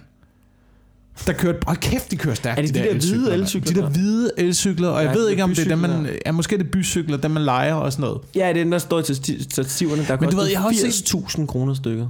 der 1.26 1.32
kørte... 1.32 1.58
Hold 1.66 1.76
kæft, 1.76 2.10
de 2.10 2.16
kører 2.16 2.34
stærkt, 2.34 2.58
Er 2.58 2.62
det 2.62 2.74
de 2.74 2.78
der 2.78 2.92
hvide 2.94 3.30
mand. 3.30 3.40
elcykler, 3.40 3.72
De 3.72 3.80
der 3.80 3.86
der? 3.86 3.90
hvide 3.92 4.30
elcykler, 4.36 4.88
og 4.88 5.02
jeg 5.02 5.12
Ja, 5.14 5.18
ved 5.18 5.28
ikke, 5.28 5.44
om 5.44 5.50
det 5.54 5.58
er 5.64 5.68
dem, 5.68 5.78
man... 5.78 6.08
Ja, 6.26 6.32
måske 6.32 6.54
er 6.54 6.58
det 6.58 6.70
bycykler, 6.70 7.16
dem 7.16 7.30
man 7.30 7.42
leger 7.44 7.74
og 7.74 7.92
sådan 7.92 8.02
noget. 8.02 8.20
Ja, 8.34 8.48
det 8.48 8.60
er 8.60 8.64
den, 8.64 8.72
der 8.72 8.78
står 8.78 9.00
til 9.00 9.16
stativerne, 9.50 10.04
der 10.08 10.20
Men 10.20 10.30
du 10.30 10.36
ved, 10.36 10.46
jeg 10.46 10.60
har 10.60 10.68
også 10.68 10.84
koster 10.84 11.18
80.000 11.42 11.46
kroner 11.46 11.74
stykket. 11.74 12.08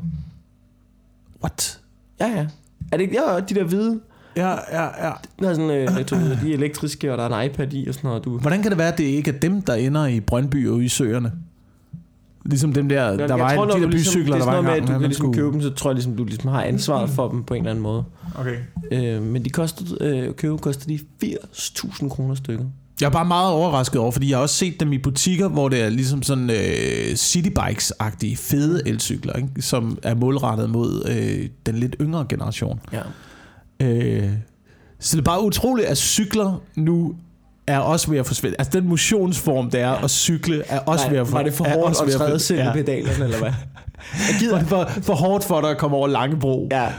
What? 1.42 1.80
Ja, 2.20 2.26
ja. 2.26 2.46
Er 2.92 2.96
det 2.96 3.00
ikke 3.00 3.16
ja, 3.16 3.40
de 3.40 3.54
der 3.54 3.64
hvide? 3.64 4.00
Ja, 4.36 4.48
ja, 4.50 5.06
ja. 5.06 5.12
Der 5.40 5.48
er 5.50 5.54
sådan, 5.54 5.70
øh, 5.70 5.88
du 6.10 6.14
de 6.46 6.50
er 6.50 6.54
elektriske, 6.56 7.12
og 7.12 7.18
der 7.18 7.24
er 7.24 7.40
en 7.40 7.50
iPad 7.50 7.72
i 7.72 7.88
og 7.88 7.94
sådan 7.94 8.08
noget. 8.08 8.24
Du. 8.24 8.38
Hvordan 8.38 8.62
kan 8.62 8.70
det 8.70 8.78
være, 8.78 8.92
at 8.92 8.98
det 8.98 9.04
ikke 9.04 9.30
er 9.30 9.38
dem, 9.38 9.62
der 9.62 9.74
ender 9.74 10.06
i 10.06 10.20
Brøndby 10.20 10.68
og 10.68 10.82
i 10.82 10.88
søerne? 10.88 11.32
Ligesom 12.46 12.72
dem 12.72 12.88
der, 12.88 13.16
der 13.16 13.34
var 13.34 13.54
tror, 13.54 13.64
de 13.64 13.68
når 13.70 13.78
der 13.78 13.86
ligesom, 13.88 14.12
bycykler, 14.12 14.34
det 14.34 14.44
der 14.44 14.50
er 14.50 14.52
var 14.52 14.52
sådan 14.52 14.64
noget 14.64 14.64
med, 14.64 14.82
at 14.82 14.88
du 14.88 14.92
kan 15.00 15.08
ligesom 15.08 15.24
skulle- 15.24 15.34
købe 15.38 15.52
dem, 15.52 15.62
så 15.62 15.70
tror 15.70 15.90
jeg 15.90 15.94
ligesom, 15.94 16.16
du 16.16 16.24
ligesom 16.24 16.50
har 16.50 16.62
ansvaret 16.62 17.10
for 17.10 17.28
dem 17.28 17.44
på 17.44 17.54
en 17.54 17.58
eller 17.60 17.70
anden 17.70 17.82
måde. 17.82 18.04
Okay. 18.34 18.56
Øh, 18.92 19.22
men 19.22 19.44
de 19.44 19.50
kostede, 19.50 19.98
øh, 20.04 20.34
købe 20.34 20.58
koster 20.58 20.86
de 20.86 20.98
80.000 21.24 22.08
kroner 22.08 22.34
stykket. 22.34 22.66
Jeg 23.00 23.06
er 23.06 23.10
bare 23.10 23.24
meget 23.24 23.52
overrasket 23.52 24.00
over, 24.00 24.10
fordi 24.10 24.30
jeg 24.30 24.36
har 24.36 24.42
også 24.42 24.54
set 24.54 24.80
dem 24.80 24.92
i 24.92 24.98
butikker, 24.98 25.48
hvor 25.48 25.68
det 25.68 25.82
er 25.82 25.88
ligesom 25.88 26.22
sådan 26.22 26.50
øh, 26.50 27.12
citybikes-agtige, 27.14 28.36
fede 28.36 28.88
elcykler, 28.88 29.32
ikke? 29.32 29.48
som 29.60 29.98
er 30.02 30.14
målrettet 30.14 30.70
mod 30.70 31.08
øh, 31.08 31.48
den 31.66 31.74
lidt 31.74 31.96
yngre 32.00 32.26
generation. 32.28 32.80
Ja. 32.92 33.00
Øh, 33.86 34.30
så 35.00 35.16
det 35.16 35.22
er 35.22 35.24
bare 35.24 35.42
utroligt, 35.42 35.88
at 35.88 35.98
cykler 35.98 36.62
nu 36.74 37.14
er 37.66 37.78
også 37.78 38.10
ved 38.10 38.18
at 38.18 38.26
forsvinde. 38.26 38.56
Altså 38.58 38.80
den 38.80 38.88
motionsform, 38.88 39.70
det 39.70 39.80
er 39.80 39.88
ja. 39.88 40.04
at 40.04 40.10
cykle, 40.10 40.62
er 40.68 40.78
også 40.78 41.04
Nej, 41.04 41.12
ved 41.12 41.20
at 41.20 41.32
var 41.32 41.42
det 41.42 41.54
for 41.54 41.64
er 41.64 41.74
hårdt 41.74 41.98
ved 42.06 42.14
at 42.14 42.20
træde 42.20 42.38
selv 42.38 42.58
ja. 42.58 42.70
i 42.70 42.72
pedalerne, 42.72 43.24
eller 43.24 43.38
hvad? 43.38 43.48
Jeg 43.48 43.54
Var 44.12 44.38
gider 44.38 44.58
det 44.58 44.68
for, 44.68 44.90
for 45.02 45.14
hårdt 45.14 45.44
for 45.44 45.60
dig 45.60 45.70
at 45.70 45.78
komme 45.78 45.96
over 45.96 46.08
Langebro? 46.08 46.68
Ja, 46.70 46.92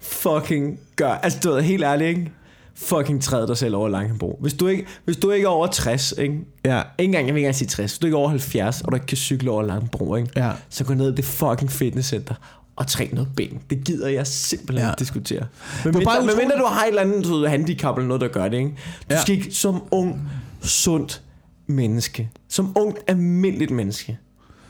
fucking 0.00 0.78
gør. 0.96 1.12
Altså, 1.12 1.38
du 1.44 1.50
ved, 1.52 1.62
helt 1.62 1.84
ærligt, 1.84 2.08
ikke? 2.08 2.32
Fucking 2.76 3.22
træd 3.22 3.46
dig 3.46 3.56
selv 3.56 3.76
over 3.76 3.88
Langebro. 3.88 4.38
Hvis 4.40 4.54
du 4.54 4.66
ikke, 4.66 4.86
hvis 5.04 5.16
du 5.16 5.30
ikke 5.30 5.44
er 5.44 5.48
over 5.48 5.66
60, 5.66 6.14
ikke? 6.18 6.34
Ja. 6.64 6.78
Ikke 6.98 7.08
engang, 7.08 7.26
jeg 7.26 7.34
vil 7.34 7.38
ikke 7.40 7.46
engang 7.46 7.54
sige 7.54 7.68
60. 7.68 7.90
Hvis 7.92 7.98
du 7.98 8.06
ikke 8.06 8.14
er 8.14 8.18
over 8.18 8.28
70, 8.28 8.80
og 8.80 8.92
du 8.92 8.96
ikke 8.96 9.06
kan 9.06 9.16
cykle 9.16 9.50
over 9.50 9.62
Langebro, 9.62 10.14
ikke? 10.16 10.30
ja. 10.36 10.52
Så 10.68 10.84
gå 10.84 10.94
ned 10.94 11.12
i 11.12 11.14
det 11.16 11.24
fucking 11.24 11.70
fitnesscenter 11.72 12.34
og 12.76 12.86
træne 12.86 13.14
noget 13.14 13.28
ben. 13.36 13.58
Det 13.70 13.84
gider 13.84 14.08
jeg 14.08 14.26
simpelthen 14.26 14.84
Ja. 14.86 14.90
ikke 14.92 14.98
diskutere. 14.98 15.46
Men 15.84 15.92
bare 15.92 15.92
mindre, 15.92 16.04
men 16.20 16.24
utroligt- 16.24 16.38
mindre 16.38 16.58
du 16.58 16.64
har 16.64 16.82
et 16.84 16.88
eller 16.88 17.02
andet 17.02 17.24
du 17.24 17.36
ved, 17.38 17.48
handicap 17.48 17.96
eller 17.96 18.08
noget, 18.08 18.20
der 18.20 18.28
gør 18.28 18.48
det, 18.48 18.56
ikke? 18.56 18.68
Du 18.70 19.14
ja. 19.14 19.22
skal 19.22 19.34
ikke 19.34 19.50
som 19.54 19.82
ung, 19.90 20.28
sundt 20.62 21.22
menneske, 21.66 22.30
som 22.48 22.72
ungt, 22.78 22.98
almindeligt 23.06 23.70
menneske, 23.70 24.18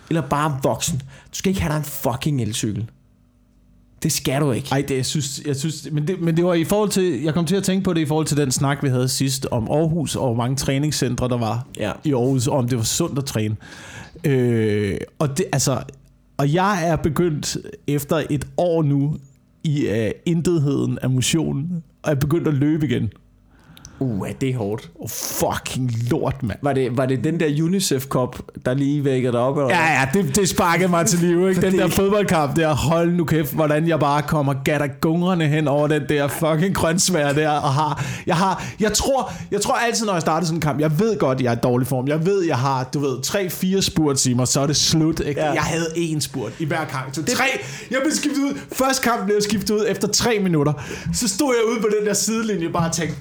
eller 0.09 0.23
bare 0.29 0.59
voksen, 0.63 0.99
du 0.99 1.05
skal 1.33 1.49
ikke 1.51 1.63
have 1.63 1.73
dig 1.73 1.79
en 1.79 1.85
fucking 1.85 2.43
elcykel. 2.43 2.91
Det 4.05 4.13
skal 4.13 4.41
du 4.41 4.53
ikke. 4.53 4.69
Ej, 4.73 4.85
det, 4.89 4.97
jeg 4.97 5.07
synes, 5.07 5.43
jeg 5.47 5.57
synes 5.57 5.89
men, 5.93 6.09
det, 6.09 6.21
men 6.21 6.37
det 6.37 6.45
var 6.45 6.55
i 6.55 6.65
forhold 6.65 6.91
til, 6.91 7.23
jeg 7.23 7.35
kom 7.35 7.45
til 7.47 7.57
at 7.57 7.63
tænke 7.63 7.85
på 7.85 7.93
det 7.93 8.01
i 8.01 8.07
forhold 8.07 8.27
til 8.27 8.37
den 8.37 8.51
snak, 8.51 8.83
vi 8.83 8.89
havde 8.89 9.09
sidst 9.09 9.47
om 9.51 9.71
Aarhus, 9.71 10.17
og 10.17 10.27
hvor 10.27 10.35
mange 10.37 10.57
træningscentre 10.57 11.29
der 11.29 11.37
var 11.39 11.67
Ja. 11.79 11.93
i 12.05 12.13
Aarhus, 12.13 12.47
og 12.47 12.57
om 12.59 12.69
det 12.69 12.79
var 12.79 12.85
sundt 12.85 13.19
at 13.19 13.25
træne. 13.25 13.57
Øh, 14.25 14.97
og, 15.19 15.39
det, 15.39 15.47
altså, 15.53 15.83
og 16.37 16.53
jeg 16.53 16.89
er 16.89 16.97
begyndt 16.97 17.57
efter 17.87 18.23
et 18.31 18.47
år 18.57 18.83
nu 18.83 19.17
i 19.65 19.87
uh, 19.91 20.11
intetheden 20.27 20.99
af 21.03 21.11
motion, 21.11 21.83
og 22.03 22.11
er 22.11 22.15
begyndt 22.15 22.49
at 22.49 22.55
løbe 22.55 22.87
igen. 22.87 23.11
Uh, 24.05 24.29
er 24.29 24.33
det 24.33 24.55
hårdt. 24.55 24.91
Oh, 24.95 25.09
fucking 25.09 25.91
lort, 26.11 26.43
mand. 26.43 26.59
Var 26.63 26.73
det, 26.73 26.97
var 26.97 27.07
det 27.07 27.25
den 27.25 27.41
der 27.41 27.63
UNICEF 27.63 28.07
Cup, 28.07 28.39
der 28.67 28.75
lige 28.75 29.05
vækkede 29.05 29.33
dig 29.33 29.41
op? 29.41 29.59
Eller? 29.59 29.69
Ja, 29.69 29.93
ja, 29.93 30.09
det, 30.15 30.37
det 30.37 30.49
sparkede 30.49 30.89
mig 30.89 31.07
til 31.07 31.19
live, 31.19 31.49
ikke? 31.49 31.61
Den 31.67 31.79
der 31.79 31.89
fodboldkamp 31.89 32.57
der, 32.57 32.75
hold 32.75 33.13
nu 33.13 33.25
kæft, 33.25 33.55
hvordan 33.55 33.89
jeg 33.89 34.01
bare 34.01 34.23
kommer 34.23 34.55
gattergungrende 34.65 35.47
hen 35.47 35.69
over 35.69 35.89
den 35.89 36.03
der 36.09 36.29
fucking 36.29 36.75
grøntsvær 36.75 37.33
der, 37.33 37.51
og 37.51 37.73
har, 37.73 38.05
jeg 38.27 38.37
har, 38.37 38.65
jeg 38.81 38.93
tror, 38.93 39.33
jeg 39.51 39.61
tror 39.61 39.75
altid, 39.75 40.07
når 40.07 40.13
jeg 40.13 40.23
starter 40.23 40.47
sådan 40.47 40.57
en 40.57 40.61
kamp, 40.61 40.81
jeg 40.81 40.99
ved 40.99 41.19
godt, 41.19 41.41
jeg 41.41 41.53
er 41.53 41.57
i 41.57 41.61
dårlig 41.63 41.87
form, 41.87 42.09
jeg 42.09 42.27
ved, 42.27 42.43
jeg 42.43 42.59
har, 42.59 42.85
du 42.95 42.99
ved, 42.99 43.19
3-4 43.79 43.81
spurt 43.81 44.27
i 44.27 44.35
mig, 44.35 44.49
så 44.49 44.61
er 44.61 44.67
det 44.67 44.77
slut, 44.77 45.21
ikke? 45.21 45.41
Ja. 45.41 45.53
Jeg 45.53 45.63
havde 45.63 45.87
én 45.97 46.21
spurt 46.21 46.53
i 46.59 46.65
hver 46.65 46.85
kamp, 46.85 47.15
så 47.15 47.25
tre, 47.25 47.45
jeg 47.91 47.99
blev 48.03 48.13
skiftet 48.13 48.43
ud, 48.43 48.59
første 48.73 49.03
kamp 49.03 49.25
blev 49.25 49.37
jeg 49.37 49.43
skiftet 49.43 49.75
ud 49.75 49.85
efter 49.89 50.09
3 50.09 50.39
minutter, 50.39 50.73
så 51.15 51.29
stod 51.29 51.55
jeg 51.55 51.73
ude 51.73 51.81
på 51.81 51.89
den 51.99 52.07
der 52.07 52.15
sidelinje, 52.15 52.69
bare 52.69 52.89
og 52.89 52.93
tænkte, 52.93 53.17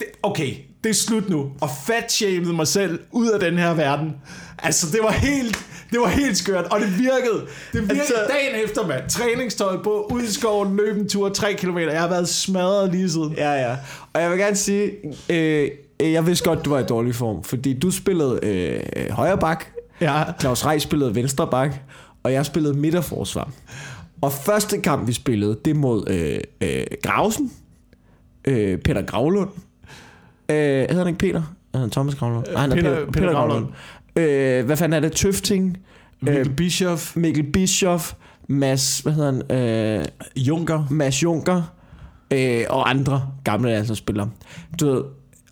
det, 0.00 0.08
okay, 0.22 0.54
det 0.84 0.90
er 0.90 0.94
slut 0.94 1.28
nu. 1.28 1.50
Og 1.60 1.70
fat 1.86 2.22
mig 2.54 2.66
selv 2.66 3.00
ud 3.12 3.28
af 3.28 3.40
den 3.40 3.58
her 3.58 3.74
verden. 3.74 4.12
Altså, 4.58 4.86
det 4.92 5.00
var 5.02 5.10
helt, 5.12 5.66
det 5.90 6.00
var 6.00 6.08
helt 6.08 6.36
skørt, 6.36 6.64
og 6.64 6.80
det 6.80 6.98
virkede. 6.98 7.46
Det 7.72 7.80
virkede 7.80 8.00
altså, 8.00 8.14
Altså- 8.14 8.34
dagen 8.34 8.64
efter, 8.64 8.86
mand. 8.86 9.02
Træningstøj 9.08 9.82
på, 9.82 10.08
ud 10.12 10.22
i 10.22 10.32
skoven, 10.32 10.76
løb 10.76 10.96
en 10.96 11.08
tur, 11.08 11.28
3 11.28 11.54
km. 11.54 11.78
Jeg 11.78 12.00
har 12.00 12.08
været 12.08 12.28
smadret 12.28 12.92
lige 12.92 13.10
siden. 13.10 13.32
Ja, 13.36 13.52
ja. 13.52 13.76
Og 14.12 14.20
jeg 14.22 14.30
vil 14.30 14.38
gerne 14.38 14.56
sige, 14.56 14.92
øh, 15.30 15.70
jeg 16.12 16.26
vidste 16.26 16.44
godt, 16.48 16.64
du 16.64 16.70
var 16.70 16.78
i 16.78 16.84
dårlig 16.84 17.14
form, 17.14 17.44
fordi 17.44 17.78
du 17.78 17.90
spillede 17.90 18.40
øh, 18.42 19.10
højre 19.10 19.38
bak, 19.38 19.64
Ja. 20.00 20.22
Claus 20.40 20.64
Rej 20.66 20.78
spillede 20.78 21.14
venstre 21.14 21.46
bak, 21.50 21.74
og 22.22 22.32
jeg 22.32 22.46
spillede 22.46 22.74
midterforsvar. 22.74 23.50
Og 24.22 24.32
første 24.32 24.80
kamp, 24.80 25.08
vi 25.08 25.12
spillede, 25.12 25.58
det 25.64 25.76
mod 25.76 26.08
øh, 26.10 26.40
øh, 26.60 26.84
Grausen, 27.02 27.52
øh, 28.44 28.78
Peter 28.78 29.02
Gravlund. 29.02 29.48
Øh, 30.50 30.56
hedder 30.56 30.98
han 30.98 31.06
ikke 31.06 31.18
Peter? 31.18 31.40
Hedder 31.72 31.78
han 31.80 31.90
Thomas 31.90 32.14
Gravlund? 32.14 32.46
Nej, 32.52 32.60
han 32.60 32.72
er 32.72 32.76
Peter- 32.76 32.94
Peter, 32.94 33.10
Peter 33.12 33.32
Gravlund. 33.32 33.66
Øh, 34.16 34.66
hvad 34.66 34.76
fanden 34.76 34.92
er 34.96 35.00
det? 35.08 35.12
Tøfting, 35.12 35.76
Mikkel 36.22 36.50
Bischoff, 36.50 37.16
Mikkel 37.16 37.42
Bischoff, 37.52 38.12
Mads, 38.48 38.98
hvad 38.98 39.12
hedder 39.12 39.32
han? 39.48 39.98
Øh, 39.98 40.04
Junker. 40.36 40.84
Mads 40.90 41.22
Junker 41.22 41.62
øh, 42.30 42.64
og 42.70 42.90
andre 42.90 43.22
gamle 43.44 43.70
landsholdsspillere. 43.70 44.30
Du 44.80 44.86
ved, 44.86 45.02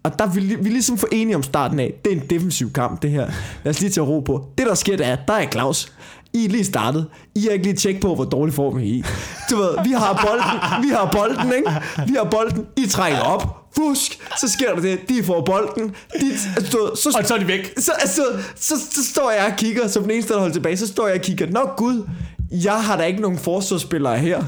og 0.02 0.18
der 0.18 0.24
er 0.26 0.30
vi, 0.30 0.40
vi 0.40 0.68
ligesom 0.68 0.98
for 0.98 1.08
enige 1.12 1.36
om 1.36 1.42
starten 1.42 1.80
af, 1.80 1.94
det 2.04 2.12
er 2.12 2.16
en 2.16 2.26
defensiv 2.30 2.72
kamp, 2.72 3.02
det 3.02 3.10
her. 3.10 3.26
Lad 3.64 3.70
os 3.70 3.80
lige 3.80 3.90
tage 3.90 4.04
ro 4.06 4.20
på. 4.20 4.48
Det 4.58 4.66
der 4.66 4.74
sker, 4.74 4.96
det 4.96 5.06
er, 5.06 5.16
der 5.28 5.34
er 5.34 5.50
Claus. 5.50 5.92
I 6.32 6.44
er 6.44 6.48
lige 6.48 6.64
startet. 6.64 7.06
I 7.34 7.40
har 7.40 7.50
ikke 7.50 7.64
lige 7.64 7.76
tjekket 7.76 8.02
på, 8.02 8.14
hvor 8.14 8.24
dårlig 8.24 8.54
form 8.54 8.78
I 8.78 8.82
er 8.82 8.94
i. 8.94 9.02
Du 9.50 9.56
ved, 9.56 9.68
vi 9.84 9.90
har 9.92 10.26
bolden, 10.26 10.84
vi 10.88 10.94
har 10.94 11.10
bolden, 11.12 11.52
ikke? 11.56 11.70
Vi 12.06 12.14
har 12.22 12.28
bolden, 12.30 12.66
I 12.76 12.86
trækker 12.88 13.20
op. 13.20 13.57
Fusk, 13.76 14.18
så 14.40 14.48
sker 14.48 14.74
der 14.74 14.80
det, 14.80 14.98
de 15.08 15.24
får 15.24 15.40
bolden. 15.44 15.94
De, 16.20 16.26
altså, 16.56 16.90
så, 16.94 17.18
Og 17.18 17.26
så 17.26 17.34
er 17.34 17.38
de 17.38 17.48
væk. 17.48 17.72
så, 17.78 17.92
altså, 18.00 18.22
så, 18.56 18.74
så 18.90 19.04
står 19.12 19.30
jeg 19.30 19.46
og 19.52 19.58
kigger, 19.58 19.88
som 19.88 20.02
den 20.02 20.10
eneste, 20.10 20.32
der 20.32 20.38
holder 20.38 20.52
tilbage, 20.54 20.76
så 20.76 20.86
står 20.86 21.06
jeg 21.06 21.16
og 21.16 21.22
kigger, 21.22 21.46
nå 21.50 21.70
gud, 21.76 22.08
jeg 22.50 22.84
har 22.84 22.96
da 22.96 23.04
ikke 23.04 23.20
nogen 23.20 23.38
forsvarsspillere 23.38 24.18
her. 24.18 24.44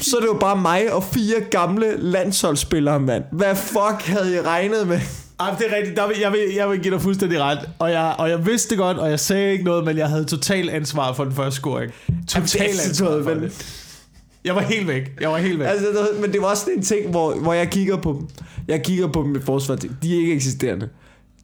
Så 0.00 0.16
er 0.16 0.20
det 0.20 0.26
jo 0.28 0.36
bare 0.40 0.56
mig 0.56 0.92
og 0.92 1.04
fire 1.04 1.40
gamle 1.50 1.96
landsholdsspillere, 1.98 3.00
mand. 3.00 3.24
Hvad 3.32 3.56
fuck 3.56 4.02
havde 4.06 4.36
I 4.36 4.40
regnet 4.40 4.86
med? 4.86 5.00
Ej, 5.40 5.54
det 5.58 5.66
er 5.72 5.76
rigtigt. 5.76 5.96
Der 5.96 6.08
vil, 6.08 6.16
jeg, 6.20 6.32
vil, 6.32 6.40
jeg 6.56 6.70
vil 6.70 6.80
give 6.80 6.94
dig 6.94 7.02
fuldstændig 7.02 7.40
ret. 7.40 7.58
Og 7.78 7.92
jeg, 7.92 8.14
og 8.18 8.30
jeg 8.30 8.46
vidste 8.46 8.70
det 8.70 8.78
godt, 8.78 8.98
og 8.98 9.10
jeg 9.10 9.20
sagde 9.20 9.52
ikke 9.52 9.64
noget, 9.64 9.84
men 9.84 9.98
jeg 9.98 10.08
havde 10.08 10.24
total 10.24 10.70
ansvar 10.70 11.12
for 11.12 11.24
den 11.24 11.34
første 11.34 11.60
scoring. 11.60 11.92
Total 12.28 12.62
Jamen, 12.62 12.80
ansvar 12.88 13.22
for 13.22 13.30
det. 13.30 13.66
Jeg 14.44 14.54
var 14.54 14.60
helt 14.60 14.88
væk. 14.88 15.12
Jeg 15.20 15.30
var 15.30 15.38
helt 15.38 15.58
væk. 15.58 15.66
Altså, 15.66 15.86
men 16.20 16.32
det 16.32 16.40
var 16.40 16.46
også 16.46 16.66
en 16.76 16.82
ting, 16.82 17.10
hvor, 17.10 17.34
hvor 17.34 17.52
jeg 17.52 17.70
kigger 17.70 17.96
på 17.96 18.12
dem. 18.18 18.28
Jeg 18.68 18.82
kigger 18.82 19.06
på 19.06 19.22
med 19.24 19.40
forsvar. 19.40 19.76
De 19.76 20.14
er 20.14 20.18
ikke 20.20 20.32
eksisterende. 20.34 20.88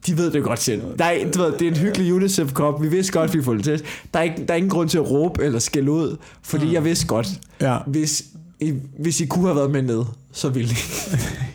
De 0.07 0.17
ved 0.17 0.31
det 0.31 0.43
godt 0.43 0.59
selv. 0.61 0.81
Der 0.99 1.05
er, 1.05 1.31
du 1.31 1.39
ved, 1.41 1.51
det 1.51 1.61
er 1.67 1.71
en 1.71 1.77
hyggelig 1.77 2.13
UNICEF 2.13 2.51
Cup. 2.53 2.81
Vi 2.81 2.87
vidste 2.87 3.13
godt, 3.13 3.33
vi 3.33 3.43
får 3.43 3.53
det 3.53 3.63
til. 3.63 3.81
Der 4.13 4.19
er, 4.19 4.23
ikke, 4.23 4.45
der 4.47 4.53
er 4.53 4.57
ingen 4.57 4.69
grund 4.69 4.89
til 4.89 4.97
at 4.97 5.11
råbe 5.11 5.43
eller 5.43 5.59
skælde 5.59 5.91
ud. 5.91 6.17
Fordi 6.41 6.73
jeg 6.73 6.83
vidste 6.83 7.07
godt, 7.07 7.27
Ja. 7.61 7.77
hvis, 7.87 8.23
I, 8.59 8.73
hvis 8.99 9.21
I 9.21 9.25
kunne 9.25 9.45
have 9.45 9.55
været 9.55 9.71
med 9.71 9.81
ned, 9.81 10.03
så 10.31 10.49
ville 10.49 10.69
I. 10.69 10.75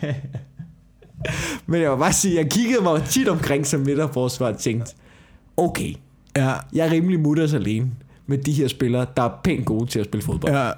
Men 1.66 1.82
jeg 1.82 1.90
vil 1.90 1.96
bare 1.98 2.12
sige, 2.12 2.36
jeg 2.36 2.50
kiggede 2.50 2.82
mig 2.82 3.02
tit 3.08 3.28
omkring 3.28 3.66
som 3.66 3.80
midterforsvar 3.80 4.52
og 4.52 4.58
tænkte, 4.58 4.92
okay, 5.56 5.94
Ja. 6.36 6.52
jeg 6.72 6.86
er 6.86 6.90
rimelig 6.92 7.20
mutters 7.20 7.54
alene 7.54 7.90
med 8.26 8.38
de 8.38 8.52
her 8.52 8.68
spillere, 8.68 9.06
der 9.16 9.22
er 9.22 9.30
pænt 9.44 9.66
gode 9.66 9.86
til 9.86 9.98
at 10.00 10.04
spille 10.06 10.24
fodbold. 10.24 10.52
Ja. 10.54 10.70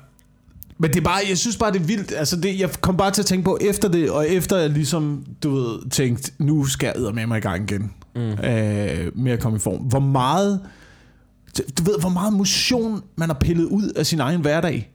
Men 0.79 0.91
det 0.91 0.97
er 0.97 1.05
bare, 1.05 1.21
jeg 1.29 1.39
synes 1.39 1.57
bare, 1.57 1.73
det 1.73 1.81
er 1.81 1.85
vildt. 1.85 2.13
Altså 2.17 2.37
det, 2.37 2.61
jeg 2.61 2.71
kom 2.81 2.97
bare 2.97 3.11
til 3.11 3.23
at 3.23 3.27
tænke 3.27 3.45
på 3.45 3.59
efter 3.61 3.89
det, 3.89 4.11
og 4.11 4.29
efter 4.29 4.57
jeg 4.57 4.71
ligesom, 4.71 5.25
du 5.43 5.55
ved, 5.55 5.91
tænkte, 5.91 6.33
nu 6.39 6.65
skal 6.65 6.93
jeg 7.05 7.15
med 7.15 7.27
mig 7.27 7.39
i 7.39 7.41
gang 7.41 7.71
igen. 7.71 7.93
Mm. 8.15 8.21
Øh, 8.21 9.19
med 9.19 9.33
at 9.33 9.41
komme 9.41 9.57
i 9.57 9.61
form. 9.61 9.79
Hvor 9.79 9.99
meget, 9.99 10.61
du 11.79 11.83
ved, 11.83 12.01
hvor 12.01 12.09
meget 12.09 12.33
motion 12.33 13.03
man 13.17 13.29
har 13.29 13.37
pillet 13.41 13.65
ud 13.65 13.89
af 13.97 14.07
sin 14.07 14.21
egen 14.21 14.41
hverdag. 14.41 14.91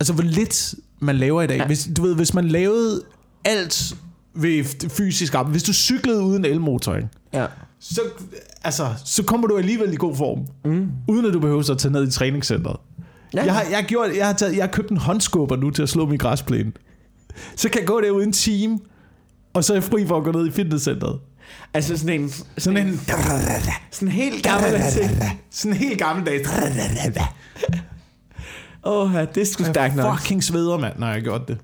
Altså 0.00 0.12
hvor 0.12 0.22
lidt 0.22 0.74
man 1.00 1.16
laver 1.16 1.42
i 1.42 1.46
dag. 1.46 1.56
Ja. 1.56 1.66
Hvis, 1.66 1.88
du 1.96 2.02
ved, 2.02 2.14
hvis 2.14 2.34
man 2.34 2.48
lavede 2.48 3.02
alt 3.44 3.96
ved 4.34 4.64
fysisk 4.90 5.34
arbejde, 5.34 5.50
hvis 5.50 5.62
du 5.62 5.72
cyklede 5.72 6.22
uden 6.22 6.44
elmotor, 6.44 6.94
ikke? 6.94 7.08
Ja. 7.32 7.46
så, 7.80 8.00
altså, 8.64 8.94
så 9.04 9.22
kommer 9.22 9.46
du 9.46 9.56
alligevel 9.56 9.92
i 9.92 9.96
god 9.96 10.16
form. 10.16 10.46
Mm. 10.64 10.88
Uden 11.08 11.26
at 11.26 11.32
du 11.32 11.40
behøver 11.40 11.70
at 11.70 11.78
tage 11.78 11.92
ned 11.92 12.08
i 12.08 12.10
træningscenteret. 12.10 12.76
Ja. 13.34 13.44
Jeg 13.44 13.54
har, 13.54 13.62
jeg, 13.62 13.76
har 13.78 13.82
gjort, 13.82 14.16
jeg, 14.16 14.26
har 14.26 14.32
taget, 14.32 14.56
jeg 14.56 14.62
har 14.62 14.70
købt 14.70 14.90
en 14.90 14.96
håndskubber 14.96 15.56
nu 15.56 15.70
til 15.70 15.82
at 15.82 15.88
slå 15.88 16.06
min 16.06 16.18
græsplæne. 16.18 16.72
Så 17.56 17.68
kan 17.68 17.80
jeg 17.80 17.86
gå 17.88 18.00
derude 18.00 18.24
en 18.24 18.32
time, 18.32 18.78
og 19.54 19.64
så 19.64 19.72
er 19.72 19.76
jeg 19.76 19.84
fri 19.84 20.06
for 20.06 20.16
at 20.16 20.24
gå 20.24 20.32
ned 20.32 20.46
i 20.48 20.50
fitnesscenteret. 20.50 21.20
Altså 21.74 21.96
sådan 21.96 22.20
en, 22.20 22.30
Sådan 22.58 22.86
en, 22.86 23.00
sådan 23.90 24.08
en 24.08 24.08
helt 24.08 24.42
gammel 24.42 24.70
ting. 24.92 25.10
sådan 25.50 25.72
en 25.72 25.78
helt 25.78 25.98
gammeldags. 25.98 26.48
Åh, 28.84 29.10
ja, 29.14 29.24
det 29.24 29.48
sgu 29.48 29.64
stærkt 29.64 29.96
nok. 29.96 30.18
Fucking 30.18 30.44
sveder, 30.44 30.78
mand, 30.78 30.98
når 30.98 31.06
jeg 31.06 31.14
har 31.14 31.20
gjort 31.20 31.48
det. 31.48 31.58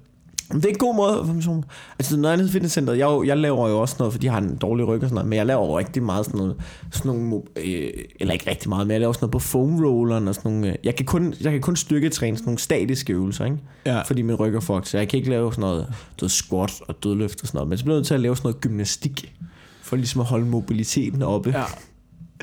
Det 0.53 0.65
er 0.65 0.69
en 0.69 0.79
god 0.79 0.95
måde. 0.97 1.43
for. 1.43 1.65
Altså, 1.99 2.17
er 2.29 2.37
i 2.37 2.49
fitnesscenteret, 2.51 2.99
jeg, 2.99 3.21
jeg 3.27 3.37
laver 3.37 3.69
jo 3.69 3.81
også 3.81 3.97
noget, 3.99 4.13
fordi 4.15 4.27
jeg 4.27 4.33
har 4.35 4.41
en 4.41 4.57
dårlig 4.57 4.87
ryg 4.89 4.95
og 4.95 5.01
sådan 5.09 5.15
noget, 5.15 5.29
men 5.29 5.37
jeg 5.37 5.47
laver 5.47 5.67
jo 5.67 5.79
rigtig 5.79 6.03
meget 6.03 6.27
sådan 6.27 6.39
noget, 6.39 6.57
sådan 6.93 7.13
nogle, 7.13 7.43
øh, 7.57 7.91
eller 8.21 8.33
ikke 8.35 8.51
rigtig 8.51 8.69
meget, 8.69 8.87
men 8.87 8.93
jeg 8.93 9.01
laver 9.01 9.13
sådan 9.13 9.23
noget 9.25 9.33
på 9.33 9.39
foam 9.39 9.85
rolleren 9.85 10.29
og 10.29 10.35
sådan 10.35 10.53
nogle, 10.53 10.69
øh, 10.69 10.75
jeg 10.85 10.95
kan 10.97 11.07
kun, 11.07 11.35
jeg 11.41 11.53
kan 11.53 11.61
kun 11.61 11.77
styrketræne 11.77 12.37
sådan 12.37 12.47
nogle 12.47 12.59
statiske 12.59 13.13
øvelser, 13.13 13.45
ikke? 13.45 13.57
Ja. 13.87 14.01
Fordi 14.03 14.23
min 14.23 14.35
ryg 14.37 14.55
er 14.55 14.61
fucked, 14.61 14.85
så 14.85 14.99
jeg 14.99 15.09
kan 15.09 15.17
ikke 15.19 15.31
lave 15.31 15.53
sådan 15.53 15.61
noget, 15.63 15.87
ved, 16.21 16.29
squat 16.29 16.73
og 16.89 16.95
dødløft 17.05 17.43
og 17.43 17.47
sådan 17.49 17.57
noget, 17.59 17.69
men 17.69 17.79
så 17.79 17.85
bliver 17.85 17.95
jeg 17.95 17.99
nødt 17.99 18.07
til 18.07 18.15
at 18.15 18.21
lave 18.21 18.37
sådan 18.37 18.47
noget 18.49 18.61
gymnastik, 18.61 19.35
for 19.83 19.97
ligesom 19.97 20.21
at 20.21 20.27
holde 20.27 20.47
mobiliteten 20.47 21.23
oppe. 21.23 21.51
Ja. 21.59 21.65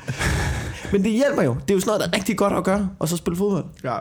Men 0.92 1.04
det 1.04 1.12
hjælper 1.12 1.42
jo. 1.44 1.54
Det 1.68 1.72
er 1.72 1.76
jo 1.76 1.80
sådan 1.80 1.90
noget, 1.90 2.02
der 2.02 2.08
er 2.08 2.14
rigtig 2.20 2.38
godt 2.38 2.54
at 2.54 2.64
gøre, 2.64 2.90
og 3.00 3.10
så 3.10 3.18
spille 3.18 3.38
fodbold. 3.38 3.66
ja. 3.84 3.96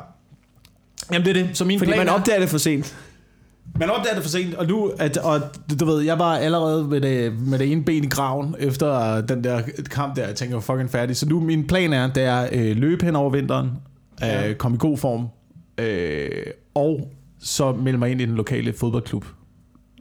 Jamen 1.13 1.27
det 1.27 1.37
er 1.37 1.45
det. 1.45 1.57
Så 1.57 1.65
min 1.65 1.79
Fordi 1.79 1.89
plan 1.91 1.99
man 1.99 2.09
er- 2.09 2.13
opdager 2.13 2.41
det 2.41 2.49
for 2.49 2.59
sent. 2.59 2.97
Man 3.79 3.91
opdager 3.91 4.15
det 4.15 4.23
for 4.23 4.31
sent, 4.31 4.55
og 4.55 4.67
nu, 4.67 4.93
at, 4.99 5.17
og 5.17 5.41
du 5.81 5.85
ved, 5.85 6.03
jeg 6.03 6.19
var 6.19 6.37
allerede 6.39 6.85
med 6.85 7.01
det, 7.01 7.41
med 7.49 7.59
det 7.59 7.73
ene 7.73 7.85
ben 7.85 8.05
i 8.05 8.09
graven, 8.09 8.55
efter 8.59 9.21
den 9.21 9.45
der 9.45 9.63
kamp 9.91 10.17
der, 10.17 10.27
jeg 10.27 10.35
tænker, 10.37 10.55
jeg 10.55 10.59
er 10.59 10.61
fucking 10.63 10.91
færdig. 10.91 11.17
Så 11.17 11.29
nu, 11.29 11.41
min 11.41 11.67
plan 11.67 11.93
er, 11.93 12.13
det 12.13 12.23
er 12.23 12.49
øh, 12.53 12.77
løbe 12.77 13.05
hen 13.05 13.17
over 13.17 13.31
vinteren, 13.31 13.71
Ja. 14.21 14.49
øh, 14.49 14.55
komme 14.55 14.75
i 14.75 14.79
god 14.79 14.99
form, 14.99 15.27
øh, 15.79 16.31
og 16.75 17.11
så 17.41 17.73
melde 17.73 17.99
mig 17.99 18.11
ind 18.11 18.21
i 18.21 18.27
den 18.27 18.35
lokale 18.35 18.73
fodboldklub. 18.73 19.25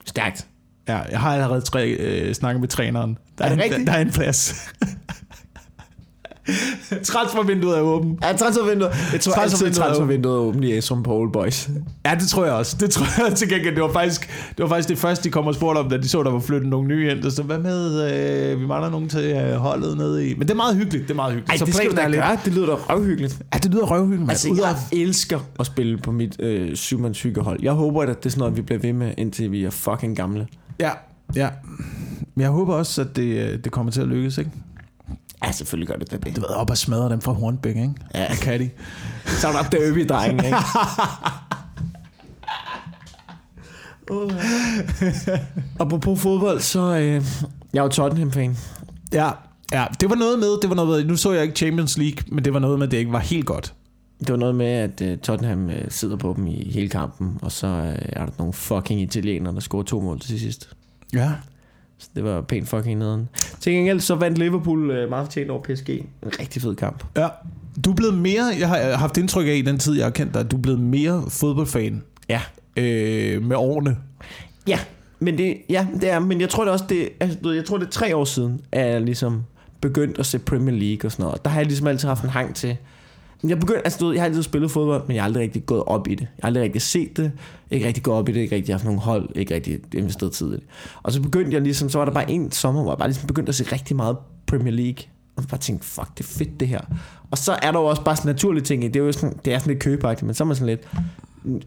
Stærkt. 0.06 0.48
Ja, 0.88 0.98
jeg 1.12 1.20
har 1.20 1.34
allerede 1.34 1.62
tre, 1.62 1.90
øh, 1.90 2.34
snakket 2.34 2.60
med 2.62 2.68
træneren. 2.68 3.18
Der 3.38 3.44
Er 3.46 3.50
det 3.50 3.56
en, 3.58 3.64
rigtigt? 3.64 3.88
Der, 3.88 3.94
der 3.94 4.00
er 4.00 4.02
en 4.06 4.12
plads. 4.12 4.54
Transfervinduet 7.04 7.78
er 7.78 7.82
åbent. 7.82 8.20
Ja, 8.26 8.34
transfervinduet. 8.34 8.92
Jeg 9.14 9.22
tror 9.22 9.34
altid, 9.34 9.58
Transfervinduet 9.58 9.78
er 9.78 9.84
transfervinduet 9.84 10.34
er 10.36 10.40
åbent 10.40 10.64
i 10.66 10.78
Esrum 10.78 11.06
Old 11.08 11.32
Boys. 11.32 11.70
Ja, 12.06 12.16
det 12.20 12.28
tror 12.28 12.46
jeg 12.46 12.54
også. 12.54 12.78
Det 12.80 12.90
tror 12.90 13.26
jeg 13.28 13.36
til 13.36 13.50
gengæld. 13.50 13.76
Det 13.76 13.84
var 13.84 13.92
faktisk 13.94 14.30
det, 14.58 14.64
var 14.64 14.68
faktisk 14.68 14.90
det 14.90 14.98
første, 14.98 15.24
de 15.24 15.30
kom 15.30 15.48
og 15.48 15.56
spurgte 15.56 15.80
om, 15.80 15.90
da 15.90 15.98
de 15.98 16.08
så, 16.10 16.24
der 16.24 16.32
var 16.32 16.40
flyttet 16.40 16.70
nogle 16.70 16.88
nye 16.88 17.12
ind. 17.12 17.32
Så 17.32 17.44
hvad 17.44 17.60
med, 17.60 18.12
øh, 18.54 18.62
vi 18.62 18.66
mangler 18.68 18.90
nogen 18.90 19.10
til 19.10 19.24
øh, 19.26 19.52
holdet 19.56 19.98
nede 19.98 20.28
i... 20.30 20.34
Men 20.34 20.42
det 20.42 20.52
er 20.52 20.56
meget 20.56 20.76
hyggeligt, 20.76 21.04
det 21.04 21.12
er 21.12 21.16
meget 21.16 21.34
hyggeligt. 21.34 21.52
Ej, 21.52 21.58
så 21.58 21.66
det 21.66 21.76
skal 21.76 21.96
da 21.98 22.08
lidt- 22.08 22.16
gøre. 22.22 22.38
Det 22.46 22.54
lyder 22.54 22.66
da 22.66 22.74
røvhyggeligt. 22.74 23.40
Ja, 23.54 23.58
det 23.60 23.72
lyder 23.72 23.86
røvhyggeligt. 23.86 24.30
Altså, 24.32 24.76
jeg 24.92 25.00
elsker 25.02 25.40
at 25.60 25.66
spille 25.66 25.98
på 25.98 26.12
mit 26.12 26.36
øh, 26.40 26.76
syvmands 26.76 27.22
hyggehold. 27.22 27.60
Jeg 27.64 27.72
håber, 27.74 28.02
at 28.02 28.08
det 28.08 28.26
er 28.26 28.30
sådan 28.30 28.40
noget, 28.40 28.58
vi 28.58 28.62
bliver 28.62 28.80
ved 28.80 28.94
med, 28.94 29.12
indtil 29.18 29.52
vi 29.52 29.64
er 29.64 29.70
fucking 29.70 30.16
gamle. 30.18 30.48
Ja, 30.80 30.90
ja. 31.36 31.50
Men 32.36 32.42
jeg 32.42 32.50
håber 32.50 32.74
også, 32.74 33.02
at 33.02 33.16
det, 33.16 33.24
øh, 33.52 33.60
det 33.64 33.72
kommer 33.72 33.92
til 33.92 34.02
at 34.02 34.08
lykkes, 34.08 34.38
ikke? 34.38 34.52
Ja, 35.46 35.52
selvfølgelig 35.52 35.88
gør 35.88 35.96
det 35.96 36.12
det. 36.12 36.36
Du 36.36 36.42
ved, 36.42 36.50
op 36.50 36.70
og 36.70 36.78
smadre 36.78 37.10
dem 37.10 37.22
fra 37.22 37.32
Hornbæk, 37.32 37.76
ikke? 37.76 37.94
Ja. 38.16 38.36
Kan 38.36 38.60
de? 38.60 38.70
Så 39.26 39.48
er 39.48 39.52
der 39.52 39.70
derby 39.70 40.06
drengen, 40.10 40.46
ikke? 40.46 40.58
Apropos 45.80 46.22
fodbold, 46.22 46.60
så 46.60 46.96
øh, 46.96 47.24
jeg 47.74 47.80
er 47.80 47.84
jo 47.84 47.90
Tottenham-fan. 47.90 48.58
Ja, 49.14 49.30
ja. 49.72 49.86
Det 50.02 50.10
var 50.10 50.16
noget 50.16 50.40
med, 50.40 50.62
det 50.62 50.70
var 50.70 50.76
noget 50.76 50.90
med, 50.90 51.06
nu 51.06 51.16
så 51.16 51.32
jeg 51.32 51.44
ikke 51.44 51.56
Champions 51.56 51.98
League, 51.98 52.24
men 52.28 52.46
det 52.46 52.54
var 52.54 52.60
noget 52.60 52.80
med, 52.80 52.88
at 52.88 52.92
det 52.92 52.98
ikke 52.98 53.12
var 53.12 53.20
helt 53.20 53.46
godt. 53.46 53.74
Det 54.20 54.30
var 54.30 54.38
noget 54.38 54.56
med, 54.56 54.66
at 54.66 55.02
øh, 55.02 55.18
Tottenham 55.18 55.70
øh, 55.70 55.86
sidder 55.90 56.16
på 56.16 56.34
dem 56.38 56.48
i 56.48 56.72
hele 56.72 56.90
kampen, 56.90 57.38
og 57.42 57.52
så 57.52 57.68
øh, 57.68 57.96
er 58.02 58.26
der 58.26 58.32
nogle 58.38 58.54
fucking 58.54 59.02
italienere, 59.02 59.54
der 59.54 59.60
scorer 59.60 59.84
to 59.84 60.02
mål 60.02 60.20
til 60.20 60.40
sidst. 60.40 60.70
Ja. 61.14 61.32
Så 62.00 62.10
det 62.16 62.24
var 62.24 62.42
pænt 62.42 62.70
fucking 62.70 63.00
nederen. 63.00 63.30
Til 63.60 63.74
gengæld 63.74 64.00
så 64.00 64.16
vandt 64.16 64.38
Liverpool 64.38 64.92
øh, 64.92 65.10
meget 65.10 65.26
fortjent 65.28 65.50
over 65.52 65.62
PSG. 65.62 65.90
En 65.90 66.06
rigtig 66.40 66.62
fed 66.62 66.76
kamp. 66.76 67.04
Ja. 67.18 67.28
Du 67.86 67.92
er 67.92 67.96
blevet 67.96 68.18
mere, 68.18 68.44
jeg 68.60 68.68
har 68.68 68.98
haft 68.98 69.18
indtryk 69.18 69.48
af 69.48 69.54
i 69.56 69.62
den 69.62 69.78
tid, 69.80 69.96
jeg 69.96 70.06
har 70.06 70.12
kendt 70.12 70.34
dig, 70.34 70.40
at 70.40 70.52
du 70.52 70.58
er 70.58 70.62
blevet 70.62 70.80
mere 70.80 71.24
fodboldfan 71.30 72.04
Ja. 72.30 72.42
øh, 72.78 73.44
med 73.44 73.56
årene. 73.56 73.98
Ja, 74.68 74.80
men 75.20 75.38
det, 75.38 75.58
ja, 75.70 75.88
det 76.02 76.10
er, 76.10 76.20
men 76.20 76.42
jeg 76.42 76.50
tror 76.50 76.64
det 76.64 76.74
også, 76.74 76.86
det, 76.90 77.10
altså, 77.20 77.52
jeg 77.52 77.66
tror 77.66 77.78
det 77.78 77.86
er 77.88 77.92
tre 77.92 78.16
år 78.16 78.26
siden, 78.26 78.62
at 78.72 78.92
jeg 78.92 79.02
ligesom 79.02 79.44
begyndt 79.82 80.20
at 80.20 80.26
se 80.26 80.40
Premier 80.40 80.76
League 80.76 81.08
og 81.08 81.12
sådan 81.12 81.24
noget. 81.24 81.44
Der 81.46 81.50
har 81.52 81.60
jeg 81.60 81.66
ligesom 81.68 81.88
altid 81.88 82.08
haft 82.08 82.24
en 82.24 82.30
hang 82.30 82.56
til. 82.56 82.78
Jeg 83.44 83.60
begyndte, 83.60 83.84
altså 83.84 84.00
du 84.00 84.06
ved, 84.06 84.14
jeg 84.14 84.22
har 84.22 84.28
altid 84.28 84.44
spillet 84.44 84.72
fodbold, 84.72 85.08
men 85.08 85.16
jeg 85.16 85.24
har 85.24 85.28
aldrig 85.28 85.44
rigtig 85.44 85.66
gået 85.66 85.84
op 85.84 86.08
i 86.08 86.16
det. 86.16 86.22
Jeg 86.22 86.28
har 86.42 86.48
aldrig 86.48 86.64
rigtig 86.64 86.82
set 86.82 87.18
det, 87.18 87.32
ikke 87.72 87.88
rigtig 87.88 88.04
gået 88.04 88.18
op 88.18 88.30
i 88.30 88.32
det, 88.32 88.40
ikke 88.40 88.56
rigtig 88.56 88.74
haft 88.74 88.84
nogen 88.84 89.00
hold, 89.00 89.30
ikke 89.36 89.56
rigtig 89.56 89.80
investeret 89.94 90.32
tid 90.32 90.48
i 90.48 90.52
det. 90.52 90.64
Og 91.04 91.12
så 91.12 91.22
begyndte 91.22 91.54
jeg 91.54 91.62
ligesom, 91.62 91.90
så 91.90 91.98
var 91.98 92.06
der 92.06 92.12
bare 92.12 92.32
en 92.32 92.52
sommer, 92.52 92.82
hvor 92.82 92.92
jeg 92.92 92.98
bare 92.98 93.08
ligesom 93.08 93.28
begyndte 93.28 93.50
at 93.50 93.56
se 93.56 93.64
rigtig 93.64 93.96
meget 93.96 94.18
Premier 94.48 94.74
League. 94.74 95.04
Og 95.36 95.44
bare 95.50 95.60
tænkte, 95.60 95.88
fuck, 95.88 96.18
det 96.18 96.24
er 96.24 96.28
fedt 96.28 96.60
det 96.60 96.68
her. 96.68 96.82
Og 97.32 97.38
så 97.38 97.60
er 97.62 97.72
der 97.72 97.80
jo 97.80 97.86
også 97.86 98.04
bare 98.04 98.16
sådan 98.16 98.30
naturlige 98.30 98.64
ting 98.64 98.84
i. 98.84 98.88
Det 98.88 98.96
er 98.96 99.04
jo 99.04 99.12
sådan, 99.12 99.40
det 99.46 99.54
er 99.54 99.60
sådan 99.60 99.74
lidt 99.74 99.84
købeagtigt, 99.84 100.26
men 100.26 100.36
så 100.36 100.44
er 100.44 100.46
man 100.46 100.56
sådan 100.56 100.68
lidt, 100.68 100.88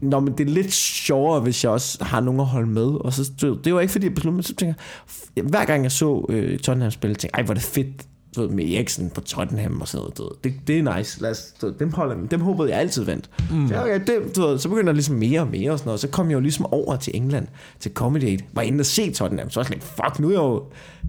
Nå, 0.01 0.19
men 0.19 0.33
det 0.37 0.47
er 0.47 0.51
lidt 0.51 0.73
sjovere, 0.73 1.39
hvis 1.39 1.63
jeg 1.63 1.71
også 1.71 2.03
har 2.03 2.19
nogen 2.19 2.39
at 2.39 2.45
holde 2.45 2.69
med. 2.69 3.05
Og 3.05 3.13
så, 3.13 3.55
det 3.63 3.73
var 3.73 3.79
ikke 3.79 3.91
fordi, 3.91 4.05
jeg 4.05 4.13
besluttede 4.13 4.35
mig. 4.35 4.43
Så 4.45 4.55
tænker 4.55 4.73
jeg, 5.35 5.43
hver 5.43 5.65
gang 5.65 5.83
jeg 5.83 5.91
så 5.91 6.25
øh, 6.29 6.59
Tottenham 6.59 6.91
spille, 6.91 7.15
tænkte 7.15 7.29
jeg, 7.33 7.39
ej, 7.39 7.45
hvor 7.45 7.53
er 7.53 7.57
det 7.57 7.63
fedt 7.63 8.07
ved, 8.41 8.49
med 8.49 8.65
Eriksen 8.65 9.09
på 9.09 9.21
Tottenham 9.21 9.81
og 9.81 9.87
sådan 9.87 10.01
noget. 10.01 10.17
Du 10.17 10.23
ved. 10.23 10.31
Det, 10.43 10.53
det 10.67 10.79
er 10.79 10.97
nice. 10.97 11.21
Lad 11.21 11.31
os, 11.31 11.53
du 11.61 11.65
ved, 11.65 11.73
dem, 11.73 11.93
holder, 11.93 12.15
dem 12.31 12.41
håbede 12.41 12.69
jeg 12.69 12.79
altid 12.79 13.03
vandt. 13.03 13.29
Mm. 13.51 13.67
Så, 13.67 13.81
okay, 13.81 13.99
det, 14.07 14.35
du 14.35 14.41
ved, 14.41 14.59
så 14.59 14.69
begyndte 14.69 14.87
jeg 14.87 14.95
ligesom 14.95 15.15
mere 15.15 15.41
og 15.41 15.47
mere 15.47 15.71
og 15.71 15.79
sådan 15.79 15.87
noget. 15.87 15.99
Så 15.99 16.07
kom 16.07 16.29
jeg 16.29 16.35
jo 16.35 16.39
ligesom 16.39 16.65
over 16.65 16.95
til 16.95 17.15
England, 17.15 17.47
til 17.79 17.91
Comedy 17.93 18.23
Aid. 18.23 18.39
Var 18.53 18.61
inde 18.61 18.81
og 18.81 18.85
se 18.85 19.11
Tottenham. 19.11 19.49
Så 19.49 19.59
var 19.59 19.61
jeg 19.61 19.67
sådan 19.67 19.77
lidt, 19.77 19.83
fuck, 19.83 20.19
nu 20.19 20.27
er 20.27 20.31
jeg 20.31 20.39
jo... 20.39 20.63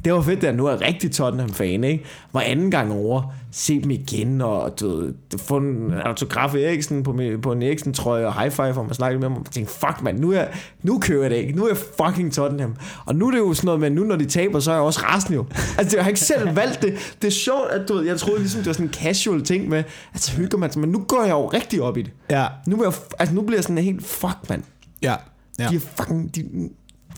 Det 0.05 0.13
var 0.13 0.23
fedt, 0.23 0.45
at 0.45 0.57
nu 0.57 0.67
er 0.67 0.71
jeg 0.71 0.81
rigtig 0.81 1.13
Tottenham-fan, 1.13 1.85
ikke? 1.85 2.05
Var 2.33 2.41
anden 2.41 2.71
gang 2.71 2.93
over, 2.93 3.35
se 3.57 3.83
dem 3.83 3.91
igen, 3.91 4.41
og 4.41 4.81
du 4.81 4.89
ved, 4.89 5.15
få 5.39 5.57
en 5.57 5.93
autograf 6.05 6.55
af 6.55 6.59
Eriksen 6.59 7.03
på, 7.03 7.19
på 7.43 7.53
en 7.53 7.63
Eriksen-trøje, 7.63 8.27
og 8.27 8.41
high 8.41 8.53
five, 8.53 8.73
hvor 8.73 8.83
man 8.83 8.95
snakkede 8.95 9.21
med 9.21 9.29
ham, 9.29 9.39
og 9.39 9.51
tænkte, 9.51 9.75
fuck 9.75 10.03
mand, 10.03 10.19
nu, 10.19 10.33
er, 10.33 10.45
nu 10.83 10.99
kører 10.99 11.23
jeg 11.23 11.31
det 11.31 11.37
ikke, 11.37 11.53
nu 11.53 11.65
er 11.65 11.69
jeg 11.69 11.77
fucking 11.77 12.33
Tottenham. 12.33 12.77
Og 13.05 13.15
nu 13.15 13.27
er 13.27 13.31
det 13.31 13.39
jo 13.39 13.55
sådan 13.55 13.67
noget 13.67 13.81
med, 13.81 13.91
nu 13.91 14.05
når 14.05 14.17
de 14.17 14.25
taber, 14.25 14.61
så 14.61 14.71
er 14.71 14.75
jeg 14.75 14.83
også 14.83 15.01
resten 15.01 15.35
jo. 15.35 15.45
Altså, 15.79 15.97
jeg 15.97 16.05
har 16.05 16.09
ikke 16.09 16.21
selv 16.21 16.57
valgt 16.57 16.83
det. 16.83 17.17
Det 17.23 17.29
er 17.29 17.33
sjovt, 17.33 17.71
at 17.71 17.89
du 17.89 17.95
ved, 17.95 18.05
jeg 18.05 18.19
troede 18.19 18.39
ligesom, 18.41 18.59
det 18.59 18.67
var 18.67 18.73
sådan 18.73 18.87
en 18.87 18.93
casual 18.93 19.45
ting 19.45 19.69
med, 19.69 19.85
altså 20.15 20.37
hygger 20.37 20.59
man 20.59 20.73
sig, 20.73 20.81
men 20.81 20.91
nu 20.91 21.05
går 21.09 21.23
jeg 21.23 21.33
jo 21.33 21.47
rigtig 21.47 21.83
op 21.83 21.97
i 21.97 22.03
det. 22.03 22.13
Ja, 22.31 22.47
Nu, 22.67 22.85
jeg, 22.85 22.93
altså, 23.19 23.35
nu 23.35 23.43
bliver 23.43 23.57
jeg 23.57 23.65
sådan 23.65 23.79
helt, 23.79 24.07
fuck 24.07 24.37
mand, 24.49 24.63
ja. 25.03 25.15
ja. 25.59 25.69
de 25.69 25.77
er 25.77 25.81
fucking, 25.81 26.35
de, 26.35 26.43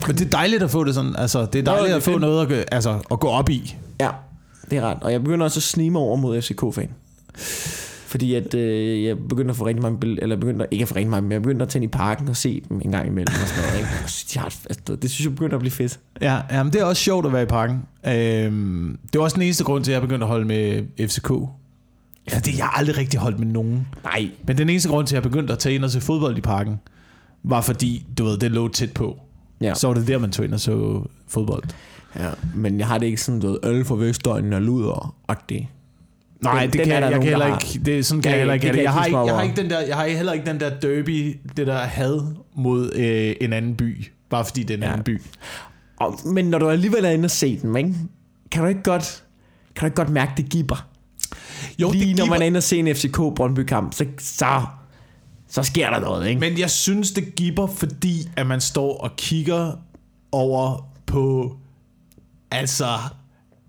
Men 0.07 0.17
det 0.17 0.21
er 0.21 0.31
dejligt 0.31 0.63
at 0.63 0.71
få 0.71 0.85
det 0.85 0.95
sådan, 0.95 1.17
altså 1.17 1.39
det 1.39 1.47
er 1.47 1.51
det 1.51 1.67
dejligt 1.67 1.93
er 1.93 1.97
at 1.97 2.03
få 2.03 2.19
noget 2.19 2.53
at, 2.53 2.65
altså, 2.73 2.99
at 3.11 3.21
gå 3.21 3.29
op 3.29 3.51
i. 3.51 3.77
Ja, 4.71 4.77
det 4.77 4.83
er 4.85 4.89
ret. 4.91 4.99
Og 5.03 5.13
jeg 5.13 5.23
begynder 5.23 5.45
også 5.45 5.59
at 5.59 5.63
snige 5.63 5.91
mig 5.91 6.01
over 6.01 6.17
mod 6.17 6.43
FCK-fan. 6.43 6.89
Fordi 8.07 8.35
at 8.35 8.55
øh, 8.55 9.05
jeg 9.05 9.19
begynder 9.29 9.51
at 9.51 9.57
få 9.57 9.67
rigtig 9.67 9.83
mange 9.83 9.99
billeder, 9.99 10.23
eller 10.23 10.37
begynder 10.37 10.67
ikke 10.71 10.83
at 10.83 10.89
få 10.89 10.95
rigtig 10.95 11.11
mange, 11.11 11.23
men 11.23 11.33
jeg 11.33 11.43
begynder 11.43 11.63
at 11.67 11.69
tænde 11.69 11.85
i 11.85 11.89
parken 11.89 12.29
og 12.29 12.37
se 12.37 12.63
dem 12.69 12.81
en 12.85 12.91
gang 12.91 13.07
imellem 13.07 13.35
og 13.43 13.49
sådan 13.49 13.63
noget. 13.65 13.79
Ikke? 13.79 13.89
Og 14.05 14.11
så, 14.11 14.27
de 14.35 14.39
har, 14.39 14.47
et- 14.47 14.67
altså, 14.71 14.97
det 14.97 15.11
synes 15.11 15.25
jeg 15.27 15.35
begynder 15.35 15.55
at 15.55 15.61
blive 15.61 15.71
fedt. 15.73 15.99
Ja, 16.21 16.41
jamen, 16.51 16.73
det 16.73 16.81
er 16.81 16.85
også 16.85 17.03
sjovt 17.03 17.27
at 17.27 17.33
være 17.33 17.43
i 17.43 17.47
parken. 17.47 17.83
Øhm, 18.07 18.99
det 19.13 19.19
var 19.19 19.25
også 19.25 19.35
den 19.35 19.43
eneste 19.43 19.65
grund 19.65 19.85
til, 19.85 19.93
at 19.93 19.95
jeg 19.95 20.03
begyndte 20.03 20.25
at 20.25 20.29
holde 20.29 20.45
med 20.45 20.83
FCK. 21.09 21.31
Ja, 22.33 22.39
det, 22.39 22.57
jeg 22.59 22.65
har 22.65 22.79
aldrig 22.79 22.97
rigtig 22.99 23.21
holdt 23.21 23.39
med 23.39 23.47
nogen. 23.47 23.87
Nej, 24.05 24.31
Men 24.47 24.59
den 24.59 24.69
eneste 24.71 24.89
grund 24.89 25.07
til, 25.07 25.17
at 25.17 25.25
jeg 25.25 25.31
begyndte 25.31 25.53
at 25.53 25.59
tage 25.59 25.75
ind 25.75 25.85
og 25.85 25.91
se 25.91 26.01
fodbold 26.01 26.39
i 26.39 26.41
parken, 26.41 26.77
var 27.45 27.61
fordi, 27.61 28.07
du 28.19 28.25
ved, 28.25 28.39
det 28.39 28.51
lå 28.51 28.69
tæt 28.69 28.93
på. 28.93 29.19
Ja. 29.61 29.75
Så 29.75 29.87
var 29.87 29.95
det 29.95 30.09
der, 30.09 30.19
man 30.19 30.31
tog 30.33 30.45
ind 30.45 30.55
og 30.55 30.61
så 30.61 31.03
fodbold. 31.29 31.63
Ja, 32.19 32.31
men 32.55 32.79
jeg 32.79 32.87
har 32.87 32.99
det 32.99 33.07
ikke 33.07 33.21
sådan, 33.23 33.41
du 33.41 33.49
ved, 33.51 33.59
øl 33.65 33.85
fra 33.85 33.95
Vestøjen 33.95 34.53
og 34.53 34.63
luder 34.63 35.15
og 35.29 35.37
det. 35.49 35.67
Nej, 36.43 36.61
Den- 36.61 36.71
det 36.71 36.79
den 36.79 36.85
kan 36.89 36.93
er 37.03 37.07
jeg, 37.07 37.11
jeg 37.13 37.21
kan 37.21 37.29
heller 37.29 37.47
ikke. 37.61 37.85
Det 37.85 37.99
er 37.99 38.03
sådan 38.03 38.23
kan 38.23 38.31
jeg 38.31 38.39
heller 38.39 38.55
ikke. 38.55 38.83
jeg 38.83 38.93
har, 38.93 39.05
ikke 39.05 39.19
jeg 39.19 39.35
har 39.35 39.43
ikke 39.43 39.57
den 39.63 39.71
der, 39.71 39.81
jeg 39.81 39.97
har 39.97 40.07
heller 40.07 40.33
ikke 40.33 40.47
den 40.47 40.61
der 40.61 40.71
derby, 40.81 41.39
det 41.57 41.67
der 41.67 41.79
had 41.79 42.21
mod 42.55 42.93
øh, 42.95 43.35
en 43.41 43.53
anden 43.53 43.75
by, 43.77 44.07
bare 44.31 44.45
fordi 44.45 44.63
det 44.63 44.71
er 44.71 44.77
en 44.77 44.83
Ja. 44.83 44.89
anden 44.93 45.05
by. 45.05 45.23
Og, 46.01 46.15
men 46.25 46.45
når 46.45 46.59
du 46.59 46.69
alligevel 46.69 47.05
er 47.05 47.11
inde 47.11 47.27
og 47.27 47.31
se 47.31 47.59
dem, 47.63 47.77
ikke? 47.77 47.95
kan 48.51 48.63
du 48.63 48.69
ikke 48.69 48.83
godt, 48.83 49.25
kan 49.75 49.81
du 49.81 49.87
ikke 49.87 49.97
godt 49.97 50.09
mærke, 50.11 50.33
det 50.37 50.49
giver? 50.51 50.87
Jo, 51.79 51.91
Lige 51.91 52.09
det 52.09 52.17
når 52.17 52.25
giver, 52.25 52.35
man 52.35 52.43
er 52.43 52.47
inde 52.47 52.59
og 52.59 52.63
se 52.63 52.79
en 52.79 52.95
FCK 52.97 53.17
Brøndby 53.17 53.61
kamp, 53.61 53.95
så, 53.95 54.05
så, 54.19 54.63
så 55.49 55.63
sker 55.63 55.91
der 55.91 56.01
noget, 56.01 56.29
ikke? 56.29 56.41
Men 56.41 56.59
jeg 56.59 56.71
synes, 56.71 57.11
det 57.11 57.35
giver, 57.37 57.67
fordi 57.67 58.29
at 58.37 58.47
man 58.47 58.61
står 58.61 58.97
og 58.99 59.11
kigger 59.17 59.73
over 60.33 60.89
på 61.07 61.57
altså 62.51 62.87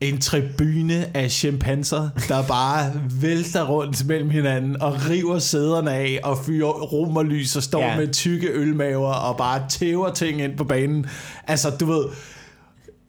en 0.02 0.22
tribune 0.22 1.18
af 1.18 1.32
chimpanser, 1.32 2.10
der 2.28 2.44
bare 2.48 2.94
vælter 3.22 3.64
rundt 3.66 4.06
mellem 4.08 4.30
hinanden 4.30 4.82
og 4.82 4.96
river 5.10 5.40
sæderne 5.40 5.92
af 5.94 6.20
og 6.24 6.38
fyrer 6.46 6.68
romerlys 6.70 7.56
og 7.56 7.64
står 7.64 7.80
Ja. 7.82 7.88
ja. 7.92 7.98
med 7.98 8.14
tykke 8.14 8.48
ølmaver 8.52 9.14
og 9.14 9.38
bare 9.38 9.66
tæver 9.70 10.12
ting 10.14 10.42
ind 10.42 10.58
på 10.58 10.64
banen. 10.64 11.06
Altså, 11.48 11.70
du 11.70 11.86
ved, 11.86 12.06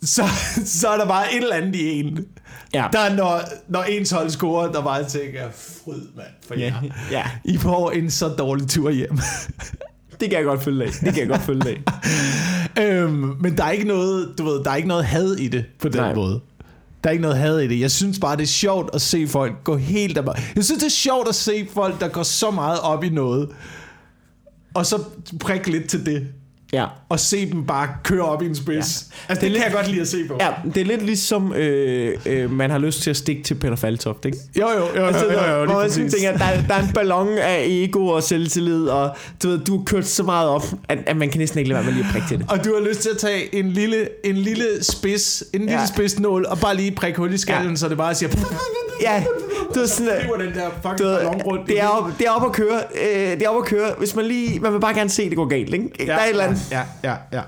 så, 0.03 0.23
så 0.65 0.89
er 0.89 0.97
der 0.97 1.07
bare 1.07 1.35
et 1.35 1.43
eller 1.43 1.57
andet 1.57 1.75
i 1.77 2.01
en. 2.01 2.27
Ja. 2.75 2.87
Der 2.93 2.99
er, 2.99 3.15
når, 3.17 3.41
når 3.69 3.83
ens 3.83 4.11
hold 4.11 4.31
scorer, 4.31 4.73
der 4.73 4.83
bare 4.83 5.05
tænker, 5.05 5.49
fryd 5.85 6.03
mand 6.17 6.27
for 6.49 6.55
jer. 6.55 6.83
ja, 7.11 7.25
I 7.45 7.57
får 7.59 7.91
en 7.91 8.11
så 8.11 8.29
dårlig 8.29 8.69
tur 8.69 8.91
hjem. 8.91 9.19
Det 10.21 10.31
kan 10.31 10.39
jeg 10.39 10.45
godt 10.45 10.63
følge 10.63 10.85
af. 10.85 10.91
Det 10.91 11.15
kan 11.15 11.19
jeg 11.19 11.29
godt 11.29 11.43
følge 11.43 11.69
af. 11.69 11.83
øhm, 12.85 13.37
men 13.41 13.57
der 13.57 13.65
er 13.65 13.71
ikke 13.71 13.89
noget, 13.89 14.35
du 14.39 14.45
ved, 14.45 14.65
der 14.65 14.71
er 14.71 14.77
ikke 14.77 14.89
noget 14.89 15.05
had 15.05 15.33
i 15.33 15.49
det 15.49 15.65
på 15.79 15.89
den 15.89 16.01
Nej. 16.01 16.15
Måde. 16.15 16.41
Der 17.05 17.11
er 17.11 17.13
ikke 17.13 17.23
noget 17.23 17.39
had 17.39 17.59
i 17.59 17.69
det. 17.69 17.81
Jeg 17.81 17.91
synes 17.91 18.19
bare, 18.19 18.37
det 18.37 18.43
er 18.43 18.47
sjovt 18.47 18.91
at 18.95 19.01
se 19.01 19.27
folk 19.27 19.65
gå 19.65 19.77
helt 19.77 20.19
amok. 20.19 20.37
Jeg 20.57 20.65
synes, 20.65 20.81
det 20.81 20.87
er 20.87 20.91
sjovt 20.91 21.29
at 21.29 21.35
se 21.35 21.69
folk, 21.73 22.01
der 22.01 22.09
går 22.09 22.23
så 22.23 22.51
meget 22.51 22.81
op 22.81 23.05
i 23.05 23.09
noget, 23.09 23.49
og 24.75 24.87
så 24.87 25.03
prikke 25.41 25.71
lidt 25.71 25.89
til 25.89 26.07
det, 26.07 26.27
Ja. 26.73 26.87
og 27.09 27.21
se 27.21 27.51
dem 27.53 27.65
bare 27.67 27.89
køre 28.05 28.23
op 28.23 28.43
i 28.43 28.47
en 28.47 28.55
spids. 28.55 29.07
Ja. 29.11 29.15
Altså, 29.29 29.45
det, 29.45 29.53
det 29.53 29.61
kan 29.61 29.65
jeg 29.71 29.73
godt 29.77 29.89
lide 29.89 30.01
at 30.01 30.09
se 30.09 30.25
på. 30.29 30.37
Ja, 30.41 30.49
det 30.75 30.81
er 30.81 30.85
lidt 30.85 31.03
ligesom, 31.03 31.53
øh, 31.55 32.15
øh, 32.27 32.51
man 32.53 32.71
har 32.71 32.79
lyst 32.79 33.03
til 33.03 33.11
at 33.11 33.17
stikke 33.17 33.43
til 33.43 33.55
Peter 33.55 33.77
Faltoft, 33.77 34.25
ikke? 34.25 34.39
Jo, 34.59 34.69
jo, 34.69 34.77
jo, 34.79 35.01
jo, 35.01 35.07
Altså, 35.07 35.25
jo, 35.25 35.33
jo, 35.33 35.39
jo 35.61 35.65
hvor 35.65 35.67
lige 35.67 35.75
præcis. 35.75 36.13
tænker, 36.15 36.33
der, 36.39 36.47
der 36.69 36.75
er 36.75 36.83
en 36.83 36.93
ballon 36.95 37.29
af 37.39 37.65
ego 37.69 38.07
og 38.07 38.23
selvtillid, 38.23 38.87
og 38.89 39.17
du 39.43 39.49
ved, 39.49 39.59
du 39.59 39.77
har 39.77 39.85
kørt 39.85 40.07
så 40.07 40.23
meget 40.23 40.49
op, 40.49 40.65
at, 40.89 40.99
at 41.07 41.17
man 41.17 41.31
kan 41.31 41.39
næsten 41.39 41.59
ikke 41.59 41.69
lade 41.69 41.77
være 41.79 41.87
med 41.87 41.93
lige 41.95 42.05
at 42.07 42.13
prikke 42.13 42.29
til 42.29 42.39
det. 42.39 42.47
Og 42.51 42.65
du 42.65 42.75
har 42.81 42.89
lyst 42.89 43.01
til 43.01 43.09
at 43.11 43.19
tage 43.19 43.55
en 43.55 43.71
lille, 43.71 44.09
en 44.25 44.37
lille 44.37 44.67
spids, 44.85 45.45
en 45.55 45.61
lille 45.61 45.81
Ja. 45.81 45.87
spidsnål, 45.87 46.47
og 46.49 46.59
bare 46.59 46.77
lige 46.77 46.91
prikke 46.93 47.19
hul 47.19 47.33
i 47.35 47.39
skallen, 47.39 47.65
Ja. 47.65 47.71
ja. 47.71 47.77
så 47.77 47.89
det 47.89 47.97
bare 47.97 48.15
siger... 48.15 48.31
Ja, 49.03 49.25
du 49.75 49.81
er 49.81 49.87
sådan, 49.87 50.13
Hiver 50.23 50.37
den 50.37 50.55
der 50.55 50.71
fucking 50.83 50.99
du 50.99 51.05
ved, 51.05 51.17
ballon 51.17 51.43
rundt. 51.43 51.67
det 51.69 51.81
er, 51.81 51.87
op, 51.89 52.11
det 52.19 52.27
er 52.27 52.31
op 52.31 52.45
at 52.45 52.53
køre, 52.53 52.81
øh, 53.05 53.31
det 53.31 53.43
er 53.43 53.49
op 53.49 53.57
at 53.63 53.65
køre, 53.65 53.91
hvis 53.99 54.15
man 54.15 54.25
lige, 54.25 54.61
man 54.61 54.73
vil 54.73 54.81
bare 54.81 54.95
gerne 54.95 55.11
se, 55.11 55.23
at 55.23 55.29
det 55.29 55.37
går 55.37 55.47
galt, 55.47 55.75
ikke? 55.75 55.89
der 56.07 56.13
er 56.15 56.25
et 56.25 56.31
eller 56.31 56.45
andet. 56.45 56.58
Ja, 56.71 56.83
ja, 57.05 57.17
ja. 57.33 57.43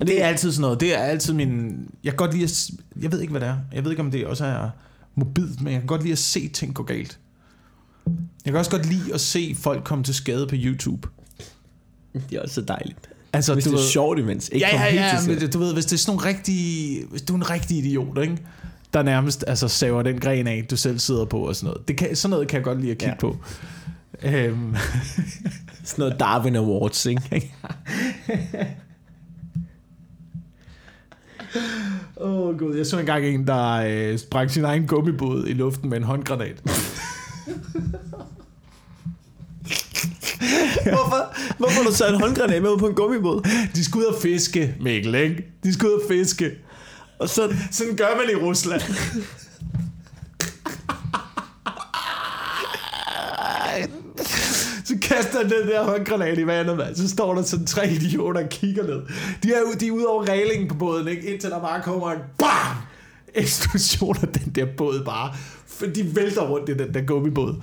Og 0.00 0.06
det 0.06 0.22
er 0.22 0.26
altid 0.26 0.52
sådan 0.52 0.60
noget. 0.60 0.80
Det 0.80 0.94
er 0.98 1.02
altid 1.02 1.32
min... 1.32 1.76
Jeg 2.04 2.12
kan 2.12 2.16
godt 2.16 2.32
lide 2.32 2.44
at... 2.44 2.70
Jeg 3.02 3.12
ved 3.12 3.20
ikke, 3.20 3.30
hvad 3.30 3.40
det 3.40 3.48
er. 3.48 3.56
Jeg 3.72 3.84
ved 3.84 3.90
ikke, 3.90 4.02
om 4.02 4.10
det 4.10 4.26
også 4.26 4.44
er 4.44 4.70
mobilt, 5.14 5.60
men 5.62 5.72
jeg 5.72 5.80
kan 5.80 5.86
godt 5.86 6.02
lide 6.02 6.12
at 6.12 6.18
se 6.18 6.48
ting 6.48 6.74
gå 6.74 6.82
galt. 6.82 7.18
Jeg 8.44 8.52
kan 8.52 8.56
også 8.56 8.70
godt 8.70 8.86
lide 8.86 9.14
at 9.14 9.20
se 9.20 9.56
folk 9.60 9.84
komme 9.84 10.04
til 10.04 10.14
skade 10.14 10.46
på 10.46 10.54
YouTube. 10.58 11.08
Det 12.30 12.36
er 12.38 12.42
også 12.42 12.54
så 12.54 12.60
dejligt. 12.60 13.08
Altså, 13.32 13.54
Hvis 13.54 13.64
du 13.64 13.70
det 13.70 13.76
er 13.76 13.80
ved, 13.80 13.88
sjovt 13.88 14.18
imens, 14.18 14.48
ikke 14.52 14.66
Ja, 14.66 14.82
ja, 14.84 14.90
helt 14.90 15.00
ja, 15.00 15.18
til 15.22 15.40
men 15.40 15.50
du 15.50 15.58
ved, 15.58 15.72
hvis 15.72 15.84
det 15.84 15.92
er 15.92 15.98
sådan 15.98 16.16
nogle 16.16 16.28
rigtige... 16.36 17.04
Hvis 17.06 17.22
du 17.22 17.32
er 17.32 17.36
en 17.36 17.50
rigtig 17.50 17.78
idiot, 17.78 18.18
ikke? 18.22 18.38
der 18.94 19.02
nærmest 19.02 19.44
altså, 19.46 19.68
saver 19.68 20.02
den 20.02 20.20
gren 20.20 20.46
af, 20.46 20.66
du 20.70 20.76
selv 20.76 20.98
sidder 20.98 21.24
på 21.24 21.38
og 21.48 21.56
sådan 21.56 21.66
noget. 21.66 21.88
Det 21.88 21.96
kan, 21.96 22.16
sådan 22.16 22.30
noget 22.30 22.48
kan 22.48 22.56
jeg 22.56 22.64
godt 22.64 22.80
lide 22.80 22.90
at 22.90 22.98
kigge 22.98 23.14
Ja. 23.14 23.20
på. 23.20 23.36
Øhm, 24.24 24.76
Sådan 25.84 26.02
noget 26.02 26.20
Darwin 26.20 26.56
Awards, 26.56 27.06
ikke? 27.06 27.52
Åh 32.16 32.40
oh, 32.40 32.58
gud, 32.58 32.76
jeg 32.76 32.86
så 32.86 32.98
engang 32.98 33.26
en, 33.26 33.46
der 33.46 33.72
øh, 33.72 34.18
sprang 34.18 34.50
sin 34.50 34.64
egen 34.64 34.86
gummibåd 34.86 35.46
i 35.46 35.52
luften 35.52 35.90
med 35.90 35.98
en 35.98 36.04
håndgranat. 36.04 36.62
Hvorfor, 40.82 41.34
hvorfor 41.58 41.82
du 41.82 41.92
taget 41.92 42.14
en 42.14 42.20
håndgranat 42.20 42.62
med 42.62 42.70
ud 42.70 42.78
på 42.78 42.86
en 42.86 42.94
gummibåd? 42.94 43.48
De 43.74 43.84
skulle 43.84 44.08
ud 44.08 44.14
og 44.14 44.22
fiske, 44.22 44.74
Mikkel, 44.80 45.14
ikke? 45.14 45.44
De 45.64 45.74
skulle 45.74 45.94
ud 45.94 46.00
og 46.00 46.08
fiske. 46.08 46.50
Og 47.18 47.28
så, 47.28 47.54
Sådan 47.70 47.96
gør 47.96 48.16
man 48.16 48.30
i 48.32 48.44
Rusland. 48.44 48.80
Så 54.84 54.98
kaster 55.16 55.42
den 55.42 55.68
der 55.68 55.84
håndgranat 55.84 56.38
i 56.38 56.46
vandet, 56.46 56.76
mand. 56.76 56.96
Så 56.96 57.08
står 57.08 57.34
der 57.34 57.42
sådan 57.42 57.66
tre 57.66 57.88
idioter 57.90 58.42
og 58.42 58.48
kigger 58.48 58.82
ned. 58.82 59.00
De 59.42 59.48
er, 59.52 59.62
ude- 59.68 59.78
de 59.80 59.86
er 59.86 59.90
ude 59.90 60.06
over 60.06 60.28
reglingen 60.28 60.68
på 60.68 60.74
båden, 60.74 61.08
ikke? 61.08 61.22
Indtil 61.32 61.50
der 61.50 61.60
bare 61.60 61.82
kommer 61.82 62.10
en 62.12 62.18
BAM! 62.38 62.76
Eksplosion 63.34 64.16
af 64.22 64.28
den 64.28 64.52
der 64.54 64.66
båd 64.76 65.04
bare. 65.04 65.32
For 65.66 65.86
de 65.86 66.16
vælter 66.16 66.42
rundt 66.42 66.68
i 66.68 66.74
den 66.74 66.94
der 66.94 67.00
gummibåd. 67.00 67.54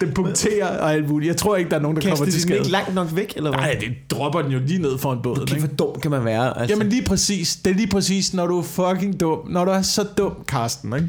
Den 0.00 0.12
punkterer 0.12 0.78
og 0.78 0.92
alt 0.92 1.08
muligt. 1.08 1.28
Jeg 1.28 1.36
tror 1.36 1.56
ikke, 1.56 1.70
der 1.70 1.76
er 1.76 1.80
nogen, 1.80 1.96
der 1.96 2.02
kaster 2.02 2.16
kommer 2.16 2.32
til 2.32 2.42
skade. 2.42 2.58
ikke 2.58 2.70
langt 2.70 2.94
nok 2.94 3.08
væk, 3.14 3.32
eller 3.36 3.50
hvad? 3.50 3.58
Nej, 3.60 3.76
det 3.80 3.88
dropper 4.10 4.42
den 4.42 4.52
jo 4.52 4.58
lige 4.66 4.82
ned 4.82 4.98
foran 4.98 5.18
båden. 5.22 5.42
Okay, 5.42 5.54
ikke? 5.54 5.66
hvor 5.66 5.76
dum 5.86 6.00
kan 6.00 6.10
man 6.10 6.24
være? 6.24 6.60
Altså. 6.60 6.74
Jamen 6.76 6.88
lige 6.88 7.04
præcis. 7.04 7.56
Det 7.56 7.70
er 7.70 7.74
lige 7.74 7.86
præcis, 7.88 8.34
når 8.34 8.46
du 8.46 8.58
er 8.58 8.62
fucking 8.62 9.20
dum. 9.20 9.38
Når 9.48 9.64
du 9.64 9.70
er 9.70 9.82
så 9.82 10.06
dum, 10.18 10.32
Karsten, 10.48 10.94
ikke? 10.94 11.08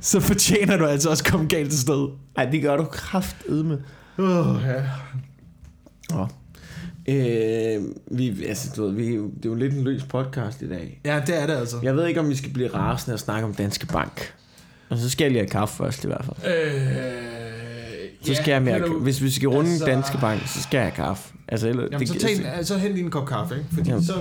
så 0.00 0.20
fortjener 0.20 0.76
du 0.76 0.84
altså 0.86 1.10
også 1.10 1.24
at 1.26 1.30
komme 1.32 1.46
galt 1.46 1.70
til 1.70 1.80
sted. 1.80 2.08
Ej, 2.36 2.44
det 2.44 2.62
gør 2.62 2.76
du 2.76 2.84
kraftedme. 2.84 3.78
Oh, 4.18 4.56
ja. 4.66 4.82
Nå. 6.10 6.26
Øh, 7.08 7.82
vi, 8.18 8.44
altså, 8.44 8.70
du 8.76 8.82
ved, 8.84 8.92
vi, 8.92 9.06
det 9.12 9.20
er 9.44 9.48
jo 9.48 9.54
lidt 9.54 9.74
en 9.74 9.84
løs 9.84 10.02
podcast 10.04 10.62
i 10.62 10.68
dag. 10.68 11.00
ja, 11.04 11.22
det 11.26 11.42
er 11.42 11.46
det 11.46 11.54
altså. 11.54 11.76
Jeg 11.82 11.96
ved 11.96 12.06
ikke, 12.06 12.20
om 12.20 12.28
vi 12.28 12.36
skal 12.36 12.50
blive 12.52 12.74
rasende 12.74 13.14
og 13.14 13.18
snakke 13.20 13.44
om 13.46 13.54
Danske 13.54 13.86
Bank. 13.86 14.34
Og 14.88 14.98
så 14.98 15.10
skal 15.10 15.24
jeg 15.24 15.30
lige 15.32 15.40
have 15.40 15.50
kaffe 15.50 15.76
først 15.76 16.04
i 16.04 16.06
hvert 16.06 16.24
fald. 16.24 16.52
Øh, 16.54 17.12
Så 18.22 18.34
skal 18.34 18.52
jeg 18.52 18.62
mere, 18.62 18.88
hvis 19.00 19.22
vi 19.22 19.30
skal 19.30 19.48
runde 19.48 19.70
altså- 19.70 19.84
altså, 19.84 19.96
Danske 19.96 20.18
Bank, 20.20 20.46
så 20.46 20.62
skal 20.62 20.76
jeg 20.78 20.84
have 20.86 20.94
kaffe. 20.94 21.32
Altså, 21.48 21.68
eller, 21.68 21.88
Jamen, 21.92 22.06
så, 22.06 22.18
tag 22.18 22.58
en, 22.58 22.64
så 22.64 22.78
hent 22.78 22.92
lige 22.94 23.04
en 23.04 23.10
kop 23.10 23.26
kaffe, 23.28 23.54
ikke? 23.56 23.66
Fordi 23.74 23.88
Jamen. 23.90 24.04
så... 24.04 24.14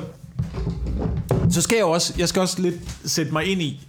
Så 1.49 1.61
skal 1.61 1.75
jeg 1.75 1.85
også, 1.85 2.13
jeg 2.17 2.29
skal 2.29 2.41
også 2.41 2.61
lidt 2.61 2.75
sætte 3.05 3.31
mig 3.31 3.45
ind 3.45 3.61
i, 3.61 3.87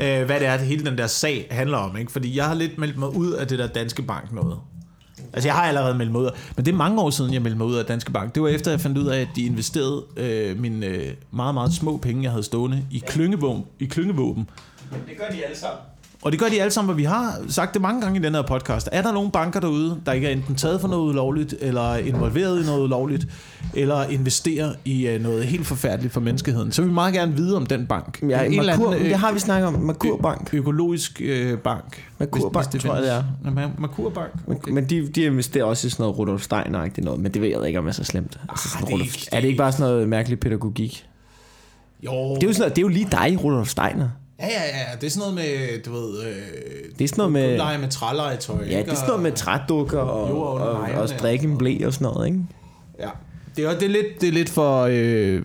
øh, 0.00 0.24
hvad 0.24 0.40
det 0.40 0.46
er, 0.46 0.56
det 0.56 0.66
hele 0.66 0.84
den 0.86 0.98
der 0.98 1.06
sag 1.06 1.46
handler 1.50 1.78
om, 1.78 1.96
ikke? 1.96 2.12
Fordi 2.12 2.36
jeg 2.36 2.44
har 2.44 2.54
lidt 2.54 2.78
meldt 2.78 2.98
mig 2.98 3.08
ud 3.16 3.32
af 3.32 3.46
det 3.48 3.58
der 3.58 3.66
Danske 3.66 4.02
Bank 4.02 4.32
noget. 4.32 4.58
Altså, 5.34 5.48
jeg 5.48 5.54
har 5.54 5.62
allerede 5.62 5.94
meldt 5.94 6.12
mig 6.12 6.20
ud 6.20 6.26
af, 6.26 6.32
men 6.56 6.66
det 6.66 6.72
er 6.72 6.76
mange 6.76 7.00
år 7.00 7.10
siden, 7.10 7.34
jeg 7.34 7.42
meldte 7.42 7.58
mig 7.58 7.66
ud 7.66 7.74
af 7.74 7.84
Danske 7.84 8.12
Bank. 8.12 8.34
Det 8.34 8.42
var 8.42 8.48
efter, 8.48 8.70
jeg 8.70 8.80
fandt 8.80 8.98
ud 8.98 9.06
af, 9.06 9.20
at 9.20 9.28
de 9.36 9.42
investerede 9.42 10.02
øh, 10.16 10.58
mine 10.60 10.86
øh, 10.86 11.12
meget, 11.30 11.54
meget 11.54 11.72
små 11.72 11.96
penge, 11.96 12.22
jeg 12.22 12.30
havde 12.30 12.42
stående 12.44 12.84
i 12.90 13.02
klyngevåben. 13.06 13.64
I 13.78 13.84
klyngevåben. 13.84 14.50
Men 14.90 15.00
det 15.08 15.16
gør 15.18 15.28
de 15.36 15.44
alle 15.44 15.56
sammen. 15.58 15.78
Og 16.24 16.32
det 16.32 16.40
gør 16.40 16.46
de 16.48 16.60
alle 16.60 16.70
sammen, 16.70 16.90
og 16.90 16.96
vi 16.98 17.04
har 17.04 17.34
sagt 17.48 17.74
det 17.74 17.82
mange 17.82 18.00
gange 18.00 18.18
i 18.20 18.22
den 18.22 18.34
her 18.34 18.42
podcast. 18.42 18.88
Er 18.92 19.02
der 19.02 19.12
nogle 19.12 19.30
banker 19.30 19.60
derude, 19.60 20.00
der 20.06 20.12
ikke 20.12 20.26
er 20.26 20.32
enten 20.32 20.54
taget 20.54 20.80
for 20.80 20.88
noget 20.88 21.10
ulovligt, 21.10 21.54
eller 21.60 21.96
involveret 21.96 22.62
i 22.62 22.66
noget 22.66 22.82
ulovligt, 22.82 23.26
eller 23.74 24.04
investerer 24.04 24.72
i 24.84 25.06
øh, 25.06 25.22
noget 25.22 25.44
helt 25.44 25.66
forfærdeligt 25.66 26.12
for 26.12 26.20
menneskeheden, 26.20 26.72
så 26.72 26.82
vil 26.82 26.88
vi 26.88 26.94
meget 26.94 27.14
gerne 27.14 27.32
vide 27.36 27.56
om 27.56 27.66
den 27.66 27.86
bank. 27.86 28.22
Ja, 28.28 28.42
En 28.44 28.56
Merkur, 28.56 28.88
anden, 28.90 29.02
øh, 29.04 29.10
det 29.10 29.18
har 29.18 29.32
vi 29.32 29.38
snakket 29.38 29.66
om. 29.68 29.74
Merkur 29.74 30.16
Bank. 30.16 30.50
Økologisk 30.54 31.20
øh, 31.24 31.58
bank. 31.58 32.04
Merkur 32.18 32.50
Hvis- 32.50 32.66
hvis 32.70 32.82
tror 32.82 32.94
jeg, 32.94 33.02
det 33.02 33.12
er. 33.12 33.22
Ja, 33.60 33.68
Merkur 33.78 34.10
Bank. 34.10 34.30
Okay. 34.48 34.72
Men 34.72 34.84
de, 34.84 35.08
de 35.08 35.22
investerer 35.22 35.64
også 35.64 35.86
i 35.86 35.90
sådan 35.90 36.02
noget 36.02 36.18
Rudolf 36.18 36.42
steiner 36.42 36.88
noget, 37.02 37.20
men 37.20 37.34
det 37.34 37.42
ved 37.42 37.48
jeg 37.48 37.66
ikke, 37.66 37.78
om 37.78 37.86
er 37.88 37.92
så 37.92 38.04
slemt. 38.04 38.38
Altså, 38.48 38.68
sådan 38.68 38.86
det 38.86 38.94
er 38.94 38.98
ikke- 39.04 39.28
er 39.32 39.40
det 39.40 39.46
ikke 39.48 39.58
bare 39.58 39.72
sådan 39.72 39.86
noget 39.92 40.08
mærkelig 40.08 40.40
pædagogik? 40.40 41.06
Jo. 42.04 42.34
Det 42.34 42.42
er 42.42 42.46
jo, 42.46 42.52
sådan 42.52 42.70
det 42.70 42.78
er 42.78 42.82
jo 42.82 42.88
lige 42.88 43.08
dig, 43.10 43.38
Rudolf 43.44 43.68
Steiner. 43.68 44.08
Ja, 44.40 44.46
ja, 44.46 44.64
ja. 44.66 44.96
Det 45.00 45.06
er 45.06 45.10
sådan 45.10 45.20
noget 45.20 45.34
med, 45.34 45.82
du 45.82 45.92
ved... 45.92 46.22
Øh, 46.22 46.34
Det 46.98 47.04
er 47.04 47.08
sådan 47.08 47.16
noget 47.16 47.32
med... 47.32 47.56
Lege 47.56 47.78
med 47.78 47.88
trælegetøj. 47.88 48.64
Ja, 48.70 48.78
det 48.78 48.88
er 48.88 48.94
sådan 48.94 49.08
noget 49.08 49.22
med 49.22 49.32
trædukker 49.32 49.98
og, 49.98 50.54
og, 50.54 50.68
og, 50.68 50.76
og 51.00 51.08
strikke 51.08 51.44
en 51.44 51.58
blæ 51.58 51.78
og 51.86 51.92
sådan 51.92 52.04
noget, 52.04 52.26
ikke? 52.26 52.40
Ja. 53.00 53.08
Det 53.56 53.64
er, 53.64 53.70
det 53.72 53.82
er, 53.82 53.88
lidt, 53.88 54.20
det 54.20 54.28
er 54.28 54.32
lidt 54.32 54.48
for... 54.50 54.82
Øh, 54.90 55.42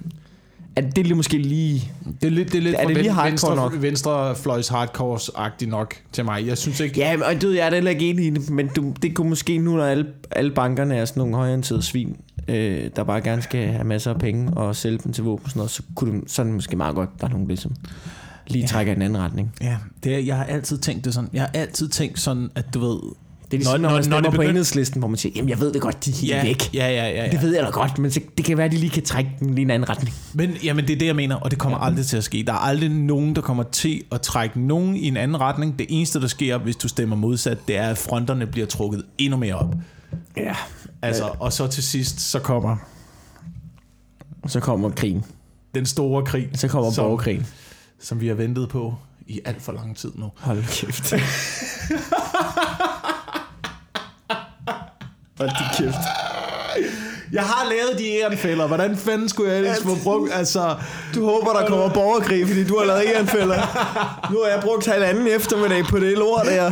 Er 0.75 0.81
det, 0.81 1.11
er 1.11 1.15
måske 1.15 1.37
lige... 1.37 1.91
det 2.21 2.27
er 2.27 2.31
lidt, 2.31 2.51
det 2.51 2.57
er 2.57 2.61
lidt 2.61 2.75
Er 2.75 2.81
for 2.81 2.87
det 2.89 2.97
lige 2.97 3.15
venstre, 3.25 3.55
nok? 3.55 3.81
venstrefløjs 3.81 4.69
hardcore-agtigt 4.69 5.69
nok 5.69 5.95
til 6.11 6.25
mig. 6.25 6.47
Jeg 6.47 6.57
synes 6.57 6.79
ikke... 6.79 6.99
Ja, 6.99 7.15
og 7.25 7.41
du, 7.41 7.47
ved, 7.47 7.55
jeg 7.55 7.65
er 7.65 7.69
da 7.69 7.75
heller 7.75 7.91
ikke 7.91 8.09
enig 8.09 8.25
i 8.25 8.29
det, 8.29 8.49
men 8.49 8.67
du, 8.75 8.93
det 9.01 9.15
kunne 9.15 9.29
måske 9.29 9.57
nu, 9.57 9.75
når 9.75 9.83
alle, 9.83 10.05
alle 10.31 10.51
bankerne 10.51 10.95
er 10.97 11.05
sådan 11.05 11.21
nogle 11.21 11.35
højorienterede 11.35 11.83
svin, 11.83 12.17
øh, 12.47 12.89
der 12.95 13.03
bare 13.03 13.21
gerne 13.21 13.41
skal 13.41 13.67
have 13.67 13.83
masser 13.83 14.13
af 14.13 14.19
penge 14.19 14.53
og 14.53 14.75
sælge 14.75 14.97
dem 15.03 15.13
til 15.13 15.23
våben 15.23 15.43
og 15.45 15.49
sådan 15.49 15.59
noget, 15.59 15.71
så 15.71 15.83
kunne 15.95 16.21
det 16.21 16.31
sådan 16.31 16.53
måske 16.53 16.75
meget 16.77 16.95
godt, 16.95 17.09
der 17.21 17.27
er 17.27 17.31
nogen 17.31 17.47
ligesom 17.47 17.71
lige 18.49 18.67
trækker 18.67 18.93
i 18.93 18.95
en 18.95 19.01
anden 19.01 19.21
retning. 19.21 19.51
Ja, 19.61 19.77
det 20.03 20.15
er, 20.15 20.19
jeg 20.19 20.35
har 20.37 20.43
altid 20.43 20.77
tænkt 20.77 21.05
det 21.05 21.13
sådan. 21.13 21.29
Jeg 21.33 21.41
har 21.41 21.49
altid 21.53 21.89
tænkt 21.89 22.19
sådan, 22.19 22.49
at 22.55 22.73
du 22.73 22.79
ved... 22.79 22.99
Det 23.51 23.53
er 23.53 23.57
ligesom, 23.57 23.81
når, 23.81 23.89
når, 23.89 23.95
man 23.95 24.03
stemmer 24.03 24.21
på 24.21 24.31
begynder- 24.31 24.49
enhedslisten, 24.49 24.99
hvor 24.99 25.07
man 25.07 25.17
siger, 25.17 25.33
jamen 25.35 25.49
jeg 25.49 25.59
ved 25.59 25.73
det 25.73 25.81
godt, 25.81 26.05
de 26.05 26.11
er 26.11 26.15
helt 26.15 26.29
ja, 26.31 26.43
væk. 26.43 26.73
Ja, 26.73 26.87
ja, 26.89 27.09
ja, 27.09 27.23
ja. 27.25 27.31
Det 27.31 27.41
ved 27.41 27.55
jeg 27.55 27.63
da 27.63 27.69
godt, 27.69 27.99
men 27.99 28.11
så, 28.11 28.19
det 28.37 28.45
kan 28.45 28.57
være, 28.57 28.65
at 28.65 28.71
de 28.71 28.77
lige 28.77 28.89
kan 28.89 29.03
trække 29.03 29.31
lige 29.41 29.57
i 29.59 29.61
en 29.61 29.69
anden 29.69 29.89
retning. 29.89 30.15
Men 30.33 30.51
jamen, 30.63 30.87
det 30.87 30.93
er 30.93 30.99
det, 30.99 31.05
jeg 31.05 31.15
mener, 31.15 31.35
og 31.35 31.51
det 31.51 31.59
kommer 31.59 31.77
ja. 31.77 31.85
aldrig 31.85 32.05
til 32.05 32.17
at 32.17 32.23
ske. 32.23 32.43
Der 32.47 32.53
er 32.53 32.57
aldrig 32.57 32.89
nogen, 32.89 33.35
der 33.35 33.41
kommer 33.41 33.63
til 33.63 34.03
at 34.11 34.21
trække 34.21 34.59
nogen 34.61 34.95
i 34.95 35.07
en 35.07 35.17
anden 35.17 35.39
retning. 35.41 35.79
Det 35.79 35.87
eneste, 35.89 36.21
der 36.21 36.27
sker, 36.27 36.57
hvis 36.57 36.75
du 36.75 36.87
stemmer 36.87 37.15
modsat, 37.15 37.57
det 37.67 37.77
er, 37.77 37.89
at 37.89 37.97
fronterne 37.97 38.45
bliver 38.47 38.67
trukket 38.67 39.03
endnu 39.17 39.37
mere 39.37 39.55
op. 39.55 39.75
Ja. 40.37 40.55
Altså, 41.01 41.29
og 41.39 41.53
så 41.53 41.67
til 41.67 41.83
sidst, 41.83 42.19
så 42.19 42.39
kommer 42.39 42.77
Så 44.47 44.59
kommer 44.59 44.89
krigen. 44.89 45.23
den 45.75 45.85
store 45.85 46.25
krig, 46.25 46.49
Så 46.53 46.67
kommer 46.67 46.91
borgerkrigen. 46.97 47.45
Som 47.99 48.21
vi 48.21 48.27
har 48.27 48.35
ventet 48.35 48.69
på 48.69 48.95
i 49.27 49.41
alt 49.45 49.61
for 49.61 49.71
lang 49.71 49.97
tid 49.97 50.11
nu. 50.15 50.31
Hold 50.37 50.63
kæft. 50.63 51.13
Hold 55.39 55.77
kæft. 55.77 57.08
Jeg 57.31 57.43
har 57.43 57.69
lavet 57.69 57.99
de 57.99 58.05
ærenfælder. 58.19 58.67
Hvordan 58.67 58.97
fanden 58.97 59.29
skulle 59.29 59.51
jeg 59.51 59.59
ellers 59.59 59.83
få 59.83 59.95
brugt? 60.03 60.31
Altså, 60.33 60.75
Du 61.15 61.25
håber, 61.25 61.53
der 61.53 61.67
kommer 61.67 61.89
borgerkrig, 61.89 62.47
fordi 62.47 62.63
du 62.67 62.77
har 62.79 62.85
lavet 62.85 63.01
ærenfælder. 63.15 63.55
Nu 64.31 64.37
har 64.43 64.49
jeg 64.49 64.59
brugt 64.63 64.85
halvanden 64.87 65.27
eftermiddag 65.27 65.83
på 65.83 65.99
det 65.99 66.17
lort 66.17 66.45
der. 66.45 66.71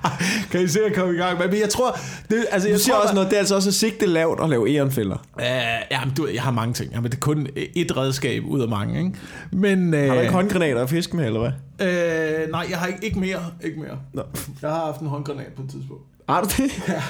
kan 0.50 0.62
I 0.62 0.68
se 0.68 0.80
at 0.84 0.94
komme 0.94 1.14
i 1.14 1.16
gang? 1.16 1.38
Men 1.38 1.60
jeg 1.60 1.68
tror... 1.68 1.98
Det, 2.30 2.46
altså, 2.50 2.68
Du 2.68 2.72
jeg 2.72 2.80
siger 2.80 2.94
tror, 2.94 3.02
også 3.02 3.14
noget, 3.14 3.30
det 3.30 3.36
er 3.36 3.40
altså 3.40 3.54
også 3.54 3.72
sigte 3.72 4.06
lavt 4.06 4.40
at 4.42 4.48
lave 4.50 4.70
ærenfælder. 4.70 5.16
Uh, 5.36 5.42
jamen, 5.90 6.14
du, 6.16 6.26
jeg 6.34 6.42
har 6.42 6.50
mange 6.50 6.74
ting. 6.74 6.92
Jamen, 6.92 7.10
det 7.10 7.16
er 7.16 7.20
kun 7.20 7.46
et 7.74 7.96
redskab 7.96 8.42
ud 8.46 8.60
af 8.60 8.68
mange, 8.68 8.98
ikke? 8.98 9.12
Men... 9.52 9.94
Uh, 9.94 10.00
Har 10.00 10.14
du 10.14 10.20
ikke 10.20 10.32
håndgranater 10.32 10.82
at 10.82 10.90
fiske 10.90 11.16
med, 11.16 11.26
eller 11.26 11.40
hvad? 11.40 11.88
øh, 11.88 12.50
nej, 12.50 12.66
jeg 12.70 12.78
har 12.78 12.86
ikke, 12.86 13.04
ikke 13.04 13.18
mere. 13.18 13.40
Ikke 13.64 13.80
mere. 13.80 13.98
Nå. 14.12 14.22
Jeg 14.62 14.70
har 14.70 14.84
haft 14.86 15.00
en 15.00 15.06
håndgranat 15.06 15.52
på 15.56 15.62
et 15.62 15.70
tidspunkt. 15.70 16.02
Har 16.28 16.40
du 16.42 16.48
det? 16.62 16.82
Ja. 16.88 17.02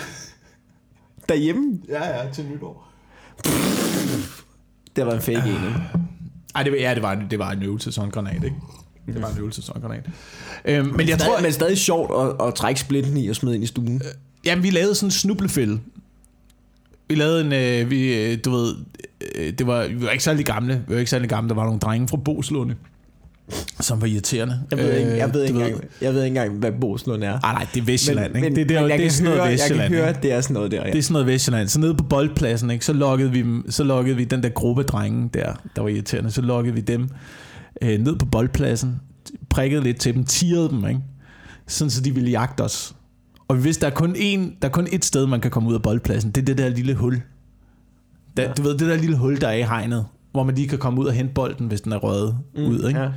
Derhjemme? 1.28 1.78
Ja, 1.88 2.06
ja, 2.18 2.30
til 2.32 2.44
nytår. 2.44 2.87
Det 4.96 5.06
var 5.06 5.12
en 5.12 5.20
fake 5.20 5.38
en, 5.38 5.46
ikke? 5.46 5.80
Ej, 6.54 6.62
det, 6.62 6.72
var- 6.72 6.78
ja, 6.78 6.94
det 6.94 7.02
var, 7.02 7.12
en- 7.12 7.26
det 7.30 7.38
var 7.38 7.50
en 7.50 7.62
øvelseshåndgranat, 7.62 8.44
ikke? 8.44 8.56
Det 9.06 9.22
var 9.22 9.28
en 9.28 9.38
øvelseshåndgranat. 9.38 10.06
Øhm, 10.64 10.86
men 10.96 11.08
jeg 11.08 11.18
tror... 11.18 11.36
Men 11.36 11.42
det 11.44 11.48
er 11.48 11.52
stadig 11.54 11.78
sjovt 11.78 12.40
at, 12.40 12.46
at 12.48 12.54
trække 12.54 12.80
splitten 12.80 13.16
i 13.16 13.28
og 13.28 13.36
smide 13.36 13.54
ind 13.54 13.64
i 13.64 13.66
stuen. 13.66 14.02
Jamen, 14.44 14.62
vi 14.64 14.70
lavede 14.70 14.94
sådan 14.94 15.06
en 15.06 15.10
snublefælde. 15.10 15.80
Vi 17.08 17.14
lavede 17.14 17.40
en, 17.40 17.52
øh, 17.52 17.90
vi, 17.90 18.14
øh, 18.32 18.38
du 18.44 18.50
ved, 18.50 18.74
øh, 19.34 19.52
det 19.58 19.66
var, 19.66 19.86
vi 19.88 20.02
var 20.02 20.10
ikke 20.10 20.24
særlig 20.24 20.46
gamle. 20.46 20.84
Vi 20.88 20.94
var 20.94 20.98
ikke 21.00 21.10
særlig 21.10 21.28
gamle. 21.28 21.48
Der 21.48 21.54
var 21.54 21.64
nogle 21.64 21.80
drenge 21.80 22.08
fra 22.08 22.16
Boslunde, 22.16 22.74
som 23.80 24.00
var 24.00 24.06
irriterende. 24.06 24.60
Jeg 24.70 24.78
ved, 24.78 24.96
ikke, 24.96 25.16
jeg 25.16 25.34
ved, 25.34 25.42
Øh, 25.42 25.48
ikke 25.48 25.60
engang, 25.60 25.84
jeg 26.00 26.14
ved 26.14 26.24
ikke 26.24 26.40
engang, 26.40 26.58
hvad 26.58 26.72
Boslund 26.80 27.24
er. 27.24 27.32
Ah, 27.32 27.54
nej, 27.54 27.66
det 27.74 27.80
er 27.80 27.84
Vestjylland, 27.84 28.36
ikke? 28.36 28.48
men, 28.48 28.56
det, 28.56 28.62
er 28.62 28.66
der, 28.66 28.80
men 28.80 28.90
jeg 28.90 28.98
det 28.98 29.06
er 29.06 29.10
sådan 29.10 29.24
noget 29.24 29.40
høre, 29.42 29.52
Vestjylland. 29.52 29.80
Jeg 29.82 29.90
kan 29.90 29.98
høre, 29.98 30.08
ikke? 30.08 30.20
det 30.22 30.32
er 30.32 30.40
sådan 30.40 30.54
noget 30.54 30.70
der, 30.70 30.86
ja. 30.86 30.90
Det 30.92 30.98
er 30.98 31.02
sådan 31.02 31.12
noget 31.12 31.26
Vestjylland. 31.26 31.68
Så 31.68 31.80
nede 31.80 31.94
på 31.94 32.04
boldpladsen, 32.04 32.70
ikke, 32.70 32.84
så 32.84 32.92
lokkede 32.92 33.32
vi, 33.32 33.44
så 33.68 33.84
lokkede 33.84 34.16
vi 34.16 34.24
den 34.24 34.42
der 34.42 34.48
gruppe 34.48 34.82
drenge 34.82 35.30
der, 35.34 35.52
der 35.76 35.82
var 35.82 35.88
irriterende. 35.88 36.30
Så 36.30 36.42
lokkede 36.42 36.74
vi 36.74 36.80
dem 36.80 37.08
øh, 37.82 38.00
ned 38.00 38.16
på 38.16 38.26
boldpladsen, 38.26 39.00
prikkede 39.50 39.82
lidt 39.82 40.00
til 40.00 40.14
dem, 40.14 40.24
tirede 40.24 40.68
dem, 40.68 40.88
ikke? 40.88 41.00
sådan 41.66 41.90
så 41.90 42.00
de 42.00 42.14
ville 42.14 42.30
jagte 42.30 42.60
os. 42.60 42.94
Og 43.48 43.56
vi 43.56 43.62
vidste, 43.62 43.80
der 43.80 43.86
er 43.86 43.94
kun 43.94 44.16
én, 44.16 44.58
der 44.62 44.68
er 44.68 44.72
kun 44.72 44.88
et 44.92 45.04
sted, 45.04 45.26
man 45.26 45.40
kan 45.40 45.50
komme 45.50 45.68
ud 45.68 45.74
af 45.74 45.82
boldpladsen. 45.82 46.30
Det 46.30 46.40
er 46.40 46.44
det 46.44 46.58
der 46.58 46.68
lille 46.68 46.94
hul. 46.94 47.22
Der, 48.36 48.42
Ja. 48.42 48.52
Du 48.52 48.62
ved, 48.62 48.70
det 48.70 48.80
der 48.88 48.96
lille 48.96 49.16
hul, 49.16 49.40
der 49.40 49.48
er 49.48 49.52
i 49.52 49.62
hegnet, 49.62 50.06
hvor 50.32 50.42
man 50.42 50.54
lige 50.54 50.68
kan 50.68 50.78
komme 50.78 51.00
ud 51.00 51.06
og 51.06 51.12
hente 51.12 51.34
bolden, 51.34 51.66
hvis 51.66 51.80
den 51.80 51.92
er 51.92 51.96
røget 51.96 52.36
mm, 52.54 52.62
ud. 52.62 52.88
Ikke? 52.88 53.00
Ja. 53.00 53.08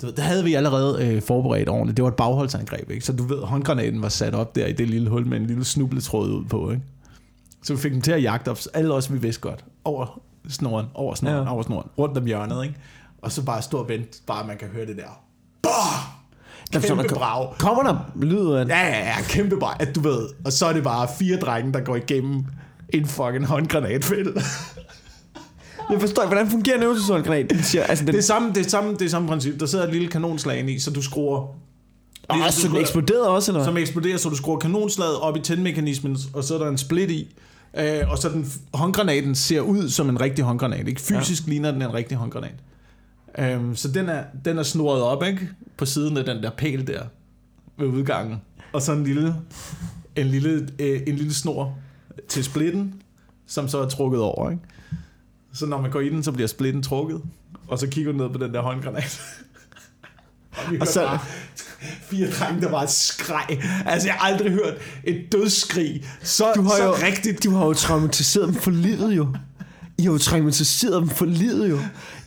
Du 0.00 0.06
ved, 0.06 0.14
der 0.14 0.22
havde 0.22 0.44
vi 0.44 0.54
allerede 0.54 1.06
øh, 1.06 1.22
forberedt 1.22 1.68
ordentligt. 1.68 1.96
Det 1.96 2.02
var 2.02 2.08
et 2.08 2.16
bagholdsangreb, 2.16 2.90
ikke? 2.90 3.04
Så 3.06 3.12
du 3.12 3.22
ved, 3.24 3.38
håndgranaten 3.42 4.02
var 4.02 4.08
sat 4.08 4.34
op 4.34 4.54
der 4.54 4.66
i 4.66 4.72
det 4.72 4.88
lille 4.90 5.10
hul 5.10 5.26
med 5.26 5.36
en 5.40 5.46
lille 5.46 5.64
snubletråd 5.64 6.28
ud 6.30 6.44
på, 6.44 6.70
ikke? 6.70 6.82
Så 7.62 7.74
vi 7.74 7.80
fik 7.80 7.92
dem 7.92 8.00
til 8.00 8.12
at 8.12 8.22
jagte 8.22 8.48
os. 8.50 8.66
Alle 8.66 8.94
os, 8.94 9.12
vi 9.12 9.18
vidste 9.18 9.40
godt. 9.40 9.64
Over 9.84 10.20
snoren, 10.48 10.86
over 10.94 11.14
snoren, 11.14 11.36
Ja. 11.46 11.52
over 11.52 11.62
snoren. 11.62 11.88
Rundt 11.98 12.18
om 12.18 12.24
hjørnet, 12.26 12.62
ikke? 12.64 12.76
Og 13.22 13.32
så 13.32 13.42
bare 13.44 13.62
stå 13.62 13.78
og 13.78 13.88
vente, 13.88 14.18
bare 14.26 14.46
man 14.46 14.56
kan 14.56 14.68
høre 14.68 14.86
det 14.86 14.96
der. 14.96 15.22
Bah! 15.62 15.72
Kæmpe 16.82 17.14
brag. 17.14 17.54
Kommer 17.58 17.82
der 17.82 18.12
lyd 18.16 18.50
af 18.52 18.64
Ja, 18.68 18.78
ja, 18.86 18.98
ja, 19.06 19.14
kæmpe 19.28 19.56
brag, 19.60 19.76
at 19.80 19.94
du 19.94 20.00
ved. 20.00 20.28
Og 20.44 20.52
så 20.52 20.66
er 20.66 20.72
det 20.72 20.84
bare 20.84 21.08
fire 21.18 21.36
drenge, 21.36 21.72
der 21.72 21.80
går 21.80 21.96
igennem 21.96 22.44
en 22.88 23.06
fucking 23.06 23.46
håndgranatfælde. 23.46 24.40
Jeg 25.90 26.00
forstår 26.00 26.22
ikke, 26.22 26.34
hvordan 26.34 26.50
fungerer 26.50 26.76
en 26.76 26.82
øvelseshåndgranat? 26.82 27.50
Den 27.50 27.62
siger, 27.62 27.84
altså, 27.84 28.04
den, 28.04 28.12
Det 28.12 28.18
er 28.18 28.22
samme, 28.22 28.48
det 28.48 28.66
er 28.66 28.68
samme, 28.68 28.92
det 28.92 29.02
er 29.02 29.08
samme 29.08 29.28
princip. 29.28 29.60
Der 29.60 29.66
sidder 29.66 29.86
et 29.86 29.92
lille 29.92 30.08
kanonslag 30.08 30.58
inde 30.58 30.72
i, 30.72 30.78
så 30.78 30.90
du 30.90 31.02
skruer... 31.02 31.40
Åh, 32.30 32.36
Ligesom 32.36 32.62
så 32.62 32.68
du 32.68 32.72
den 32.72 32.80
eksploderede 32.80 33.28
også, 33.28 33.52
eller? 33.52 33.64
Som 33.64 33.76
eksploderer, 33.76 34.16
så 34.16 34.28
du 34.28 34.36
skruer 34.36 34.58
kanonslaget 34.58 35.16
op 35.16 35.36
i 35.36 35.40
tændmekanismen, 35.40 36.16
og 36.34 36.44
så 36.44 36.54
er 36.54 36.58
der 36.58 36.68
en 36.68 36.78
split 36.78 37.10
i. 37.10 37.36
Øh, 37.78 38.10
og 38.10 38.18
så 38.18 38.28
den 38.28 38.52
håndgranaten 38.74 39.34
ser 39.34 39.60
ud 39.60 39.88
som 39.88 40.08
en 40.08 40.20
rigtig 40.20 40.44
håndgranat. 40.44 40.88
Ikke? 40.88 41.00
Fysisk 41.00 41.46
ja. 41.46 41.50
ligner 41.50 41.70
den 41.70 41.82
en 41.82 41.94
rigtig 41.94 42.16
håndgranat. 42.16 42.54
Øhm, 43.38 43.76
så 43.76 43.88
den 43.88 44.08
er, 44.08 44.22
den 44.44 44.58
er 44.58 44.62
snoret 44.62 45.02
op 45.02 45.24
ikke? 45.24 45.48
på 45.76 45.86
siden 45.86 46.16
af 46.16 46.24
den 46.24 46.42
der 46.42 46.50
pæl 46.50 46.86
der 46.86 47.02
ved 47.78 47.86
udgangen. 47.86 48.40
Og 48.72 48.82
så 48.82 48.92
en 48.92 49.04
lille, 49.04 49.34
en 50.16 50.26
lille, 50.26 50.68
øh, 50.78 51.00
en 51.06 51.16
lille 51.16 51.34
snor 51.34 51.74
til 52.28 52.44
splitten, 52.44 52.94
som 53.46 53.68
så 53.68 53.78
er 53.78 53.88
trukket 53.88 54.20
over. 54.20 54.50
Ikke? 54.50 54.62
Så 55.58 55.66
når 55.66 55.80
man 55.80 55.90
går 55.90 56.00
i 56.00 56.08
den, 56.08 56.22
så 56.22 56.32
bliver 56.32 56.46
splitten 56.48 56.82
trukket. 56.82 57.22
Og 57.68 57.78
så 57.78 57.86
kigger 57.86 58.12
du 58.12 58.18
ned 58.18 58.28
på 58.30 58.38
den 58.38 58.54
der 58.54 58.60
håndgranat. 58.60 59.20
og 60.80 60.86
så- 60.86 61.00
bare 61.06 61.18
fire 62.10 62.30
drenge, 62.30 62.60
der 62.60 62.70
bare 62.70 62.88
skreg. 62.88 63.62
Altså, 63.86 64.08
jeg 64.08 64.14
har 64.14 64.26
aldrig 64.28 64.52
hørt 64.52 64.74
et 65.04 65.32
dødsskrig 65.32 66.04
så, 66.22 66.52
Du 66.56 66.62
har 66.62 66.76
så 66.76 66.84
jo 66.84 66.92
rigtigt. 66.92 67.44
Du 67.44 67.50
har 67.50 67.66
jo 67.66 67.72
traumatiseret 67.74 68.46
dem 68.48 68.54
for 68.54 68.70
livet, 68.70 69.12
jo. 69.16 69.28
I 69.98 70.02
har 70.02 70.12
jo 70.12 70.18
traumatiseret 70.18 71.00
dem 71.00 71.08
for 71.08 71.24
livet, 71.24 71.70
jo. 71.70 71.76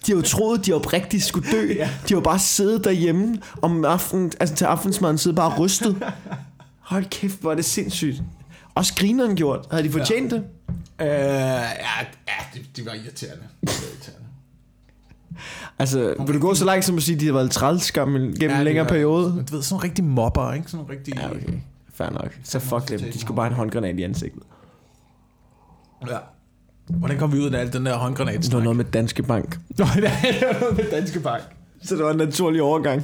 De 0.06 0.12
har 0.12 0.16
jo 0.16 0.22
troet, 0.22 0.66
de 0.66 0.74
oprigtigt 0.74 1.24
skulle 1.24 1.52
dø. 1.52 1.74
Ja. 1.74 1.84
De 2.08 2.14
har 2.14 2.16
jo 2.16 2.20
bare 2.22 2.40
siddet 2.40 2.84
derhjemme 2.84 3.38
om 3.62 3.86
aftenen, 3.86 4.32
altså 4.40 4.56
til 4.56 4.66
aftensmaden, 4.66 5.18
siddet 5.18 5.36
bare 5.36 5.58
rystet. 5.60 5.96
Hold 6.80 7.06
kæft, 7.10 7.42
hvor 7.42 7.52
er 7.52 7.56
det 7.56 7.66
sindssygt. 7.66 8.22
Også 8.76 8.94
grineren 8.96 9.36
gjort. 9.36 9.68
Havde 9.72 9.84
de 9.84 9.90
fortjent 9.92 10.32
ja. 10.32 10.38
det? 10.38 10.44
Øh, 11.02 11.08
ja, 11.08 11.60
ja 11.60 12.34
det, 12.54 12.62
det 12.76 12.86
var 12.86 12.92
irriterende. 12.94 13.44
Det 13.62 13.70
var 13.70 13.88
irriterende. 13.94 14.28
Altså, 15.80 16.16
vil 16.26 16.36
du 16.36 16.40
gå 16.40 16.54
så 16.56 16.66
langt 16.66 16.86
som 16.86 16.98
at 16.98 17.04
sige, 17.04 17.16
at 17.16 17.22
de 17.22 17.26
har 17.26 17.34
været 17.34 17.52
trælskam 17.52 18.14
gennem 18.14 18.34
Ja, 18.42 18.58
en 18.58 18.64
længere 18.64 18.86
gør- 18.86 18.90
periode? 18.90 19.34
Men 19.34 19.46
Du 19.46 19.56
ved, 19.56 19.64
sådan 19.64 19.74
nogle 19.76 19.84
rigtige 19.90 20.06
mobber, 20.06 20.54
ikke? 20.54 20.68
Sådan 20.72 20.84
nogle 20.86 20.98
rigtige... 21.00 21.20
Ja, 21.22 21.32
okay. 21.32 21.60
Fair 21.94 22.10
nok. 22.10 22.38
Så 22.44 22.60
fuck 22.60 22.90
dem. 22.90 23.00
De 23.00 23.20
skulle 23.20 23.36
bare 23.36 23.48
en 23.48 23.54
håndgranat 23.54 24.00
i 24.00 24.04
ansigtet. 24.04 24.44
ja. 26.10 26.18
Hvordan 26.88 27.18
kom 27.18 27.34
vi 27.34 27.40
ud 27.40 27.52
af 27.52 27.60
alt 27.60 27.74
den 27.74 27.86
der 27.86 27.98
håndgranat? 27.98 28.42
Det 28.44 28.54
var 28.54 28.60
noget 28.62 28.78
med 28.78 28.86
Danske 28.86 29.24
Bank. 29.24 29.60
Nå, 29.78 29.86
det 29.96 30.04
var 30.04 30.60
noget 30.60 30.78
med 30.78 30.86
Danske 30.92 31.20
Bank. 31.20 31.42
Så 31.84 31.96
det 31.96 32.04
var 32.04 32.12
en 32.12 32.18
naturlig 32.18 32.62
overgang. 32.62 33.04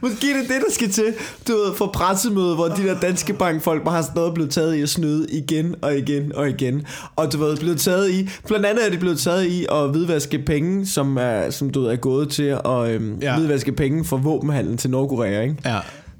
Måske 0.00 0.26
det 0.26 0.36
er 0.36 0.54
det, 0.54 0.62
der 0.66 0.72
skal 0.72 0.90
til, 0.90 1.14
du 1.48 1.52
ved, 1.52 1.74
for 1.76 1.86
pressemøde, 1.86 2.54
hvor 2.54 2.68
de 2.68 2.82
der 2.82 3.00
danske 3.00 3.32
bankfolk 3.32 3.84
bare 3.84 3.94
har 3.94 4.02
stået 4.02 4.26
og 4.26 4.34
blevet 4.34 4.50
taget 4.50 4.74
i 4.74 4.82
at 4.82 4.88
snyde 4.88 5.26
igen 5.30 5.74
og 5.82 5.96
igen 5.98 6.32
og 6.34 6.48
igen. 6.48 6.86
Og 7.16 7.32
du 7.32 7.38
ved, 7.38 7.56
blevet 7.56 7.80
taget 7.80 8.10
i, 8.10 8.28
blandt 8.46 8.66
andet 8.66 8.86
er 8.86 8.90
de 8.90 8.98
blevet 8.98 9.18
taget 9.18 9.44
i 9.44 9.66
at 9.72 9.90
hvidvaske 9.90 10.38
penge, 10.38 10.86
som, 10.86 11.16
er, 11.16 11.50
som 11.50 11.70
du 11.70 11.80
ved, 11.80 11.90
er 11.90 11.96
gået 11.96 12.28
til 12.28 12.58
at 12.64 12.90
øhm, 12.90 13.18
ja. 13.22 13.36
Hvidvaske 13.38 13.72
penge 13.72 14.04
for 14.04 14.16
våbenhandel 14.16 14.76
til 14.76 14.90
Nordkorea, 14.90 15.42
ikke? 15.42 15.56
Ja. 15.64 15.78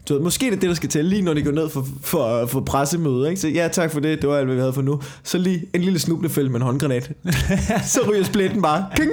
Du 0.08 0.14
ved, 0.14 0.22
måske 0.22 0.46
det 0.46 0.52
er 0.52 0.60
det, 0.60 0.68
der 0.68 0.74
skal 0.74 0.88
til, 0.88 1.04
lige 1.04 1.22
når 1.22 1.34
de 1.34 1.42
går 1.42 1.50
ned 1.50 1.68
for, 1.68 1.86
for, 2.02 2.46
for 2.46 2.60
pressemøde, 2.60 3.28
ikke? 3.28 3.40
Så 3.40 3.48
ja, 3.48 3.68
tak 3.68 3.90
for 3.90 4.00
det, 4.00 4.22
det 4.22 4.30
var 4.30 4.36
alt, 4.36 4.46
hvad 4.46 4.54
vi 4.54 4.60
havde 4.60 4.72
for 4.72 4.82
nu. 4.82 5.00
Så 5.22 5.38
lige 5.38 5.64
en 5.74 5.80
lille 5.80 5.98
snublefælde 5.98 6.50
med 6.50 6.60
en 6.60 6.66
håndgranat. 6.66 7.10
så 7.92 8.00
ryger 8.10 8.24
splitten 8.24 8.62
bare. 8.62 8.86
King! 8.96 9.10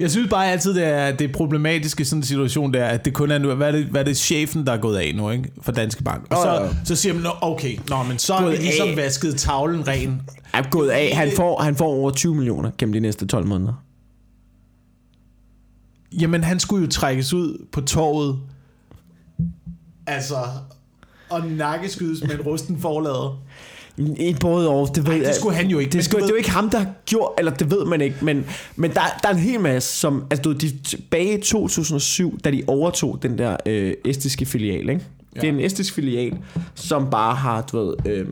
Jeg 0.00 0.10
synes 0.10 0.30
bare 0.30 0.46
altid, 0.46 0.74
det 0.74 0.84
er, 0.84 1.12
det 1.16 1.28
er 1.30 1.32
problematisk 1.32 2.00
i 2.00 2.04
sådan 2.04 2.18
en 2.18 2.22
situation 2.22 2.74
der, 2.74 2.84
at 2.86 3.04
det 3.04 3.14
kun 3.14 3.30
er 3.30 3.38
nu, 3.38 3.54
hvad 3.54 3.68
er 3.68 3.72
det, 3.72 3.84
hvad 3.84 4.00
er 4.00 4.04
det 4.04 4.16
chefen, 4.16 4.66
der 4.66 4.72
er 4.72 4.76
gået 4.76 4.96
af 4.96 5.12
nu, 5.14 5.30
ikke? 5.30 5.50
For 5.62 5.72
Danske 5.72 6.02
Bank. 6.02 6.26
Og 6.30 6.36
så, 6.36 6.74
så 6.84 6.96
siger 6.96 7.12
man, 7.12 7.22
"Nå, 7.22 7.30
okay, 7.40 7.78
nå, 7.88 8.02
men 8.02 8.18
så 8.18 8.38
Gået 8.38 8.52
vi 8.52 8.56
ligesom 8.56 8.88
af. 8.88 8.96
vasket 8.96 9.36
tavlen 9.36 9.88
ren. 9.88 10.22
er 10.54 10.62
gået 10.70 10.88
af. 10.90 11.16
Han 11.16 11.30
får, 11.36 11.62
han 11.62 11.76
får 11.76 11.86
over 11.86 12.10
20 12.10 12.34
millioner 12.34 12.70
gennem 12.78 12.92
de 12.92 13.00
næste 13.00 13.26
12 13.26 13.46
måneder. 13.46 13.82
Jamen, 16.20 16.44
han 16.44 16.60
skulle 16.60 16.84
jo 16.84 16.90
trækkes 16.90 17.32
ud 17.32 17.66
på 17.72 17.80
torvet. 17.80 18.38
Altså, 20.06 20.36
og 21.30 21.46
nakkeskydes 21.46 22.22
med 22.22 22.30
en 22.34 22.40
rusten 22.40 22.80
forlader. 22.80 23.42
Et 24.18 24.38
både 24.40 24.68
år, 24.68 24.86
det 24.86 25.06
ved 25.06 25.12
Ej, 25.12 25.18
det 25.18 25.34
skulle 25.34 25.56
han 25.56 25.66
jo 25.68 25.78
ikke, 25.78 25.92
Det, 25.92 26.04
skulle, 26.04 26.20
du 26.20 26.26
det 26.26 26.30
er 26.30 26.34
ved- 26.34 26.34
jo 26.34 26.36
ikke 26.38 26.50
ham, 26.50 26.70
der 26.70 26.78
har 26.78 26.90
gjort, 27.06 27.30
eller 27.38 27.52
det 27.52 27.70
ved 27.70 27.84
man 27.84 28.00
ikke, 28.00 28.16
men, 28.22 28.44
men 28.76 28.90
der, 28.90 29.00
der 29.22 29.28
er 29.28 29.32
en 29.32 29.38
hel 29.38 29.60
masse, 29.60 29.98
som, 29.98 30.24
altså 30.30 30.42
du 30.42 30.48
ved, 30.48 30.58
de, 30.58 30.78
tilbage 30.78 31.38
i 31.38 31.42
2007, 31.42 32.38
da 32.44 32.50
de 32.50 32.62
overtog 32.66 33.18
den 33.22 33.38
der 33.38 33.56
øh, 33.66 33.94
estiske 34.04 34.46
filial, 34.46 34.88
ikke? 34.88 35.04
Ja. 35.36 35.40
Det 35.40 35.48
er 35.48 35.52
en 35.52 35.60
estisk 35.60 35.94
filial, 35.94 36.38
som 36.74 37.10
bare 37.10 37.34
har, 37.34 37.62
du 37.62 37.78
ved, 37.78 37.94
øh, 38.06 38.26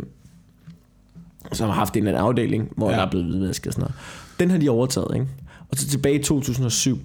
som 1.52 1.68
har 1.68 1.74
haft 1.74 1.96
en 1.96 2.06
anden 2.06 2.22
afdeling, 2.22 2.68
hvor 2.76 2.90
ja. 2.90 2.96
Der 2.96 3.02
er 3.06 3.10
blevet 3.10 3.26
hvidvasket 3.26 3.66
og 3.66 3.72
sådan 3.72 3.80
noget. 3.82 3.94
Den 4.40 4.50
har 4.50 4.58
de 4.58 4.68
overtaget, 4.68 5.08
ikke? 5.14 5.26
Og 5.70 5.76
så 5.78 5.86
tilbage 5.88 6.14
i 6.20 6.22
2007, 6.22 6.98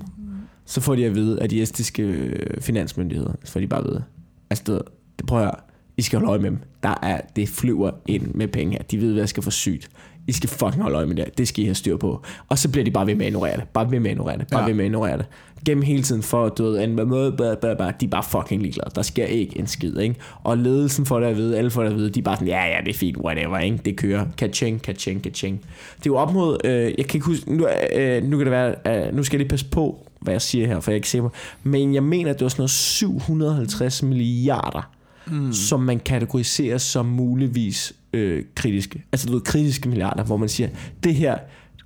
så 0.66 0.82
får 0.82 0.96
de 0.96 1.06
at 1.06 1.16
vide, 1.16 1.42
at 1.42 1.50
de 1.52 1.62
estiske 1.62 2.02
øh, 2.04 2.62
finansmyndigheder, 2.62 3.32
så 3.44 3.52
får 3.52 3.60
de 3.60 3.68
bare 3.68 3.80
at 3.80 3.86
vide, 3.88 4.04
altså 4.50 4.64
ved, 4.68 4.80
det 5.20 5.26
prøver 5.28 5.44
jeg, 5.44 5.54
I 6.00 6.02
skal 6.02 6.20
holde 6.20 6.30
øje 6.30 6.40
med 6.40 6.50
dem. 6.50 6.60
Der 6.84 6.94
er, 7.02 7.22
det 7.36 7.50
flyver 7.50 7.92
ind 8.08 8.34
med 8.34 8.48
penge 8.48 8.74
her. 8.74 8.84
De 8.84 9.02
ved, 9.02 9.12
hvad 9.12 9.22
jeg 9.22 9.30
skal 9.30 9.44
for 9.44 9.52
sygt. 9.52 9.90
I 10.28 10.32
skal 10.32 10.50
fucking 10.50 10.82
holde 10.84 10.98
øje 10.98 11.06
med 11.06 11.16
det. 11.16 11.38
Det 11.38 11.48
skal 11.48 11.64
I 11.64 11.66
have 11.66 11.76
styr 11.76 11.98
på. 11.98 12.24
Og 12.50 12.58
så 12.58 12.70
bliver 12.70 12.86
de 12.86 12.92
bare 12.92 13.08
ved 13.08 13.16
med 13.16 13.26
at 13.26 13.30
ignorere 13.30 13.58
det. 13.58 13.64
Bare 13.74 13.92
ved 13.92 14.00
med 14.00 14.10
at 14.10 14.12
ignorere 14.12 14.38
det. 14.38 14.48
Bare 14.52 14.62
ja. 14.62 14.68
Ved 14.68 14.74
med 14.74 14.84
at 14.84 14.88
ignorere 14.88 15.18
det. 15.18 15.26
Gennem 15.66 15.84
hele 15.84 16.04
tiden 16.04 16.24
for, 16.24 16.50
du 16.50 16.64
ved, 16.64 16.84
en 16.84 17.08
måde, 17.08 17.32
bla, 17.32 17.56
bla, 17.56 17.74
bla, 17.74 17.92
de 18.02 18.06
er 18.06 18.10
bare 18.10 18.24
fucking 18.24 18.62
ligeglade. 18.62 18.92
Der 18.96 19.02
sker 19.02 19.26
ikke 19.26 19.60
en 19.60 19.68
skid, 19.68 19.98
ikke? 19.98 20.16
Og 20.44 20.58
ledelsen 20.58 21.06
får 21.06 21.20
det 21.20 21.28
at 21.28 21.38
vide, 21.38 21.58
alle 21.58 21.72
får 21.72 21.84
det 21.84 21.90
at 21.90 21.96
vide, 21.96 22.10
de 22.10 22.20
er 22.20 22.24
bare 22.24 22.36
sådan, 22.36 22.48
ja, 22.48 22.66
ja, 22.66 22.78
det 22.86 22.90
er 22.90 22.98
fint, 22.98 23.18
whatever, 23.18 23.58
ikke? 23.58 23.80
Det 23.86 23.98
kører. 23.98 24.26
Kaching, 24.38 24.82
kaching, 24.82 25.24
kaching. 25.24 25.60
Det 25.98 26.06
er 26.06 26.06
jo 26.06 26.16
op 26.16 26.34
mod, 26.34 26.58
øh, 26.64 26.72
jeg 26.72 27.06
kan 27.06 27.18
ikke 27.18 27.26
huske, 27.26 27.56
nu, 27.56 27.68
øh, 27.96 28.24
nu 28.24 28.38
kan 28.38 28.46
det 28.46 28.52
være, 28.52 28.76
øh, 29.08 29.16
nu 29.16 29.24
skal 29.24 29.38
jeg 29.38 29.40
lige 29.40 29.50
passe 29.50 29.66
på, 29.66 30.08
hvad 30.22 30.34
jeg 30.34 30.42
siger 30.42 30.68
her, 30.68 30.80
for 30.80 30.92
jeg 30.92 30.94
er 30.94 30.98
ikke 30.98 31.10
sikker. 31.10 31.30
Men 31.64 31.94
jeg 31.94 32.04
mener, 32.04 32.30
at 32.30 32.40
det 32.40 32.46
var 32.46 32.50
sådan 32.50 32.62
noget 32.62 32.72
750 32.72 34.04
milliarder, 34.04 34.99
mm. 35.32 35.54
som 35.54 35.80
man 35.80 36.00
kategoriserer 36.00 36.78
som 36.78 37.06
muligvis 37.06 37.94
øh, 38.14 38.44
kritiske. 38.56 39.04
Altså 39.12 39.28
du 39.28 39.34
ved, 39.34 39.42
kritiske 39.42 39.90
milliarder, 39.90 40.24
hvor 40.24 40.38
man 40.38 40.50
siger, 40.50 40.70
det 41.04 41.16
her, 41.16 41.38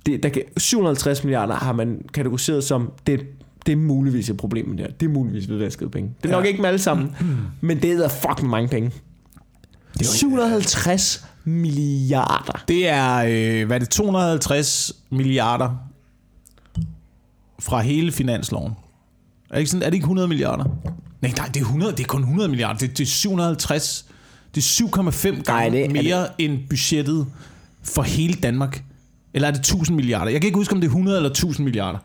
det, 0.06 0.22
der 0.22 0.28
kan, 0.28 0.42
750 0.56 1.24
milliarder 1.24 1.54
har 1.54 1.72
man 1.72 2.02
kategoriseret 2.14 2.64
som, 2.64 2.92
det, 3.06 3.26
det 3.66 3.72
er 3.72 3.76
muligvis 3.76 4.30
et 4.30 4.36
problem 4.36 4.68
med 4.68 4.76
det 4.76 4.86
her. 4.86 4.92
Det 4.92 5.06
er 5.06 5.10
muligvis 5.10 5.48
vedvasket 5.48 5.90
penge. 5.90 6.10
Det 6.22 6.28
er 6.28 6.32
ja. 6.32 6.36
nok 6.36 6.46
ikke 6.46 6.60
med 6.60 6.68
alle 6.68 6.78
sammen, 6.78 7.14
mm. 7.20 7.26
men 7.60 7.82
det 7.82 7.92
er 7.92 8.08
fucking 8.08 8.50
mange 8.50 8.68
penge. 8.68 8.90
Det 9.98 10.00
er 10.00 10.10
750 10.10 11.26
milliarder. 11.44 12.64
Det 12.68 12.88
er, 12.88 13.16
øh, 13.16 13.66
hvad 13.66 13.76
er 13.76 13.78
det, 13.78 13.88
250 13.88 14.92
milliarder 15.10 15.70
fra 17.58 17.80
hele 17.80 18.12
finansloven. 18.12 18.72
Er 19.50 19.54
det 19.54 19.58
ikke, 19.58 19.70
sådan, 19.70 19.82
er 19.82 19.86
det 19.86 19.94
ikke 19.94 20.04
100 20.04 20.28
milliarder? 20.28 20.64
Nej, 21.28 21.32
nej, 21.36 21.46
det 21.46 21.56
er, 21.56 21.64
100, 21.64 21.92
det 21.92 22.00
er 22.00 22.04
kun 22.06 22.20
100 22.20 22.48
milliarder. 22.48 22.78
Det, 22.78 22.98
det 22.98 23.04
er 23.04 23.08
750. 23.08 24.06
Det 24.54 24.60
er 24.60 24.86
7,5 24.86 25.28
gange 25.42 25.42
Nej, 25.42 25.68
det 25.68 25.84
er- 25.84 26.02
mere 26.02 26.40
end 26.40 26.58
budgettet 26.70 27.26
for 27.82 28.02
hele 28.02 28.34
Danmark. 28.34 28.82
Eller 29.34 29.48
er 29.48 29.52
det 29.52 29.60
1000 29.60 29.96
milliarder? 29.96 30.30
Jeg 30.30 30.40
kan 30.40 30.48
ikke 30.48 30.56
huske, 30.58 30.74
om 30.74 30.80
det 30.80 30.86
er 30.86 30.90
100 30.90 31.16
eller 31.18 31.30
1000 31.30 31.64
milliarder. 31.64 31.98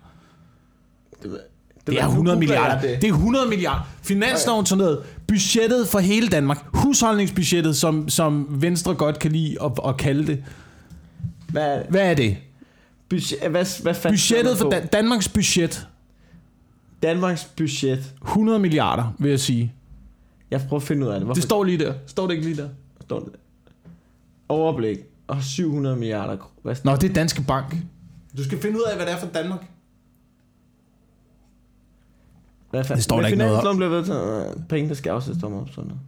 Det 1.87 1.99
er 1.99 2.05
100 2.07 2.39
milliarder. 2.39 2.81
Det. 2.81 3.01
det 3.01 3.07
er 3.09 3.13
100 3.13 3.47
milliarder. 3.49 3.87
Finansloven 4.03 4.65
sådan 4.65 4.83
noget. 4.83 4.99
Budgettet 5.27 5.87
for 5.87 5.99
hele 5.99 6.27
Danmark. 6.27 6.65
Husholdningsbudgettet, 6.73 7.77
som, 7.77 8.09
som 8.09 8.47
Venstre 8.49 8.93
godt 8.95 9.19
kan 9.19 9.31
lide 9.31 9.57
at, 9.63 9.71
at 9.87 9.97
kalde 9.97 10.27
det. 10.27 10.43
Hvad, 11.49 11.79
Hvad 11.89 12.01
er 12.01 12.13
det? 12.13 12.37
budget, 13.09 13.39
hvad, 13.49 13.81
hvad 13.83 13.93
fandt 13.93 14.13
Budgettet 14.13 14.57
for? 14.57 14.69
Dan- 14.69 14.87
Danmarks 14.87 15.29
budget. 15.29 15.87
Danmarks 17.03 17.45
budget. 17.57 18.13
100 18.23 18.59
milliarder, 18.59 19.13
vil 19.19 19.29
jeg 19.29 19.39
sige. 19.39 19.73
Jeg 20.51 20.61
prøver 20.69 20.81
at 20.81 20.87
finde 20.87 21.05
ud 21.05 21.11
af 21.11 21.19
det. 21.19 21.25
Hvorfor 21.25 21.33
Det 21.35 21.43
står 21.43 21.63
lige 21.63 21.77
der. 21.77 21.93
Står 22.07 22.27
det 22.27 22.33
ikke 22.33 22.45
lige 22.47 22.61
der? 22.61 22.69
står 23.01 23.19
det? 23.19 23.29
Overblik. 24.49 24.97
Og 25.27 25.43
700 25.43 25.95
milliarder. 25.95 26.37
kr- 26.37 26.59
Hvad 26.63 26.75
Nå, 26.83 26.95
det 26.95 27.09
er 27.09 27.13
Danske 27.13 27.41
Bank. 27.41 27.75
Du 28.37 28.43
skal 28.43 28.61
finde 28.61 28.77
ud 28.77 28.83
af, 28.91 28.95
hvad 28.95 29.05
det 29.05 29.13
er 29.13 29.17
for 29.19 29.27
Danmark. 29.27 29.59
Hvad 32.69 32.83
fanden? 32.83 32.95
Det 32.95 33.03
står 33.03 33.19
der 33.19 33.27
ikke 33.27 33.37
noget 33.37 33.67
om. 33.67 33.75
bliver 33.77 33.89
vedtaget. 33.89 34.63
Penge, 34.69 34.89
der 34.89 34.95
skal 34.95 35.09
afsættes 35.09 35.43
om 35.43 35.67
sådan 35.67 35.83
noget. 35.87 36.01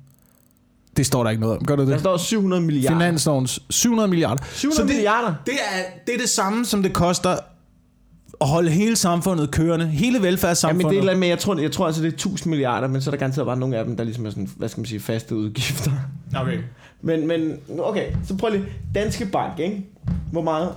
Det 0.98 1.06
står 1.06 1.24
der 1.24 1.30
ikke 1.30 1.42
noget 1.42 1.58
om. 1.58 1.66
Gør 1.66 1.76
det 1.76 1.88
Der 1.88 1.94
det? 1.94 2.00
står 2.02 2.18
700 2.18 2.62
milliarder. 2.62 3.00
Finanslovens 3.00 3.60
700 3.70 4.08
milliarder. 4.08 4.44
700 4.54 4.76
Så 4.76 4.82
det, 4.88 4.96
milliarder? 4.96 5.34
det, 5.46 5.54
er, 5.54 5.84
det 6.08 6.14
er 6.16 6.20
det 6.20 6.30
samme, 6.30 6.66
som 6.66 6.84
det 6.84 6.94
koster 6.94 7.38
at 8.42 8.48
holde 8.48 8.70
hele 8.70 8.96
samfundet 8.96 9.52
kørende. 9.52 9.86
Hele 9.88 10.18
Ja, 10.18 10.24
velfærdssamfundet. 10.26 10.86
men 10.86 10.90
det 10.90 10.96
er 10.98 11.00
eller 11.00 11.12
andet 11.12 11.20
med, 11.20 11.28
jeg 11.28 11.40
tror, 11.40 11.60
jeg 11.60 11.72
tror 11.72 11.86
altså, 11.86 12.02
det 12.02 12.08
er 12.08 12.12
1000 12.14 12.50
milliarder, 12.50 12.88
men 12.88 13.02
så 13.02 13.10
er 13.10 13.12
der 13.12 13.20
garanteret 13.20 13.46
bare 13.46 13.58
nogle 13.58 13.78
af 13.78 13.86
dem, 13.86 13.98
der 13.98 14.04
ligesom 14.04 14.26
er 14.26 14.30
sådan, 14.30 14.50
hvad 14.58 14.70
skal 14.70 14.82
man 14.82 14.86
sige, 14.86 15.00
faste 15.00 15.36
udgifter. 15.36 15.92
Okay. 16.36 16.60
Men, 17.02 17.28
men, 17.28 17.58
okay, 17.80 18.12
så 18.24 18.38
prøv 18.38 18.52
lige. 18.52 18.66
Danske 18.96 19.26
Bank, 19.26 19.60
ikke? 19.60 19.86
Hvor 20.32 20.42
meget? 20.42 20.70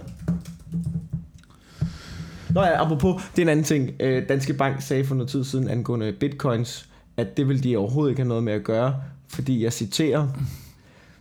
Nå 2.51 2.61
ja, 2.61 2.83
apropos, 2.85 3.23
det 3.37 3.39
er 3.39 3.45
en 3.47 3.49
anden 3.49 3.65
ting. 3.65 3.91
Øh, 4.01 4.29
Danske 4.29 4.55
Bank 4.55 4.81
sagde 4.83 5.05
for 5.05 5.15
noget 5.15 5.31
tid 5.31 5.45
siden 5.45 5.69
angående 5.69 6.13
bitcoins, 6.21 6.89
at 7.17 7.37
det 7.37 7.49
vil 7.49 7.65
de 7.65 7.77
overhovedet 7.77 8.11
ikke 8.13 8.23
have 8.23 8.29
noget 8.29 8.45
med 8.45 8.53
at 8.53 8.65
gøre, 8.65 8.95
fordi 9.29 9.65
jeg 9.65 9.73
citerer, 9.73 10.29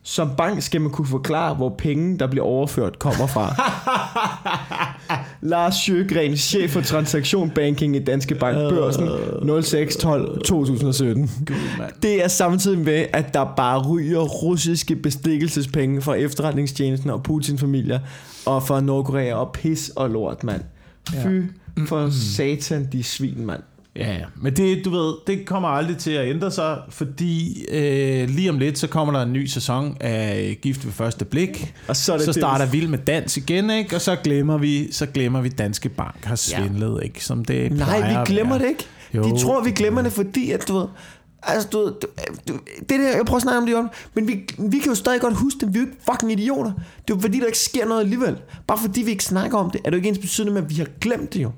som 0.03 0.29
bank 0.37 0.61
skal 0.61 0.81
man 0.81 0.91
kunne 0.91 1.07
forklare, 1.07 1.55
hvor 1.55 1.75
penge, 1.77 2.19
der 2.19 2.27
bliver 2.27 2.45
overført, 2.45 2.99
kommer 2.99 3.27
fra. 3.27 3.55
Lars 5.41 5.75
Sjøgren, 5.75 6.37
chef 6.37 6.71
for 6.71 6.81
transaktionbanking 6.81 7.95
i 7.95 7.99
Danske 7.99 8.35
Bank 8.35 8.57
Børsen, 8.57 9.07
0612-2017. 9.07 11.43
Det 12.01 12.23
er 12.23 12.27
samtidig 12.27 12.79
med, 12.79 13.05
at 13.13 13.33
der 13.33 13.53
bare 13.57 13.87
ryger 13.87 14.19
russiske 14.19 14.95
bestikkelsespenge 14.95 16.01
fra 16.01 16.13
efterretningstjenesten 16.13 17.09
og 17.09 17.23
Putins 17.23 17.61
familier 17.61 17.99
og 18.45 18.63
fra 18.63 18.81
Nordkorea 18.81 19.35
og 19.35 19.51
pis 19.51 19.91
og 19.95 20.09
lort, 20.09 20.43
mand. 20.43 20.61
Fy 21.09 21.41
for 21.87 22.09
satan, 22.09 22.89
de 22.91 23.03
svin, 23.03 23.45
mand. 23.45 23.63
Ja, 23.95 24.13
ja. 24.13 24.25
men 24.35 24.55
det, 24.55 24.85
du 24.85 24.89
ved, 24.89 25.13
det 25.27 25.45
kommer 25.45 25.69
aldrig 25.69 25.97
til 25.97 26.11
at 26.11 26.29
ændre 26.29 26.51
sig, 26.51 26.77
fordi 26.89 27.65
øh, 27.71 28.29
lige 28.29 28.49
om 28.49 28.59
lidt, 28.59 28.77
så 28.77 28.87
kommer 28.87 29.13
der 29.13 29.21
en 29.21 29.33
ny 29.33 29.45
sæson 29.45 29.97
af 29.99 30.57
Gift 30.61 30.85
ved 30.85 30.91
første 30.91 31.25
blik. 31.25 31.73
Og 31.87 31.95
så 31.95 32.19
så 32.25 32.33
starter 32.33 32.65
Vild 32.65 32.87
med 32.87 32.99
Dans 32.99 33.37
igen, 33.37 33.69
ikke? 33.69 33.95
Og 33.95 34.01
så 34.01 34.15
glemmer 34.23 34.57
vi, 34.57 34.91
så 34.91 35.05
glemmer 35.05 35.41
vi 35.41 35.49
Danske 35.49 35.89
Bank 35.89 36.25
har 36.25 36.35
svindlet, 36.35 36.97
ja. 36.97 37.05
ikke? 37.05 37.25
Som 37.25 37.45
det 37.45 37.71
Nej, 37.71 38.09
vi 38.09 38.15
glemmer 38.25 38.57
det 38.57 38.67
ikke. 38.67 38.85
Jo, 39.13 39.23
de 39.23 39.39
tror, 39.39 39.63
vi 39.63 39.71
glemmer 39.71 40.01
det, 40.01 40.11
fordi 40.11 40.51
at 40.51 40.67
du 40.67 40.77
ved... 40.77 40.85
Altså, 41.43 41.69
du, 41.71 41.93
du, 42.01 42.07
du, 42.47 42.53
det 42.79 42.89
der, 42.89 43.15
jeg 43.15 43.25
prøver 43.25 43.35
at 43.35 43.41
snakke 43.41 43.57
om 43.57 43.65
det, 43.65 43.73
Jørgen, 43.73 43.89
men 44.13 44.27
vi, 44.27 44.33
vi 44.57 44.77
kan 44.77 44.87
jo 44.87 44.95
stadig 44.95 45.21
godt 45.21 45.33
huske 45.33 45.59
det. 45.59 45.73
Vi 45.73 45.79
er 45.79 45.81
jo 45.81 45.87
ikke 45.87 45.99
fucking 46.11 46.31
idioter. 46.31 46.71
Det 46.71 47.13
er 47.13 47.15
jo 47.15 47.19
fordi, 47.19 47.39
der 47.39 47.45
ikke 47.45 47.57
sker 47.57 47.85
noget 47.85 48.01
alligevel. 48.01 48.37
Bare 48.67 48.77
fordi 48.77 49.01
vi 49.01 49.11
ikke 49.11 49.23
snakker 49.23 49.57
om 49.57 49.71
det, 49.71 49.81
er 49.85 49.89
det 49.89 49.91
jo 49.91 49.95
ikke 49.97 50.09
ens 50.09 50.17
betydende 50.17 50.53
med, 50.53 50.63
at 50.63 50.69
vi 50.69 50.75
har 50.75 50.87
glemt 51.01 51.33
det 51.33 51.43
jo. 51.43 51.51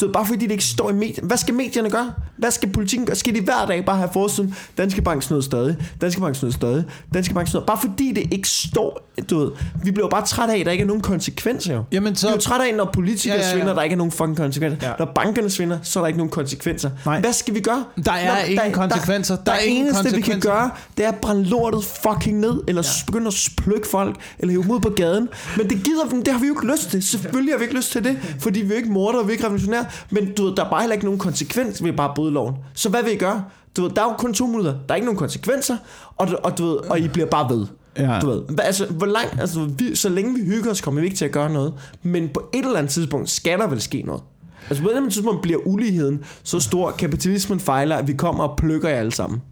Du 0.00 0.06
ved, 0.06 0.12
bare 0.12 0.26
fordi 0.26 0.44
det 0.44 0.52
ikke 0.52 0.64
står 0.64 0.90
i 0.90 0.92
medierne. 0.92 1.26
Hvad 1.26 1.36
skal 1.36 1.54
medierne 1.54 1.90
gøre? 1.90 2.12
Hvad 2.36 2.50
skal 2.50 2.68
politikken 2.72 3.06
gøre? 3.06 3.16
Skal 3.16 3.34
de 3.34 3.40
hver 3.40 3.66
dag 3.68 3.84
bare 3.84 3.96
have 3.96 4.08
forsiden? 4.12 4.54
Danske 4.78 5.02
Bank 5.02 5.22
snød 5.22 5.42
stadig. 5.42 5.76
Danske 6.00 6.20
Bank 6.20 6.36
snød 6.36 6.52
stadig. 6.52 6.84
Danske 7.14 7.34
Bank 7.34 7.48
snød. 7.48 7.62
Bare 7.66 7.78
fordi 7.80 8.12
det 8.12 8.32
ikke 8.32 8.48
står, 8.48 9.08
du 9.30 9.38
ved. 9.38 9.50
Vi 9.84 9.90
bliver 9.90 10.08
bare 10.08 10.26
træt 10.26 10.50
af, 10.50 10.58
at 10.58 10.66
der 10.66 10.72
ikke 10.72 10.82
er 10.82 10.86
nogen 10.86 11.02
konsekvenser. 11.02 11.84
Jamen, 11.92 12.16
så... 12.16 12.26
Vi 12.26 12.30
er 12.30 12.34
jo 12.34 12.40
træt 12.40 12.60
af, 12.60 12.74
når 12.74 12.90
politikere 12.92 13.36
Ja, 13.36 13.42
ja, 13.42 13.48
ja, 13.48 13.52
svindler, 13.52 13.74
der 13.74 13.82
ikke 13.82 13.92
er 13.94 13.96
nogen 13.96 14.12
fucking 14.12 14.36
konsekvenser. 14.36 14.88
Ja. 14.88 14.94
Når 14.98 15.12
bankerne 15.14 15.50
svindler, 15.50 15.78
så 15.82 15.98
er 15.98 16.02
der 16.02 16.06
ikke 16.08 16.18
nogen 16.18 16.30
konsekvenser. 16.30 16.90
Nej. 17.06 17.20
Hvad 17.20 17.32
skal 17.32 17.54
vi 17.54 17.60
gøre? 17.60 17.84
Der 18.04 18.12
er 18.12 18.44
ingen 18.44 18.72
konsekvenser. 18.72 19.36
Der, 19.36 19.42
Der 19.44 19.52
der, 19.52 19.52
er 19.52 19.56
der 19.56 19.64
ingen 19.66 19.86
eneste, 19.86 20.14
vi 20.14 20.20
kan 20.20 20.40
gøre, 20.40 20.70
det 20.96 21.04
er 21.04 21.08
at 21.08 21.16
brænde 21.16 21.44
lortet 21.44 21.84
fucking 21.84 22.38
ned, 22.40 22.60
eller 22.68 22.82
ja. 22.82 23.06
begynde 23.06 23.26
at 23.26 23.48
plukke 23.56 23.88
folk, 23.88 24.16
eller 24.38 24.50
hive 24.50 24.70
ud 24.70 24.80
på 24.80 24.90
gaden. 24.90 25.28
Men 25.56 25.70
det 25.70 25.84
gider 25.84 26.06
vi, 26.10 26.20
det 26.20 26.28
har 26.28 26.40
vi 26.40 26.46
jo 26.46 26.52
ikke 26.52 26.72
lyst 26.72 26.90
til. 26.90 27.02
Selvfølgelig 27.02 27.54
har 27.54 27.58
vi 27.58 27.64
ikke 27.64 27.76
lyst 27.76 27.92
til 27.92 28.04
det, 28.04 28.18
fordi 28.38 28.60
vi 28.60 28.72
er 28.72 28.76
ikke 28.76 28.90
morder, 28.90 29.22
vi 29.22 29.28
er 29.28 29.32
ikke 29.32 29.44
revolutionære. 29.44 29.81
Men 30.10 30.34
du 30.34 30.44
ved, 30.44 30.56
der 30.56 30.64
er 30.64 30.70
bare 30.70 30.80
heller 30.80 30.94
ikke 30.94 31.04
nogen 31.04 31.20
konsekvens 31.20 31.82
ved 31.82 31.90
at 31.90 31.96
bare 31.96 32.12
bryde 32.14 32.32
loven. 32.32 32.54
Så 32.74 32.88
hvad 32.88 33.02
vil 33.02 33.12
I 33.12 33.16
gøre? 33.16 33.44
Du 33.76 33.82
ved, 33.82 33.90
der 33.90 34.02
er 34.02 34.06
jo 34.06 34.16
kun 34.16 34.34
to 34.34 34.46
minutter. 34.46 34.70
Der 34.72 34.78
er 34.88 34.94
ikke 34.94 35.06
nogen 35.06 35.18
konsekvenser, 35.18 35.76
og, 36.16 36.28
og, 36.44 36.58
du 36.58 36.66
ved, 36.66 36.76
og 36.76 37.00
I 37.00 37.08
bliver 37.08 37.26
bare 37.26 37.56
ved. 37.56 37.66
Ja. 37.98 38.18
Du 38.20 38.30
ved, 38.30 38.42
altså, 38.58 38.86
hvor 38.86 39.06
langt, 39.06 39.40
altså, 39.40 39.68
vi, 39.78 39.94
så 39.94 40.08
længe 40.08 40.34
vi 40.34 40.44
hygger 40.44 40.70
os, 40.70 40.80
kommer 40.80 41.00
vi 41.00 41.06
ikke 41.06 41.16
til 41.16 41.24
at 41.24 41.32
gøre 41.32 41.50
noget. 41.50 41.74
Men 42.02 42.28
på 42.28 42.48
et 42.52 42.64
eller 42.64 42.78
andet 42.78 42.92
tidspunkt 42.92 43.30
skal 43.30 43.58
der 43.58 43.66
vel 43.66 43.80
ske 43.80 44.02
noget. 44.02 44.22
Altså 44.70 44.82
på 44.82 44.88
et 44.88 44.92
eller 44.92 45.00
andet 45.00 45.12
tidspunkt 45.12 45.42
bliver 45.42 45.58
uligheden 45.64 46.24
så 46.42 46.60
stor, 46.60 46.90
kapitalismen 46.90 47.60
fejler, 47.60 47.96
at 47.96 48.08
vi 48.08 48.12
kommer 48.12 48.44
og 48.44 48.56
plukker 48.56 48.88
jer 48.88 48.96
alle 48.96 49.12
sammen. 49.12 49.42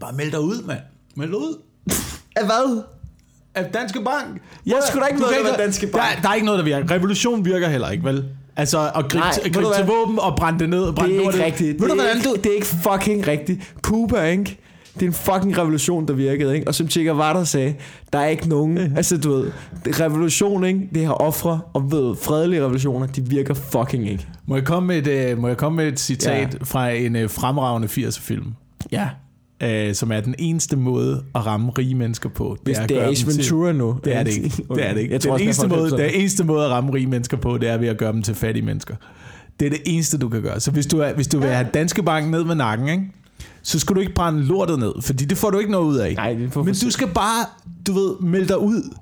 Bare 0.00 0.12
meld 0.12 0.30
dig 0.30 0.40
ud, 0.40 0.62
mand. 0.66 0.78
Meld 1.14 1.30
dig 1.30 1.38
ud. 1.38 1.58
Af 2.36 2.44
hvad? 2.44 2.82
Af 3.54 3.64
Danske 3.72 4.00
Bank. 4.00 4.42
Jeg 4.66 4.76
skulle 4.88 5.02
da 5.02 5.08
ikke 5.08 5.20
noget, 5.20 5.36
der 5.44 5.56
Danske 5.56 5.86
Bank. 5.86 6.16
Der, 6.16 6.22
der 6.22 6.28
er 6.28 6.34
ikke 6.34 6.46
noget, 6.46 6.58
der 6.58 6.64
virker. 6.64 6.90
Revolution 6.90 7.44
virker 7.44 7.68
heller 7.68 7.90
ikke, 7.90 8.04
vel? 8.04 8.24
Altså 8.56 8.78
at 8.94 9.04
gribe, 9.08 9.16
Nej, 9.18 9.30
gribe 9.42 9.60
du 9.60 9.72
til 9.76 9.86
våben 9.86 10.18
og 10.18 10.36
brænde 10.36 10.58
det 10.58 10.68
ned. 10.68 10.82
og 10.82 10.94
Brænde 10.94 11.14
Det 11.14 11.26
er 11.26 11.30
ikke 11.32 11.44
rigtigt. 11.44 11.80
Ved 11.80 11.88
du, 11.88 11.94
det, 11.94 12.00
er 12.00 12.04
hvordan 12.04 12.16
ikke, 12.16 12.28
du... 12.28 12.34
det 12.36 12.46
er 12.46 12.54
ikke 12.54 12.66
fucking 12.66 13.26
rigtigt. 13.28 13.74
Cuba, 13.82 14.24
ikke? 14.24 14.58
Det 14.94 15.02
er 15.02 15.06
en 15.06 15.12
fucking 15.12 15.58
revolution, 15.58 16.08
der 16.08 16.14
virkede, 16.14 16.54
ikke? 16.54 16.68
Og 16.68 16.74
som 16.74 16.90
Che 16.90 17.04
Guevara 17.04 17.44
sagde, 17.44 17.74
der 18.12 18.18
er 18.18 18.26
ikke 18.26 18.48
nogen... 18.48 18.78
altså, 18.96 19.18
du 19.18 19.32
ved, 19.32 19.50
det- 19.84 20.00
revolution, 20.00 20.64
ikke? 20.64 20.80
Det 20.94 21.06
har 21.06 21.12
ofre, 21.12 21.60
og 21.72 21.92
ved, 21.92 22.16
fredelige 22.22 22.62
revolutioner, 22.62 23.06
de 23.06 23.28
virker 23.28 23.54
fucking 23.54 24.10
ikke. 24.10 24.26
Må 24.46 24.56
jeg 24.56 24.64
komme 24.64 24.86
med 24.86 25.06
et, 25.06 25.32
uh, 25.32 25.38
må 25.38 25.48
jeg 25.48 25.56
komme 25.56 25.76
med 25.76 25.88
et 25.92 26.00
citat 26.00 26.54
ja. 26.54 26.64
fra 26.64 26.90
en 26.90 27.16
uh, 27.24 27.30
fremragende 27.30 27.88
80'er-film? 27.88 28.46
Ja. 28.92 29.08
Uh, 29.62 29.94
som 29.94 30.12
er 30.12 30.20
den 30.20 30.34
eneste 30.38 30.76
måde 30.76 31.24
at 31.34 31.46
ramme 31.46 31.70
rige 31.78 31.94
mennesker 31.94 32.28
på. 32.28 32.56
Hvis 32.62 32.78
at 32.78 32.88
det 32.88 32.96
er 33.02 33.08
Ace 33.08 33.24
dem 33.24 33.32
til- 33.32 33.38
Ventura 33.38 33.72
nu. 33.72 33.98
Det 34.04 34.16
er 34.16 34.22
det 34.22 34.36
ikke. 34.36 34.48
Det 34.74 34.88
er 34.88 34.92
det 34.94 35.00
ikke. 35.00 35.12
Jeg 35.12 35.20
tror 35.20 35.36
den, 35.36 35.44
eneste 35.44 35.62
det 35.68 35.72
er 35.72 35.76
måde, 35.76 35.90
den 35.90 36.10
eneste 36.14 36.44
måde 36.44 36.64
at 36.64 36.70
ramme 36.70 36.92
rige 36.94 37.06
mennesker 37.06 37.36
på, 37.36 37.58
det 37.58 37.68
er 37.68 37.76
ved 37.76 37.88
at 37.88 37.98
gøre 37.98 38.12
dem 38.12 38.22
til 38.22 38.34
fattige 38.34 38.64
mennesker. 38.64 38.94
Det 39.60 39.66
er 39.66 39.70
det 39.70 39.80
eneste, 39.84 40.18
du 40.18 40.28
kan 40.28 40.42
gøre. 40.42 40.60
Så 40.60 40.70
hvis 40.70 40.86
du, 40.86 40.98
er, 40.98 41.12
hvis 41.14 41.28
du 41.28 41.38
vil 41.38 41.48
have 41.48 41.68
Danske 41.74 42.02
Bank 42.02 42.30
ned 42.30 42.44
med 42.44 42.54
nakken, 42.54 42.88
ikke? 42.88 43.02
så 43.62 43.78
skal 43.78 43.96
du 43.96 44.00
ikke 44.00 44.14
brænde 44.14 44.44
lortet 44.44 44.78
ned, 44.78 44.92
fordi 45.02 45.24
det 45.24 45.38
får 45.38 45.50
du 45.50 45.58
ikke 45.58 45.70
noget 45.70 45.86
ud 45.86 45.96
af. 45.96 46.14
Nej, 46.14 46.32
det 46.32 46.44
er 46.44 46.50
for 46.50 46.62
Men 46.62 46.74
du 46.74 46.90
skal 46.90 47.08
bare, 47.08 47.46
du 47.86 47.92
ved, 47.92 48.20
melde 48.20 48.48
dig 48.48 48.58
ud. 48.58 48.94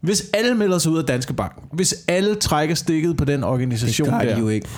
Hvis 0.00 0.30
alle 0.34 0.54
melder 0.54 0.78
sig 0.78 0.92
ud 0.92 0.98
af 0.98 1.04
Danske 1.04 1.32
Bank, 1.32 1.52
hvis 1.72 1.94
alle 2.08 2.34
trækker 2.34 2.74
stikket 2.74 3.16
på 3.16 3.24
den 3.24 3.44
organisation 3.44 4.06
Det 4.08 4.14
gør 4.20 4.28
der, 4.28 4.34
de 4.34 4.40
jo 4.40 4.48
ikke. 4.48 4.68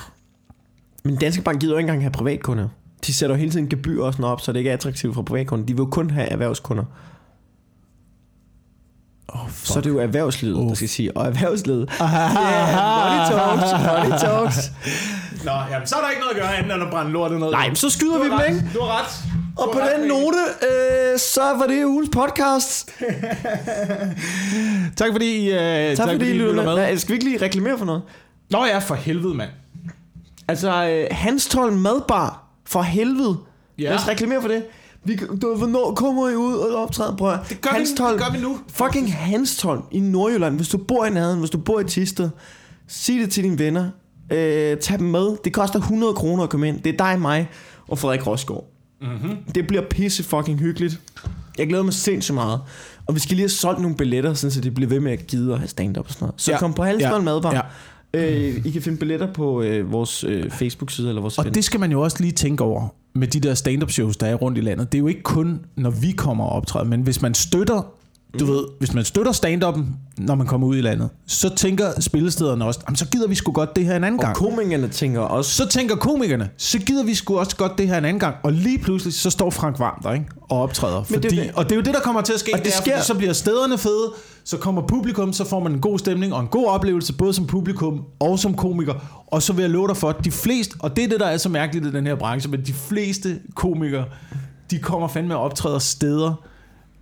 Men 1.03 1.15
Danske 1.15 1.41
Bank 1.41 1.59
gider 1.61 1.73
jo 1.73 1.77
ikke 1.77 1.85
engang 1.87 2.03
have 2.03 2.11
privatkunder. 2.11 2.67
De 3.07 3.13
sætter 3.13 3.35
jo 3.35 3.39
hele 3.39 3.51
tiden 3.51 3.69
gebyr 3.69 4.03
og 4.03 4.13
sådan 4.13 4.21
noget 4.21 4.33
op, 4.33 4.41
så 4.41 4.51
det 4.51 4.59
ikke 4.59 4.69
er 4.69 4.73
attraktivt 4.73 5.13
for 5.15 5.21
privatkunder. 5.21 5.65
De 5.65 5.73
vil 5.73 5.79
jo 5.83 5.89
kun 5.91 6.09
have 6.09 6.27
erhvervskunder. 6.27 6.83
oh, 9.27 9.39
Så 9.63 9.79
er 9.79 9.83
det 9.83 9.89
jo 9.89 9.99
erhvervslivet, 9.99 10.55
Oh. 10.57 10.67
der 10.69 10.73
skal 10.75 10.89
sige. 10.89 11.17
Og 11.17 11.25
erhvervslivet. 11.27 11.89
Yeah, 12.01 12.31
money 12.99 13.29
talks, 13.29 13.71
money 13.87 14.19
talks. 14.19 14.71
Nå, 15.45 15.51
jamen, 15.71 15.87
så 15.87 15.95
er 15.95 16.01
der 16.01 16.09
ikke 16.09 16.21
noget 16.21 16.35
at 16.35 16.41
gøre, 16.41 16.57
andet 16.57 16.73
end 16.75 16.83
at 16.83 16.89
brænde 16.91 17.11
lortet 17.11 17.39
ned. 17.39 17.51
Nej, 17.51 17.67
men 17.67 17.75
så 17.75 17.89
skyder 17.89 18.17
vi 18.23 18.29
dem, 18.29 18.39
ikke? 18.49 18.69
Du 18.73 18.79
har 18.79 18.99
ret. 19.01 19.23
Og 19.57 19.69
på 19.73 19.79
ret, 19.79 19.91
den 19.99 20.07
note, 20.07 20.37
øh, 21.13 21.19
så 21.19 21.41
var 21.41 21.65
det 21.67 21.85
ugens 21.85 22.09
podcast. 22.13 22.89
Tak 24.97 25.11
fordi, 25.11 25.49
uh, 25.51 25.55
tak, 25.57 25.97
Tak 25.97 26.09
fordi 26.09 26.29
I 26.29 26.33
lytter 26.33 26.53
med. 26.55 26.63
med. 26.63 26.75
Nej, 26.75 26.95
skal 26.95 27.09
vi 27.09 27.13
ikke 27.13 27.25
lige 27.25 27.41
reklamere 27.41 27.77
for 27.77 27.85
noget? 27.85 28.01
Nå 28.51 28.65
ja, 28.65 28.77
for 28.79 28.95
helvede, 28.95 29.33
mand. 29.33 29.49
Altså, 30.47 30.87
øh, 30.89 31.07
Hanstholm 31.11 31.75
Madbar. 31.77 32.43
For 32.71 32.81
helvede. 32.81 33.37
Ja. 33.79 33.83
Lad 33.83 33.95
os 33.95 34.07
reklamere 34.07 34.41
for 34.41 34.47
det. 34.47 34.63
Vi, 35.03 35.15
du, 35.41 35.55
hvornår 35.55 35.93
kommer 35.93 36.29
I 36.29 36.35
ud 36.35 36.53
og 36.55 36.83
optræder? 36.83 37.25
At- 37.25 37.49
Det 37.49 37.61
gør, 37.61 37.69
vi, 37.79 37.85
det 37.85 38.19
gør 38.21 38.31
vi 38.31 38.37
nu. 38.37 38.57
Fucking 38.67 39.13
Hanstholm 39.13 39.81
i 39.91 39.99
Nordjylland. 39.99 40.55
Hvis 40.55 40.69
du 40.69 40.77
bor 40.77 41.05
i 41.05 41.09
nærheden, 41.09 41.39
hvis 41.39 41.49
du 41.49 41.57
bor 41.57 41.79
i 41.79 41.83
Tisted, 41.83 42.29
sig 42.87 43.15
det 43.15 43.29
til 43.31 43.43
dine 43.43 43.59
venner. 43.59 43.89
Øh, 44.31 44.77
tag 44.77 44.99
dem 44.99 45.07
med. 45.07 45.37
Det 45.43 45.53
koster 45.53 45.79
100 45.79 46.13
kroner 46.13 46.43
at 46.43 46.49
komme 46.49 46.67
ind. 46.67 46.81
Det 46.81 46.93
er 46.93 46.97
dig, 46.97 47.21
mig 47.21 47.49
og 47.87 47.97
Frederik 47.99 48.27
Rosgaard. 48.27 48.63
Mm-hmm. 49.01 49.37
Det 49.55 49.67
bliver 49.67 49.83
pisse 49.89 50.23
fucking 50.23 50.59
hyggeligt. 50.59 50.99
Jeg 51.57 51.67
glæder 51.67 51.83
mig 51.83 51.93
sindssygt 51.93 52.35
meget. 52.35 52.61
Og 53.07 53.15
vi 53.15 53.19
skal 53.19 53.35
lige 53.35 53.43
have 53.43 53.49
solgt 53.49 53.81
nogle 53.81 53.97
billetter, 53.97 54.33
så 54.33 54.61
det 54.63 54.73
bliver 54.73 54.89
ved 54.89 54.99
med 54.99 55.11
at 55.11 55.27
gide 55.27 55.53
at 55.53 55.59
have 55.59 55.67
stand-up 55.67 56.05
og 56.07 56.13
sådan 56.13 56.25
noget. 56.25 56.41
Så 56.41 56.51
Ja. 56.51 56.59
kom 56.59 56.73
på 56.73 56.83
Hanstholm 56.83 57.27
Ja. 57.27 57.33
Madbar. 57.33 57.53
Ja. 57.53 57.61
Øh, 58.13 58.65
I 58.65 58.71
kan 58.71 58.81
finde 58.81 58.97
billetter 58.97 59.33
på 59.33 59.61
øh, 59.61 59.91
vores 59.91 60.23
øh, 60.23 60.49
Facebook-side 60.49 61.09
eller 61.09 61.21
vores 61.21 61.37
Og 61.37 61.55
det 61.55 61.63
skal 61.63 61.79
man 61.79 61.91
jo 61.91 62.01
også 62.01 62.17
lige 62.19 62.31
tænke 62.31 62.63
over 62.63 62.87
med 63.13 63.27
de 63.27 63.39
der 63.39 63.53
stand-up 63.53 63.91
shows, 63.91 64.17
der 64.17 64.27
er 64.27 64.35
rundt 64.35 64.57
i 64.57 64.61
landet. 64.61 64.91
Det 64.91 64.97
er 64.97 64.99
jo 64.99 65.07
ikke 65.07 65.23
kun, 65.23 65.65
når 65.75 65.89
vi 65.89 66.11
kommer 66.11 66.43
og 66.43 66.51
optræder, 66.51 66.85
men 66.85 67.01
hvis 67.01 67.21
man 67.21 67.33
støtter, 67.33 67.93
du 68.39 68.45
ved, 68.45 68.63
hvis 68.79 68.93
man 68.93 69.05
støtter 69.05 69.31
stand-up'en, 69.31 69.83
når 70.17 70.35
man 70.35 70.47
kommer 70.47 70.67
ud 70.67 70.77
i 70.77 70.81
landet, 70.81 71.09
så 71.27 71.55
tænker 71.55 71.99
spillestederne 72.01 72.65
også, 72.65 72.79
"Jamen, 72.87 72.95
så 72.95 73.05
gider 73.07 73.27
vi 73.27 73.35
sgu 73.35 73.51
godt 73.51 73.75
det 73.75 73.85
her 73.85 73.95
en 73.95 74.03
anden 74.03 74.19
Og 74.19 74.25
gang. 74.25 74.35
komikerne 74.37 74.87
tænker 74.87 75.19
også, 75.21 75.51
Så 75.51 75.67
tænker 75.67 75.95
komikerne, 75.95 76.49
så 76.57 76.79
gider 76.79 77.03
vi 77.03 77.15
sgu 77.15 77.39
også 77.39 77.55
godt 77.55 77.77
det 77.77 77.87
her 77.87 77.97
en 77.97 78.05
anden 78.05 78.19
gang. 78.19 78.35
Og 78.43 78.53
lige 78.53 78.77
pludselig, 78.79 79.13
så 79.13 79.29
står 79.29 79.49
Frank 79.49 79.79
Varm 79.79 80.01
der, 80.03 80.11
ikke? 80.13 80.25
Og 80.41 80.61
optræder. 80.61 81.03
det 81.03 81.09
er 81.09 81.13
Fordi, 81.21 81.35
jo 81.35 81.41
det. 81.43 81.51
Og 81.55 81.63
det 81.63 81.71
er 81.71 81.75
jo 81.75 81.81
det, 81.81 81.93
der 81.93 81.99
kommer 81.99 82.21
til 82.21 82.33
at 82.33 82.39
ske. 82.39 82.51
Og 82.53 82.59
det 82.59 82.67
er, 82.67 82.71
sker- 82.81 83.01
Så 83.01 83.13
bliver 83.13 83.33
stederne 83.33 83.77
fede, 83.77 84.11
så 84.43 84.57
kommer 84.57 84.81
publikum, 84.87 85.33
så 85.33 85.45
får 85.45 85.59
man 85.59 85.71
en 85.71 85.79
god 85.81 85.99
stemning 85.99 86.33
og 86.33 86.41
en 86.41 86.47
god 86.47 86.65
oplevelse, 86.67 87.13
både 87.13 87.33
som 87.33 87.47
publikum 87.47 88.01
og 88.19 88.39
som 88.39 88.53
komiker. 88.55 88.93
Og 89.27 89.41
så 89.41 89.53
vil 89.53 89.61
jeg 89.61 89.69
love 89.71 89.87
dig 89.87 89.97
for, 89.97 90.09
at 90.09 90.15
de 90.25 90.31
fleste, 90.31 90.75
og 90.79 90.95
det 90.95 91.03
er 91.03 91.07
det, 91.09 91.19
der 91.19 91.25
er 91.25 91.37
så 91.37 91.49
mærkeligt 91.49 91.85
i 91.85 91.91
den 91.91 92.05
her 92.07 92.15
branche, 92.15 92.51
men 92.51 92.65
de 92.65 92.73
fleste 92.73 93.39
komikere, 93.55 94.05
de 94.71 94.77
kommer 94.79 95.07
fandme 95.07 95.35
og 95.37 95.41
optræder 95.43 95.79
steder, 95.79 96.33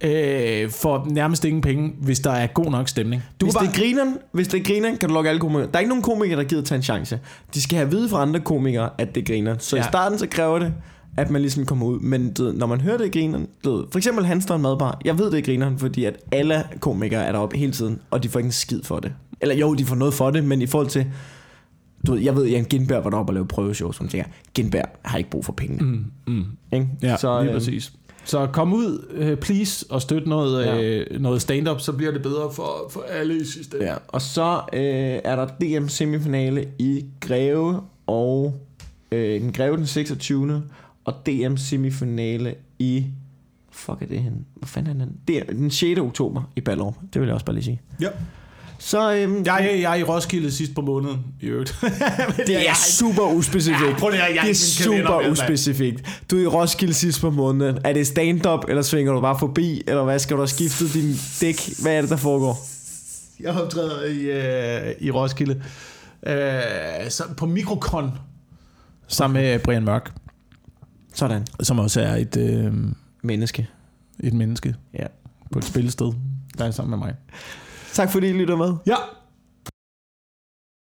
øh, 0.04 0.70
for 0.70 1.08
nærmest 1.10 1.46
ingen 1.46 1.62
penge, 1.62 1.94
hvis 2.02 2.20
der 2.20 2.32
er 2.32 2.48
god 2.48 2.72
nok 2.72 2.88
stemning. 2.88 3.24
Du 3.42 3.46
hvis 3.46 3.56
kan 3.56 3.68
det 3.68 3.76
er 3.76 3.80
grineren, 3.80 4.18
hvis 4.32 4.48
det 4.48 4.60
er 4.60 4.64
grineren, 4.64 4.98
kan 4.98 5.10
du 5.10 5.16
lukke 5.16 5.30
alle 5.30 5.40
komikere. 5.40 5.68
Der 5.68 5.74
er 5.74 5.80
ikke 5.80 5.90
nogen 5.90 6.04
komikere, 6.04 6.38
der 6.38 6.44
gider 6.44 6.62
tage 6.62 6.78
en 6.78 6.84
chance. 6.84 7.20
De 7.54 7.62
skal 7.62 7.76
have 7.76 7.86
at 7.86 7.92
vide 7.92 8.10
fra 8.10 8.22
andre 8.22 8.40
komikere, 8.40 8.90
at 8.98 9.16
det 9.16 9.28
griner. 9.28 9.56
Så 9.58 9.76
ja. 9.76 9.82
I 9.82 9.86
starten 9.86 10.20
så 10.20 10.28
kræver 10.28 10.60
det, 10.60 10.74
at 11.18 11.30
man 11.30 11.42
ligesom 11.42 11.66
kommer 11.66 11.86
ud. 11.86 12.00
Men 12.00 12.34
du, 12.34 12.52
når 12.52 12.68
man 12.68 12.82
hører 12.82 12.98
det 12.98 13.06
i 13.06 13.20
grineren, 13.20 13.48
du, 13.64 13.86
for 13.92 14.00
eksempel 14.00 14.26
Hanstad 14.26 14.58
Madbar, 14.58 15.02
jeg 15.06 15.20
ved 15.20 15.32
det 15.32 15.38
i 15.38 15.42
grineren, 15.42 15.80
fordi 15.80 16.06
at 16.06 16.18
alle 16.32 16.64
komikere 16.80 17.26
er 17.26 17.32
deroppe 17.32 17.58
hele 17.58 17.72
tiden, 17.72 18.00
og 18.12 18.24
de 18.24 18.30
får 18.30 18.40
ikke 18.40 18.48
en 18.48 18.52
skid 18.52 18.84
for 18.84 19.00
det. 19.00 19.14
Eller 19.42 19.56
jo, 19.56 19.74
de 19.74 19.86
får 19.86 19.96
noget 19.96 20.14
for 20.14 20.32
det, 20.32 20.44
men 20.44 20.62
i 20.62 20.68
forhold 20.68 20.90
til, 20.90 21.06
du 22.08 22.12
ved, 22.12 22.22
jeg 22.22 22.36
ved, 22.36 22.46
Jan 22.48 22.64
Gindberg 22.64 23.04
var 23.04 23.10
deroppe 23.10 23.30
og 23.30 23.34
lavede 23.34 23.48
prøveshow, 23.48 23.92
som 23.92 24.08
tænker, 24.08 24.30
Gindberg 24.54 24.86
har 25.06 25.18
ikke 25.18 25.30
brug 25.30 25.46
for 25.46 25.54
penge. 25.54 25.84
Mm, 25.84 26.06
mm. 26.28 26.46
Ikke? 26.74 26.88
Ja, 27.02 27.18
så, 27.18 27.42
lige 27.42 27.52
øh, 27.52 27.58
præcis. 27.58 27.94
Så 28.30 28.48
kom 28.54 28.74
ud, 28.74 29.06
øh, 29.12 29.38
please, 29.38 29.86
og 29.90 30.02
støt 30.02 30.28
noget, 30.28 30.66
Ja. 30.66 30.82
øh, 30.82 31.22
noget 31.22 31.42
stand-up, 31.42 31.80
så 31.82 31.92
bliver 31.94 32.12
det 32.12 32.22
bedre 32.22 32.52
for, 32.54 32.88
for 32.90 33.02
alle 33.02 33.38
i 33.42 33.44
sidste 33.46 33.78
ende. 33.78 33.90
Ja, 33.90 33.96
og 34.08 34.22
så 34.22 34.62
øh, 34.74 34.82
er 35.24 35.36
der 35.36 35.48
DM 35.48 35.88
semifinale 35.88 36.68
i 36.80 37.06
Greve 37.20 37.82
og 38.08 38.54
øh, 39.12 39.42
den 39.42 39.52
Greve 39.54 39.78
den 39.78 39.86
26. 39.88 40.64
og 41.06 41.14
DM 41.26 41.56
semifinale 41.58 42.56
i 42.80 43.06
fuck 43.72 44.02
er 44.02 44.06
det 44.06 44.20
hen? 44.20 44.46
Hvor 44.56 44.66
fanden 44.68 45.02
er 45.02 45.06
den? 45.06 45.18
Det 45.28 45.38
er 45.38 45.44
den 45.44 45.72
6. 45.72 46.00
oktober 46.00 46.42
i 46.56 46.62
Ballerup. 46.62 46.96
Det 47.14 47.22
vil 47.22 47.28
jeg 47.28 47.34
også 47.34 47.46
bare 47.46 47.56
lige 47.56 47.64
sige. 47.66 47.82
Ja. 48.02 48.08
Så 48.82 49.14
øhm, 49.16 49.44
Jeg, 49.46 49.66
er- 49.66 49.76
jeg 49.76 49.92
er 49.92 49.96
i 49.96 50.04
Roskilde 50.04 50.52
sidst 50.52 50.76
på 50.76 50.82
måneden, 50.82 51.18
i 51.42 51.46
øvrigt. 51.46 51.76
det 52.48 52.70
er 52.70 52.74
super 52.76 53.24
uspecifikt. 53.34 53.90
Ja, 53.90 53.96
prøv 54.00 54.10
lige 54.10 54.24
jeg 54.24 54.36
er 54.38 54.42
det 54.42 54.50
er 54.50 54.54
super 54.56 55.30
uspecifikt. 55.32 56.22
Du 56.32 56.38
er 56.38 56.42
i 56.42 56.48
Roskilde 56.48 56.94
sidst 56.94 57.22
på 57.22 57.30
måneden. 57.30 57.78
Er 57.84 57.94
det 57.94 58.08
stand-up, 58.08 58.60
eller 58.68 58.82
svinger 58.82 59.14
du 59.14 59.22
bare 59.22 59.40
forbi? 59.40 59.82
Eller 59.88 60.04
hvad? 60.04 60.20
Skal 60.20 60.36
du 60.36 60.42
have 60.42 60.48
skiftet 60.48 60.94
din 60.94 61.16
dæk? 61.42 61.70
Hvad 61.82 61.94
er 61.98 62.02
det, 62.02 62.10
der 62.10 62.16
foregår? 62.18 62.58
Jeg 63.40 63.52
optræder 63.52 64.06
i, 64.06 64.18
øh, 64.90 64.96
i 65.00 65.12
Roskilde. 65.12 65.62
Øh, 66.28 66.62
så 67.10 67.24
på 67.38 67.46
Mikrokon. 67.46 68.12
Sammen 69.08 69.42
med 69.42 69.60
Brian 69.60 69.84
Mørk, 69.84 70.12
Sådan. 71.14 71.46
som 71.62 71.80
også 71.80 72.02
er 72.02 72.16
et, 72.16 72.38
øh, 72.38 72.74
Menneske. 73.22 73.68
et 74.20 74.34
menneske 74.34 74.76
Ja. 74.94 75.06
på 75.52 75.60
et 75.60 75.66
spillested, 75.66 76.12
der 76.58 76.66
er 76.66 76.72
sammen 76.72 76.90
med 76.90 76.98
mig. 77.08 77.14
Tak 77.94 78.12
fordi 78.12 78.28
I 78.30 78.34
lytter 78.34 78.56
med. 78.56 78.74
Ja, 78.86 78.96